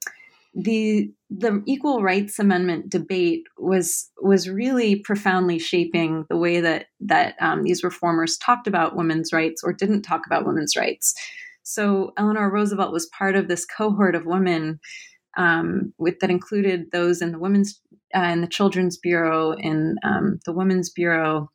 the 0.54 1.10
the 1.30 1.62
equal 1.66 2.02
rights 2.02 2.38
amendment 2.38 2.90
debate 2.90 3.44
was 3.58 4.10
was 4.20 4.48
really 4.48 4.96
profoundly 4.96 5.58
shaping 5.58 6.26
the 6.28 6.36
way 6.36 6.60
that 6.60 6.86
that 7.00 7.36
um, 7.40 7.62
these 7.62 7.82
reformers 7.82 8.36
talked 8.36 8.66
about 8.66 8.96
women's 8.96 9.32
rights 9.32 9.62
or 9.64 9.72
didn't 9.72 10.02
talk 10.02 10.26
about 10.26 10.46
women's 10.46 10.76
rights. 10.76 11.14
So 11.62 12.12
Eleanor 12.16 12.50
Roosevelt 12.50 12.92
was 12.92 13.06
part 13.06 13.34
of 13.34 13.48
this 13.48 13.64
cohort 13.64 14.14
of 14.14 14.26
women 14.26 14.78
um, 15.36 15.92
with 15.98 16.18
that 16.20 16.30
included 16.30 16.90
those 16.92 17.20
in 17.20 17.32
the 17.32 17.38
women's 17.38 17.80
uh, 18.16 18.28
in 18.32 18.40
the 18.40 18.48
Children's 18.48 18.96
Bureau, 18.96 19.52
in 19.52 19.96
um, 20.04 20.38
the 20.46 20.52
Women's 20.52 20.90
Bureau, 20.90 21.50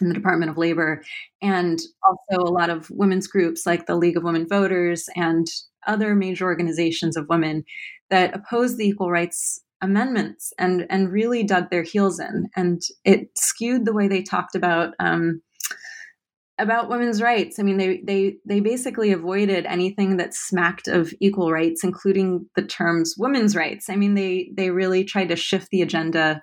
in 0.00 0.08
the 0.08 0.14
Department 0.14 0.50
of 0.50 0.58
Labor, 0.58 1.02
and 1.40 1.78
also 2.04 2.42
a 2.42 2.50
lot 2.50 2.70
of 2.70 2.90
women's 2.90 3.26
groups 3.26 3.66
like 3.66 3.86
the 3.86 3.96
League 3.96 4.16
of 4.16 4.24
Women 4.24 4.46
Voters 4.48 5.08
and 5.14 5.46
other 5.86 6.14
major 6.14 6.44
organizations 6.44 7.16
of 7.16 7.28
women 7.28 7.64
that 8.10 8.34
opposed 8.34 8.78
the 8.78 8.86
equal 8.86 9.10
rights 9.10 9.60
amendments 9.80 10.52
and 10.58 10.86
and 10.90 11.10
really 11.10 11.42
dug 11.42 11.70
their 11.70 11.82
heels 11.82 12.18
in, 12.18 12.48
and 12.56 12.82
it 13.04 13.28
skewed 13.36 13.84
the 13.84 13.92
way 13.92 14.08
they 14.08 14.22
talked 14.22 14.54
about. 14.54 14.94
Um, 14.98 15.42
about 16.62 16.88
women's 16.88 17.20
rights. 17.20 17.58
I 17.58 17.62
mean, 17.62 17.76
they 17.76 18.00
they 18.04 18.36
they 18.46 18.60
basically 18.60 19.12
avoided 19.12 19.66
anything 19.66 20.16
that 20.16 20.34
smacked 20.34 20.88
of 20.88 21.12
equal 21.20 21.50
rights, 21.50 21.82
including 21.82 22.46
the 22.56 22.62
terms 22.62 23.14
women's 23.18 23.56
rights. 23.56 23.90
I 23.90 23.96
mean, 23.96 24.14
they 24.14 24.50
they 24.56 24.70
really 24.70 25.04
tried 25.04 25.28
to 25.28 25.36
shift 25.36 25.68
the 25.70 25.82
agenda 25.82 26.42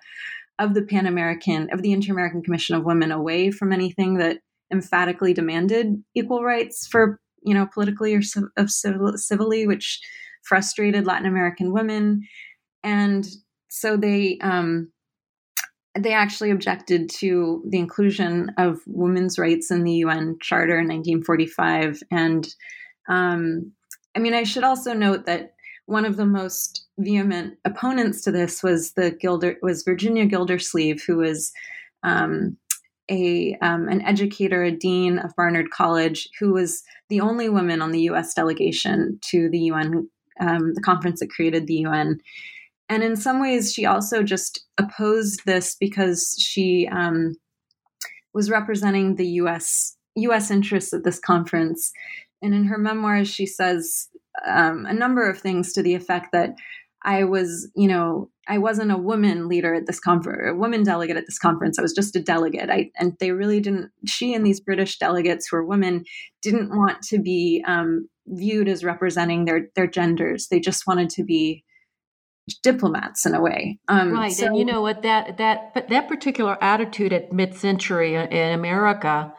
of 0.59 0.73
the 0.73 0.83
Pan 0.83 1.07
American 1.07 1.69
of 1.71 1.81
the 1.81 1.93
Inter 1.93 2.11
American 2.11 2.43
Commission 2.43 2.75
of 2.75 2.83
Women 2.83 3.11
away 3.11 3.49
from 3.49 3.71
anything 3.71 4.15
that 4.15 4.39
emphatically 4.71 5.33
demanded 5.33 5.95
equal 6.15 6.43
rights 6.43 6.85
for 6.85 7.19
you 7.43 7.53
know 7.53 7.67
politically 7.73 8.13
or 8.13 8.21
of 8.57 8.69
civil, 8.69 9.13
civilly, 9.15 9.65
which 9.65 9.99
frustrated 10.43 11.07
Latin 11.07 11.27
American 11.27 11.71
women, 11.71 12.21
and 12.83 13.25
so 13.69 13.95
they 13.95 14.37
um, 14.41 14.91
they 16.03 16.13
actually 16.13 16.51
objected 16.51 17.09
to 17.09 17.63
the 17.67 17.79
inclusion 17.79 18.51
of 18.57 18.79
women's 18.87 19.37
rights 19.37 19.71
in 19.71 19.83
the 19.83 19.93
UN 19.93 20.37
Charter 20.41 20.79
in 20.79 20.87
1945. 20.87 22.01
And 22.11 22.47
um, 23.07 23.71
I 24.15 24.19
mean, 24.19 24.33
I 24.33 24.43
should 24.43 24.63
also 24.63 24.93
note 24.93 25.25
that 25.25 25.53
one 25.85 26.05
of 26.05 26.17
the 26.17 26.25
most 26.25 26.85
vehement 26.99 27.57
opponents 27.65 28.21
to 28.23 28.31
this 28.31 28.61
was 28.61 28.93
the 28.93 29.11
Gilder 29.11 29.57
was 29.61 29.83
Virginia 29.83 30.25
Gildersleeve, 30.25 31.03
who 31.05 31.17
was 31.17 31.51
um, 32.03 32.57
a 33.09 33.57
um, 33.61 33.87
an 33.87 34.01
educator, 34.03 34.63
a 34.63 34.71
dean 34.71 35.17
of 35.17 35.35
Barnard 35.35 35.71
College, 35.71 36.29
who 36.39 36.53
was 36.53 36.83
the 37.09 37.21
only 37.21 37.49
woman 37.49 37.81
on 37.81 37.91
the 37.91 38.01
U.S. 38.01 38.33
delegation 38.35 39.19
to 39.31 39.49
the 39.49 39.59
UN, 39.59 40.07
um, 40.39 40.73
the 40.75 40.81
conference 40.81 41.19
that 41.19 41.31
created 41.31 41.65
the 41.65 41.85
UN. 41.85 42.19
And 42.89 43.03
in 43.03 43.15
some 43.15 43.39
ways, 43.39 43.71
she 43.71 43.85
also 43.85 44.23
just 44.23 44.65
opposed 44.77 45.45
this 45.45 45.75
because 45.79 46.35
she 46.39 46.89
um, 46.91 47.35
was 48.33 48.49
representing 48.49 49.15
the 49.15 49.27
U.S. 49.27 49.95
U.S. 50.15 50.49
interests 50.49 50.91
at 50.91 51.03
this 51.03 51.19
conference. 51.19 51.91
And 52.41 52.53
in 52.53 52.65
her 52.65 52.77
memoirs, 52.77 53.29
she 53.29 53.45
says 53.45 54.07
um, 54.47 54.85
a 54.85 54.93
number 54.93 55.29
of 55.29 55.39
things 55.39 55.73
to 55.73 55.83
the 55.83 55.93
effect 55.93 56.29
that 56.33 56.55
I 57.03 57.23
was, 57.23 57.69
you 57.75 57.87
know, 57.87 58.29
I 58.47 58.57
wasn't 58.57 58.91
a 58.91 58.97
woman 58.97 59.47
leader 59.47 59.73
at 59.73 59.85
this 59.85 59.99
conference, 59.99 60.41
a 60.49 60.55
woman 60.55 60.83
delegate 60.83 61.15
at 61.15 61.25
this 61.27 61.39
conference. 61.39 61.77
I 61.77 61.81
was 61.81 61.93
just 61.93 62.15
a 62.15 62.21
delegate. 62.21 62.69
I, 62.69 62.91
and 62.97 63.15
they 63.19 63.31
really 63.31 63.61
didn't, 63.61 63.91
she 64.05 64.33
and 64.33 64.45
these 64.45 64.59
British 64.59 64.97
delegates 64.97 65.47
who 65.47 65.57
are 65.57 65.65
women 65.65 66.03
didn't 66.41 66.75
want 66.75 67.01
to 67.03 67.19
be 67.19 67.63
um, 67.67 68.09
viewed 68.27 68.67
as 68.67 68.83
representing 68.83 69.45
their, 69.45 69.69
their 69.75 69.87
genders. 69.87 70.47
They 70.47 70.59
just 70.59 70.87
wanted 70.87 71.09
to 71.11 71.23
be 71.23 71.63
diplomats 72.63 73.25
in 73.25 73.33
a 73.33 73.41
way. 73.41 73.79
Um, 73.87 74.11
right, 74.13 74.31
so, 74.31 74.47
and 74.47 74.57
you 74.57 74.65
know 74.65 74.81
what 74.81 75.01
that 75.03 75.37
that 75.37 75.73
but 75.73 75.89
that 75.89 76.07
particular 76.07 76.61
attitude 76.61 77.13
at 77.13 77.31
mid-century 77.31 78.15
in 78.15 78.53
America 78.53 79.33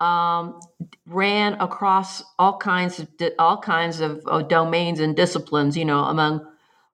um, 0.00 0.60
ran 1.06 1.54
across 1.54 2.22
all 2.38 2.56
kinds 2.56 2.98
of 2.98 3.08
all 3.38 3.58
kinds 3.58 4.00
of 4.00 4.20
uh, 4.26 4.42
domains 4.42 5.00
and 5.00 5.16
disciplines. 5.16 5.76
You 5.76 5.84
know, 5.84 6.04
among 6.04 6.46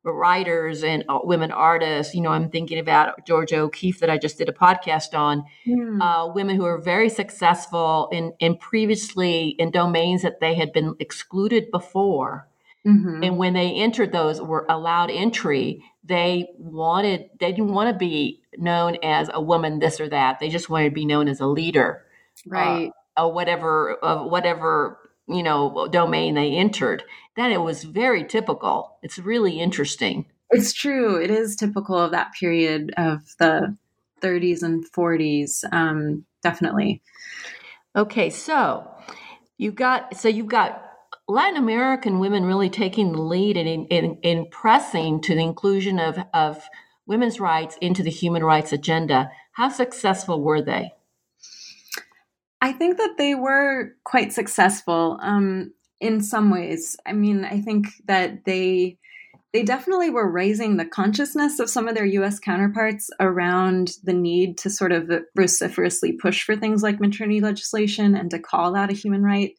writers 0.05 0.85
and 0.85 1.05
uh, 1.09 1.19
women 1.23 1.51
artists. 1.51 2.15
You 2.15 2.23
know, 2.23 2.31
I'm 2.31 2.51
thinking 2.51 2.79
about 2.79 3.27
Georgia 3.27 3.59
O'Keeffe 3.59 4.01
that 4.01 4.11
I 4.11 4.19
just 4.19 4.39
did 4.39 4.49
a 4.49 4.53
podcast 4.53 5.15
on. 5.15 5.45
Mm. 5.67 6.01
Uh, 6.01 6.33
women 6.33 6.57
who 6.57 6.65
are 6.65 6.81
very 6.81 7.09
successful 7.09 8.09
in 8.13 8.33
in 8.39 8.57
previously 8.57 9.49
in 9.59 9.71
domains 9.71 10.23
that 10.23 10.41
they 10.41 10.55
had 10.55 10.73
been 10.73 10.95
excluded 11.01 11.71
before 11.71 12.49
Mm-hmm. 12.87 13.23
And 13.25 13.37
when 13.37 13.55
they 13.55 13.73
entered 13.73 14.13
those 14.13 14.41
were 14.41 14.65
allowed 14.69 15.11
entry, 15.11 15.83
they 16.05 16.49
wanted 16.59 17.31
they 17.41 17.51
didn't 17.51 17.73
want 17.73 17.93
to 17.93 17.99
be 17.99 18.43
known 18.57 18.97
as 19.03 19.29
a 19.33 19.41
woman 19.41 19.81
this 19.81 20.01
or 20.01 20.09
that. 20.09 20.39
They 20.39 20.49
just 20.49 20.71
wanted 20.71 20.91
to 20.91 20.95
be 20.95 21.05
known 21.05 21.29
as 21.29 21.41
a 21.41 21.47
leader. 21.47 22.05
Uh, 22.47 22.51
right. 22.51 22.93
Uh, 23.17 23.25
or 23.25 23.33
whatever 23.33 23.95
of 23.95 24.31
whatever, 24.31 24.99
you 25.27 25.43
know, 25.43 25.89
domain 25.91 26.35
they 26.35 26.53
entered. 26.53 27.03
That 27.37 27.51
it 27.51 27.61
was 27.61 27.83
very 27.83 28.25
typical. 28.25 28.99
It's 29.03 29.19
really 29.19 29.59
interesting. 29.59 30.27
It's 30.51 30.73
true. 30.73 31.17
It 31.21 31.31
is 31.31 31.57
typical 31.57 31.99
of 31.99 32.13
that 32.13 32.35
period 32.39 32.93
of 32.97 33.23
the 33.39 33.77
30s 34.21 34.63
and 34.63 34.85
40s. 34.93 35.65
Um, 35.73 36.25
definitely. 36.43 37.03
Okay, 37.97 38.31
so 38.31 38.89
you've 39.59 39.75
got 39.75 40.17
so 40.17 40.29
you've 40.29 40.47
got 40.47 40.86
Latin 41.29 41.57
American 41.57 42.19
women 42.21 42.45
really 42.45 42.71
taking 42.71 43.13
the 43.13 43.21
lead 43.21 43.57
in, 43.57 43.87
in, 43.87 44.19
in 44.23 44.47
pressing 44.51 45.21
to 45.23 45.35
the 45.35 45.43
inclusion 45.43 45.99
of, 45.99 46.19
of 46.33 46.63
women's 47.07 47.41
rights 47.41 47.77
into 47.81 48.03
the 48.03 48.11
human 48.11 48.45
rights 48.45 48.73
agenda. 48.73 49.31
How 49.53 49.69
successful 49.69 50.41
were 50.41 50.63
they? 50.63 50.93
I 52.61 52.73
think 52.73 52.99
that 52.99 53.17
they 53.19 53.35
were 53.35 53.93
quite 54.05 54.33
successful 54.33 55.19
um, 55.21 55.73
in 56.01 56.23
some 56.23 56.51
ways. 56.51 56.97
I 57.05 57.13
mean, 57.13 57.45
I 57.45 57.61
think 57.61 57.89
that 58.07 58.45
they 58.45 58.99
they 59.53 59.63
definitely 59.63 60.11
were 60.11 60.31
raising 60.31 60.77
the 60.77 60.85
consciousness 60.85 61.61
of 61.61 61.71
some 61.71 61.89
of 61.89 61.95
their 61.95 62.05
US 62.05 62.39
counterparts 62.39 63.09
around 63.21 63.93
the 64.05 64.13
need 64.13 64.59
to 64.59 64.69
sort 64.69 64.93
of 64.93 65.11
vociferously 65.35 66.13
push 66.13 66.43
for 66.43 66.57
things 66.57 66.83
like 66.83 67.01
maternity 67.01 67.41
legislation 67.41 68.15
and 68.15 68.31
to 68.33 68.39
call 68.39 68.73
that 68.73 68.91
a 68.91 68.95
human 68.95 69.23
right. 69.23 69.55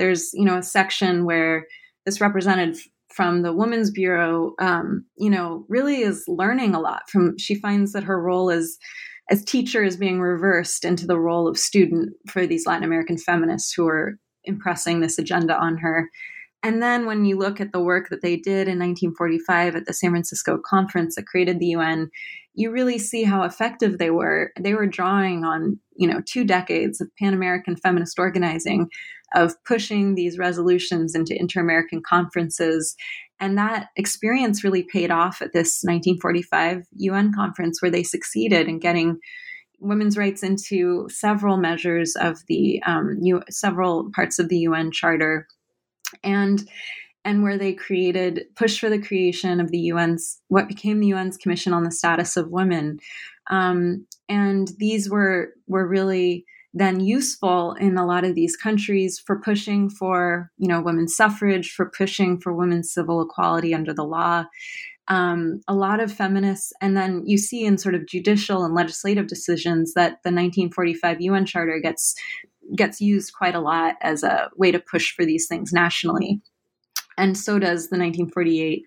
There's, 0.00 0.32
you 0.32 0.46
know, 0.46 0.56
a 0.56 0.62
section 0.62 1.26
where 1.26 1.66
this 2.06 2.20
representative 2.20 2.80
from 3.12 3.42
the 3.42 3.52
Women's 3.52 3.90
Bureau, 3.90 4.54
um, 4.60 5.04
you 5.18 5.28
know, 5.28 5.66
really 5.68 6.00
is 6.00 6.24
learning 6.26 6.74
a 6.74 6.80
lot 6.80 7.02
from, 7.10 7.36
she 7.36 7.54
finds 7.54 7.92
that 7.92 8.04
her 8.04 8.20
role 8.20 8.50
as 8.50 8.78
as 9.30 9.44
teacher 9.44 9.84
is 9.84 9.96
being 9.96 10.20
reversed 10.20 10.84
into 10.84 11.06
the 11.06 11.18
role 11.18 11.46
of 11.46 11.56
student 11.56 12.10
for 12.28 12.46
these 12.46 12.66
Latin 12.66 12.82
American 12.82 13.16
feminists 13.16 13.72
who 13.72 13.86
are 13.86 14.18
impressing 14.44 15.00
this 15.00 15.18
agenda 15.18 15.56
on 15.56 15.78
her. 15.78 16.08
And 16.62 16.82
then 16.82 17.06
when 17.06 17.24
you 17.24 17.38
look 17.38 17.60
at 17.60 17.72
the 17.72 17.80
work 17.80 18.08
that 18.08 18.22
they 18.22 18.36
did 18.36 18.66
in 18.66 18.78
1945 18.78 19.76
at 19.76 19.86
the 19.86 19.92
San 19.92 20.10
Francisco 20.10 20.58
conference 20.58 21.14
that 21.14 21.26
created 21.26 21.60
the 21.60 21.66
UN, 21.66 22.10
you 22.54 22.70
really 22.70 22.98
see 22.98 23.22
how 23.22 23.44
effective 23.44 23.98
they 23.98 24.10
were. 24.10 24.52
They 24.58 24.74
were 24.74 24.86
drawing 24.86 25.44
on, 25.44 25.78
you 25.94 26.08
know, 26.08 26.20
two 26.26 26.44
decades 26.44 27.00
of 27.00 27.08
Pan-American 27.18 27.76
feminist 27.76 28.18
organizing, 28.18 28.88
of 29.34 29.62
pushing 29.64 30.14
these 30.14 30.38
resolutions 30.38 31.14
into 31.14 31.38
inter-American 31.38 32.02
conferences. 32.02 32.96
And 33.38 33.56
that 33.58 33.88
experience 33.96 34.64
really 34.64 34.82
paid 34.82 35.10
off 35.10 35.40
at 35.40 35.52
this 35.52 35.80
1945 35.82 36.86
UN 36.96 37.32
conference 37.32 37.80
where 37.80 37.90
they 37.90 38.02
succeeded 38.02 38.68
in 38.68 38.78
getting 38.78 39.18
women's 39.80 40.16
rights 40.16 40.42
into 40.42 41.08
several 41.08 41.56
measures 41.56 42.14
of 42.16 42.38
the 42.48 42.82
um, 42.84 43.18
U- 43.22 43.42
several 43.48 44.10
parts 44.14 44.38
of 44.38 44.48
the 44.48 44.58
UN 44.58 44.90
Charter 44.90 45.46
and 46.22 46.68
and 47.24 47.42
where 47.42 47.58
they 47.58 47.74
created 47.74 48.46
pushed 48.56 48.80
for 48.80 48.88
the 48.88 49.00
creation 49.00 49.60
of 49.60 49.70
the 49.70 49.90
UN's 49.90 50.40
what 50.48 50.68
became 50.68 51.00
the 51.00 51.12
UN's 51.12 51.36
Commission 51.36 51.72
on 51.72 51.84
the 51.84 51.90
Status 51.90 52.36
of 52.36 52.50
Women, 52.50 52.98
um, 53.50 54.06
and 54.28 54.68
these 54.78 55.10
were 55.10 55.54
were 55.66 55.86
really 55.86 56.44
then 56.72 57.00
useful 57.00 57.72
in 57.74 57.96
a 57.96 58.06
lot 58.06 58.24
of 58.24 58.34
these 58.34 58.56
countries 58.56 59.18
for 59.18 59.40
pushing 59.40 59.90
for 59.90 60.50
you 60.58 60.68
know 60.68 60.80
women's 60.80 61.16
suffrage, 61.16 61.72
for 61.72 61.90
pushing 61.96 62.40
for 62.40 62.52
women's 62.52 62.92
civil 62.92 63.22
equality 63.22 63.74
under 63.74 63.92
the 63.92 64.04
law. 64.04 64.44
Um, 65.08 65.60
a 65.66 65.74
lot 65.74 65.98
of 65.98 66.12
feminists, 66.12 66.72
and 66.80 66.96
then 66.96 67.22
you 67.26 67.36
see 67.36 67.64
in 67.64 67.78
sort 67.78 67.96
of 67.96 68.06
judicial 68.06 68.64
and 68.64 68.74
legislative 68.74 69.26
decisions 69.26 69.94
that 69.94 70.22
the 70.22 70.30
1945 70.30 71.20
UN 71.20 71.46
Charter 71.46 71.80
gets 71.82 72.14
gets 72.76 73.00
used 73.00 73.32
quite 73.34 73.56
a 73.56 73.60
lot 73.60 73.96
as 74.00 74.22
a 74.22 74.48
way 74.56 74.70
to 74.70 74.78
push 74.78 75.12
for 75.12 75.24
these 75.24 75.48
things 75.48 75.72
nationally. 75.72 76.40
And 77.20 77.36
so 77.36 77.58
does 77.58 77.90
the 77.90 77.98
1948 77.98 78.82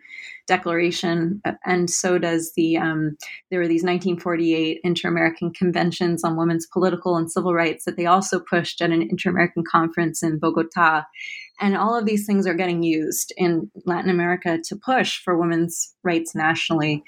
Declaration, 0.46 1.42
and 1.66 1.90
so 1.90 2.18
does 2.18 2.52
the 2.58 2.76
um, 2.76 3.16
there 3.50 3.62
were 3.62 3.68
these 3.68 3.82
1948 3.82 4.82
Inter-American 4.84 5.54
Conventions 5.54 6.22
on 6.26 6.36
Women's 6.36 6.68
Political 6.68 7.16
and 7.16 7.32
Civil 7.32 7.54
Rights 7.54 7.86
that 7.86 7.96
they 7.96 8.08
also 8.08 8.42
pushed 8.42 8.82
at 8.82 8.92
an 8.92 9.02
Inter-American 9.02 9.64
conference 9.64 10.22
in 10.22 10.40
Bogota, 10.40 11.04
and 11.62 11.78
all 11.78 11.98
of 11.98 12.06
these 12.06 12.26
things 12.26 12.46
are 12.46 12.56
getting 12.56 12.84
used 12.84 13.32
in 13.38 13.72
Latin 13.86 14.10
America 14.10 14.60
to 14.66 14.76
push 14.76 15.24
for 15.24 15.38
women's 15.38 15.96
rights 16.04 16.36
nationally. 16.36 17.06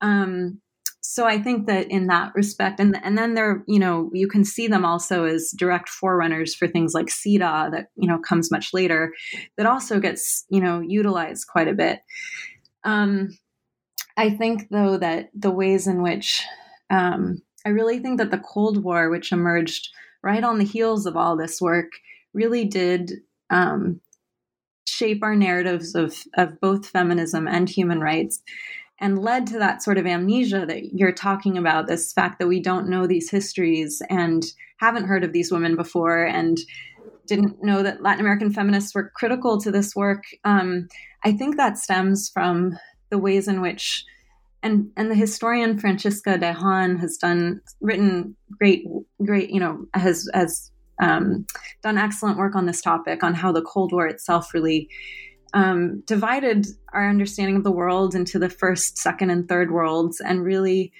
Um, 0.00 0.60
so 1.08 1.24
I 1.24 1.40
think 1.40 1.66
that 1.66 1.88
in 1.88 2.08
that 2.08 2.32
respect, 2.34 2.80
and 2.80 2.98
and 3.04 3.16
then 3.16 3.34
they're 3.34 3.62
you 3.68 3.78
know 3.78 4.10
you 4.12 4.26
can 4.26 4.44
see 4.44 4.66
them 4.66 4.84
also 4.84 5.24
as 5.24 5.54
direct 5.56 5.88
forerunners 5.88 6.54
for 6.54 6.66
things 6.66 6.94
like 6.94 7.06
CEDAW 7.06 7.70
that 7.70 7.90
you 7.94 8.08
know 8.08 8.18
comes 8.18 8.50
much 8.50 8.74
later, 8.74 9.12
that 9.56 9.66
also 9.66 10.00
gets 10.00 10.44
you 10.50 10.60
know 10.60 10.80
utilized 10.80 11.46
quite 11.46 11.68
a 11.68 11.74
bit. 11.74 12.00
Um, 12.82 13.38
I 14.16 14.30
think 14.30 14.68
though 14.70 14.98
that 14.98 15.30
the 15.32 15.50
ways 15.50 15.86
in 15.86 16.02
which 16.02 16.42
um, 16.90 17.40
I 17.64 17.68
really 17.68 18.00
think 18.00 18.18
that 18.18 18.32
the 18.32 18.38
Cold 18.38 18.82
War, 18.82 19.08
which 19.08 19.30
emerged 19.30 19.88
right 20.24 20.42
on 20.42 20.58
the 20.58 20.64
heels 20.64 21.06
of 21.06 21.16
all 21.16 21.36
this 21.36 21.60
work, 21.60 21.92
really 22.34 22.64
did 22.64 23.12
um, 23.50 24.00
shape 24.88 25.22
our 25.22 25.36
narratives 25.36 25.94
of 25.94 26.16
of 26.36 26.60
both 26.60 26.88
feminism 26.88 27.46
and 27.46 27.68
human 27.68 28.00
rights 28.00 28.42
and 28.98 29.18
led 29.18 29.46
to 29.46 29.58
that 29.58 29.82
sort 29.82 29.98
of 29.98 30.06
amnesia 30.06 30.64
that 30.66 30.94
you're 30.94 31.12
talking 31.12 31.58
about 31.58 31.86
this 31.86 32.12
fact 32.12 32.38
that 32.38 32.48
we 32.48 32.60
don't 32.60 32.88
know 32.88 33.06
these 33.06 33.30
histories 33.30 34.00
and 34.08 34.44
haven't 34.78 35.06
heard 35.06 35.24
of 35.24 35.32
these 35.32 35.52
women 35.52 35.76
before 35.76 36.24
and 36.24 36.58
didn't 37.26 37.62
know 37.62 37.82
that 37.82 38.02
Latin 38.02 38.20
American 38.20 38.52
feminists 38.52 38.94
were 38.94 39.10
critical 39.14 39.60
to 39.60 39.70
this 39.70 39.94
work. 39.94 40.24
Um, 40.44 40.88
I 41.24 41.32
think 41.32 41.56
that 41.56 41.78
stems 41.78 42.30
from 42.32 42.78
the 43.10 43.18
ways 43.18 43.48
in 43.48 43.60
which, 43.60 44.04
and 44.62 44.90
and 44.96 45.10
the 45.10 45.14
historian 45.14 45.78
Francisca 45.78 46.38
de 46.38 46.52
Haan 46.52 46.96
has 46.98 47.16
done 47.16 47.60
written 47.80 48.36
great 48.58 48.84
great 49.24 49.50
you 49.50 49.60
know 49.60 49.86
has 49.94 50.28
has 50.34 50.70
um, 51.00 51.46
done 51.82 51.98
excellent 51.98 52.38
work 52.38 52.54
on 52.54 52.66
this 52.66 52.80
topic 52.80 53.22
on 53.22 53.34
how 53.34 53.52
the 53.52 53.62
Cold 53.62 53.92
War 53.92 54.06
itself 54.06 54.54
really 54.54 54.88
um, 55.56 56.02
divided 56.06 56.66
our 56.92 57.08
understanding 57.08 57.56
of 57.56 57.64
the 57.64 57.72
world 57.72 58.14
into 58.14 58.38
the 58.38 58.50
first, 58.50 58.98
second, 58.98 59.30
and 59.30 59.48
third 59.48 59.70
worlds, 59.70 60.20
and 60.20 60.44
really 60.44 60.92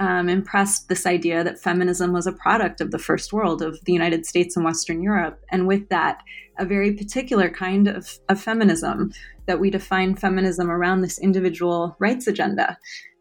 um, 0.00 0.28
impressed 0.28 0.88
this 0.88 1.06
idea 1.06 1.44
that 1.44 1.60
feminism 1.60 2.12
was 2.12 2.26
a 2.26 2.32
product 2.32 2.80
of 2.80 2.90
the 2.90 2.98
first 2.98 3.32
world, 3.32 3.62
of 3.62 3.78
the 3.84 3.92
United 3.92 4.26
States 4.26 4.56
and 4.56 4.64
Western 4.64 5.00
Europe. 5.00 5.40
And 5.52 5.68
with 5.68 5.88
that, 5.90 6.24
a 6.58 6.66
very 6.66 6.92
particular 6.92 7.48
kind 7.48 7.86
of, 7.86 8.18
of 8.28 8.40
feminism 8.40 9.12
that 9.46 9.60
we 9.60 9.70
define 9.70 10.16
feminism 10.16 10.72
around 10.72 11.02
this 11.02 11.20
individual 11.20 11.94
rights 12.00 12.26
agenda. 12.26 12.76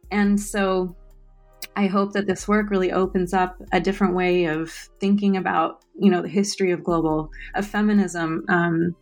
And 0.10 0.40
so 0.40 0.96
I 1.76 1.86
hope 1.86 2.14
that 2.14 2.26
this 2.26 2.48
work 2.48 2.72
really 2.72 2.92
opens 2.92 3.32
up 3.32 3.62
a 3.72 3.80
different 3.80 4.16
way 4.16 4.46
of 4.46 4.72
thinking 5.00 5.38
about, 5.38 5.86
you 6.00 6.10
know, 6.10 6.24
the 6.24 6.30
history 6.30 6.72
of 6.72 6.84
global, 6.84 7.30
of 7.54 7.68
feminism, 7.68 8.44
um, 8.50 8.96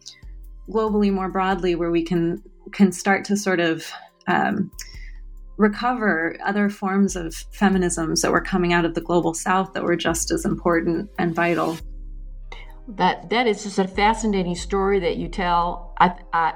globally 0.69 1.11
more 1.11 1.29
broadly 1.29 1.75
where 1.75 1.91
we 1.91 2.03
can 2.03 2.41
can 2.71 2.91
start 2.91 3.25
to 3.25 3.35
sort 3.35 3.59
of 3.59 3.91
um, 4.27 4.71
recover 5.57 6.35
other 6.43 6.69
forms 6.69 7.15
of 7.15 7.33
feminisms 7.53 8.21
that 8.21 8.31
were 8.31 8.41
coming 8.41 8.73
out 8.73 8.85
of 8.85 8.93
the 8.93 9.01
global 9.01 9.33
south 9.33 9.73
that 9.73 9.83
were 9.83 9.95
just 9.95 10.31
as 10.31 10.45
important 10.45 11.09
and 11.19 11.35
vital. 11.35 11.77
That 12.87 13.29
that 13.29 13.47
is 13.47 13.63
just 13.63 13.79
a 13.79 13.87
fascinating 13.87 14.55
story 14.55 14.99
that 14.99 15.17
you 15.17 15.27
tell. 15.27 15.93
I 15.99 16.15
i, 16.33 16.53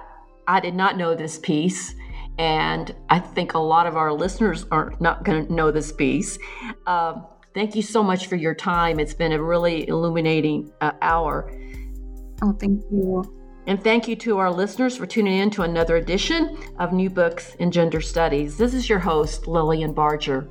I 0.47 0.59
did 0.59 0.75
not 0.75 0.97
know 0.97 1.15
this 1.15 1.39
piece 1.39 1.95
and 2.37 2.93
i 3.09 3.17
think 3.17 3.53
a 3.53 3.59
lot 3.59 3.87
of 3.87 3.95
our 3.95 4.11
listeners 4.11 4.65
are 4.69 4.93
not 4.99 5.23
going 5.23 5.47
to 5.47 5.53
know 5.53 5.71
this 5.71 5.91
piece. 5.91 6.37
Uh, 6.85 7.21
thank 7.53 7.75
you 7.75 7.81
so 7.81 8.03
much 8.03 8.27
for 8.27 8.35
your 8.35 8.53
time. 8.53 8.99
It's 8.99 9.13
been 9.13 9.31
a 9.31 9.41
really 9.41 9.87
illuminating 9.87 10.71
uh, 10.81 10.91
hour. 11.01 11.51
Oh 12.41 12.53
thank 12.59 12.81
you 12.91 13.44
and 13.67 13.83
thank 13.83 14.07
you 14.07 14.15
to 14.17 14.37
our 14.37 14.51
listeners 14.51 14.97
for 14.97 15.05
tuning 15.05 15.39
in 15.39 15.49
to 15.51 15.63
another 15.63 15.95
edition 15.95 16.57
of 16.77 16.93
New 16.93 17.09
Books 17.09 17.55
in 17.55 17.71
Gender 17.71 18.01
Studies. 18.01 18.57
This 18.57 18.73
is 18.73 18.89
your 18.89 18.99
host, 18.99 19.47
Lilian 19.47 19.93
Barger. 19.93 20.47